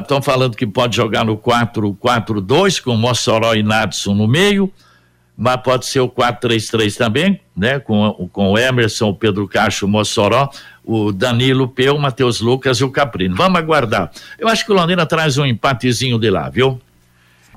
estão 0.00 0.18
ah, 0.18 0.22
falando 0.22 0.56
que 0.56 0.66
pode 0.66 0.96
jogar 0.96 1.24
no 1.24 1.36
4-4-2 1.36 2.80
com 2.80 2.96
Mossoró 2.96 3.54
e 3.54 3.62
Nadson 3.62 4.14
no 4.14 4.26
meio, 4.26 4.72
mas 5.36 5.56
pode 5.58 5.84
ser 5.84 6.00
o 6.00 6.08
4-3-3 6.08 6.96
também, 6.96 7.40
né? 7.54 7.78
Com, 7.78 8.28
com 8.32 8.52
o 8.52 8.58
Emerson, 8.58 9.10
o 9.10 9.14
Pedro 9.14 9.46
Cacho, 9.46 9.84
o 9.84 9.88
Mossoró, 9.88 10.48
o 10.82 11.12
Danilo 11.12 11.68
Peu, 11.68 11.94
o 11.94 12.00
Matheus 12.00 12.40
Lucas 12.40 12.78
e 12.78 12.84
o 12.84 12.90
Caprino. 12.90 13.36
Vamos 13.36 13.58
aguardar. 13.58 14.10
Eu 14.38 14.48
acho 14.48 14.64
que 14.64 14.72
o 14.72 14.74
Londrina 14.74 15.04
traz 15.04 15.36
um 15.36 15.44
empatezinho 15.44 16.18
de 16.18 16.30
lá, 16.30 16.48
viu? 16.48 16.80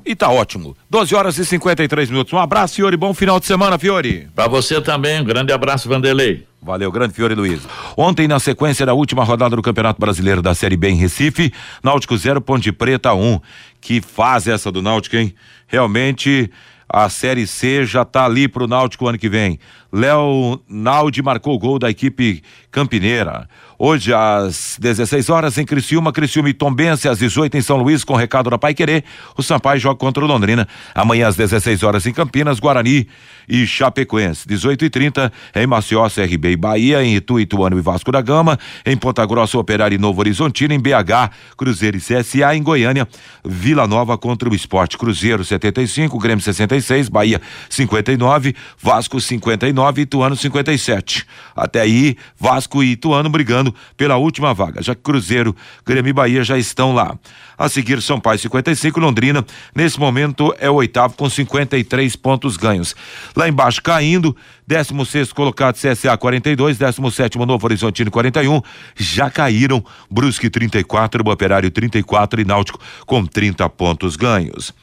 E 0.10 0.16
tá 0.16 0.28
ótimo. 0.28 0.76
12 0.90 1.14
horas 1.14 1.38
e 1.38 1.46
53 1.46 2.10
minutos. 2.10 2.34
Um 2.34 2.40
abraço, 2.40 2.74
Fiore. 2.74 2.98
Bom 2.98 3.14
final 3.14 3.40
de 3.40 3.46
semana, 3.46 3.78
Fiore. 3.78 4.28
Para 4.34 4.48
você 4.48 4.82
também. 4.82 5.22
Um 5.22 5.24
grande 5.24 5.54
abraço, 5.54 5.88
Vanderlei. 5.88 6.48
Valeu, 6.60 6.92
grande 6.92 7.14
Fiore 7.14 7.36
Luiz. 7.36 7.62
Ontem, 7.96 8.28
na 8.28 8.40
sequência 8.40 8.88
da 8.88 8.96
última 8.96 9.24
rodada 9.24 9.56
do 9.56 9.62
Campeonato 9.62 10.02
Brasileiro 10.02 10.42
da 10.42 10.56
Série 10.56 10.76
B 10.76 10.90
em 10.90 10.96
Recife, 10.96 11.54
Náutico 11.84 12.18
0, 12.18 12.42
Ponte 12.42 12.72
Preta 12.72 13.14
1. 13.14 13.34
Um. 13.34 13.40
Que 13.80 14.02
faz 14.02 14.48
essa 14.48 14.72
do 14.72 14.82
Náutico, 14.82 15.16
hein? 15.16 15.32
Realmente 15.68 16.50
a 16.92 17.08
Série 17.08 17.46
C 17.46 17.86
já 17.86 18.04
tá 18.04 18.26
ali 18.26 18.48
pro 18.48 18.68
Náutico 18.68 19.08
ano 19.08 19.20
que 19.20 19.30
vem. 19.30 19.60
Léo 19.94 20.60
Naldi 20.68 21.22
marcou 21.22 21.54
o 21.54 21.60
gol 21.60 21.78
da 21.78 21.88
equipe 21.88 22.42
campineira. 22.72 23.48
Hoje, 23.82 24.14
às 24.14 24.76
16 24.78 25.30
horas, 25.30 25.58
em 25.58 25.64
Criciúma, 25.64 26.12
Criciúma 26.12 26.50
e 26.50 26.54
Tombense, 26.54 27.08
às 27.08 27.20
18 27.20 27.56
em 27.56 27.62
São 27.62 27.78
Luís, 27.78 28.04
com 28.04 28.14
recado 28.14 28.50
da 28.50 28.58
Pai 28.58 28.74
Querer, 28.74 29.06
o 29.38 29.42
Sampaio 29.42 29.80
joga 29.80 29.98
contra 29.98 30.22
o 30.22 30.28
Londrina. 30.28 30.68
Amanhã, 30.94 31.30
às 31.30 31.38
16 31.38 31.82
horas, 31.84 32.06
em 32.06 32.12
Campinas, 32.12 32.60
Guarani 32.60 33.08
e 33.48 33.66
Chapecoense. 33.66 34.46
18 34.46 34.84
e 34.84 34.90
30 34.90 35.32
em 35.56 35.66
Maceió, 35.66 36.10
CRB 36.10 36.52
e 36.52 36.58
Bahia, 36.58 37.02
em 37.02 37.16
Itu, 37.16 37.40
Ituano 37.40 37.80
e 37.80 37.82
Vasco 37.82 38.12
da 38.12 38.22
Gama, 38.22 38.60
em 38.86 38.98
Ponta 38.98 39.26
Grossa, 39.26 39.58
Operário 39.58 39.96
e 39.96 39.98
Novo 39.98 40.20
Horizontino, 40.20 40.74
em 40.74 40.80
BH, 40.80 41.32
Cruzeiro 41.56 41.96
e 41.96 42.02
CSA, 42.02 42.54
em 42.54 42.62
Goiânia, 42.62 43.08
Vila 43.46 43.88
Nova 43.88 44.18
contra 44.18 44.50
o 44.50 44.54
Esporte 44.54 44.98
Cruzeiro 44.98 45.46
75, 45.46 46.20
Grêmio 46.20 46.44
66, 46.44 47.08
Bahia 47.08 47.40
59, 47.70 48.54
Vasco 48.78 49.22
59 49.22 50.02
e 50.02 50.04
Ituano 50.04 50.36
57. 50.36 51.26
Até 51.56 51.80
aí, 51.80 52.18
Vasco 52.38 52.84
e 52.84 52.92
Ituano 52.92 53.30
brigando 53.30 53.69
pela 53.96 54.18
última 54.18 54.54
vaga, 54.54 54.82
já 54.82 54.96
que 54.96 55.02
Cruzeiro, 55.02 55.56
Grêmio 55.86 56.10
e 56.10 56.14
Bahia 56.14 56.44
já 56.44 56.58
estão 56.58 56.94
lá. 56.94 57.18
A 57.58 57.68
seguir, 57.68 58.02
São 58.02 58.20
Paulo 58.20 58.40
55, 58.40 59.00
Londrina, 59.00 59.46
nesse 59.76 60.00
momento 60.00 60.56
é 60.60 60.70
o 60.70 60.76
oitavo 60.76 61.16
com 61.16 61.30
53 61.30 62.16
pontos 62.16 62.56
ganhos. 62.56 62.96
Lá 63.36 63.50
embaixo, 63.50 63.82
caindo, 63.82 64.36
16 64.66 65.34
colocado 65.34 65.76
CSA 65.76 66.18
42, 66.18 66.78
17 66.78 67.38
Novo 67.40 67.66
Horizontino 67.66 68.10
41, 68.10 68.62
já 68.96 69.30
caíram 69.30 69.84
Brusque 70.10 70.50
34, 70.50 71.30
Operário 71.30 71.70
34 71.70 72.42
e 72.42 72.46
Náutico 72.46 72.80
com 73.06 73.26
30 73.26 73.68
pontos 73.70 74.16
ganhos. 74.16 74.74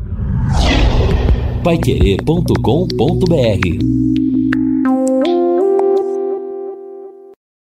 Paiquerê.com.br 1.63 4.20